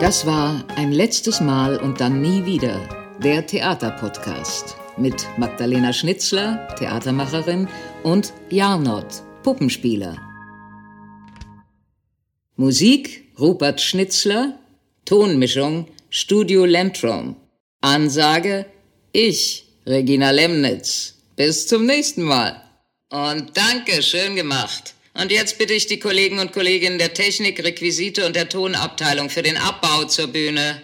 Das 0.00 0.26
war 0.26 0.64
ein 0.76 0.92
letztes 0.92 1.40
Mal 1.40 1.78
und 1.78 2.00
dann 2.00 2.20
nie 2.20 2.44
wieder 2.44 2.78
der 3.22 3.46
Theaterpodcast 3.46 4.76
mit 4.98 5.26
Magdalena 5.38 5.92
Schnitzler, 5.92 6.68
Theatermacherin, 6.78 7.68
und 8.02 8.32
Jarnot, 8.50 9.22
Puppenspieler. 9.42 10.16
Musik 12.56 13.32
Rupert 13.38 13.80
Schnitzler, 13.80 14.58
Tonmischung 15.04 15.88
Studio 16.10 16.64
Lentrum. 16.64 17.36
Ansage 17.80 18.66
ich, 19.10 19.64
Regina 19.86 20.30
Lemnitz. 20.30 21.13
Bis 21.36 21.66
zum 21.66 21.84
nächsten 21.84 22.22
Mal. 22.22 22.62
Und 23.10 23.56
danke, 23.56 24.02
schön 24.04 24.36
gemacht. 24.36 24.94
Und 25.14 25.32
jetzt 25.32 25.58
bitte 25.58 25.72
ich 25.72 25.88
die 25.88 25.98
Kollegen 25.98 26.38
und 26.38 26.52
Kolleginnen 26.52 26.98
der 26.98 27.12
Technik, 27.12 27.62
Requisite 27.62 28.24
und 28.24 28.36
der 28.36 28.48
Tonabteilung 28.48 29.30
für 29.30 29.42
den 29.42 29.56
Abbau 29.56 30.04
zur 30.04 30.28
Bühne. 30.28 30.80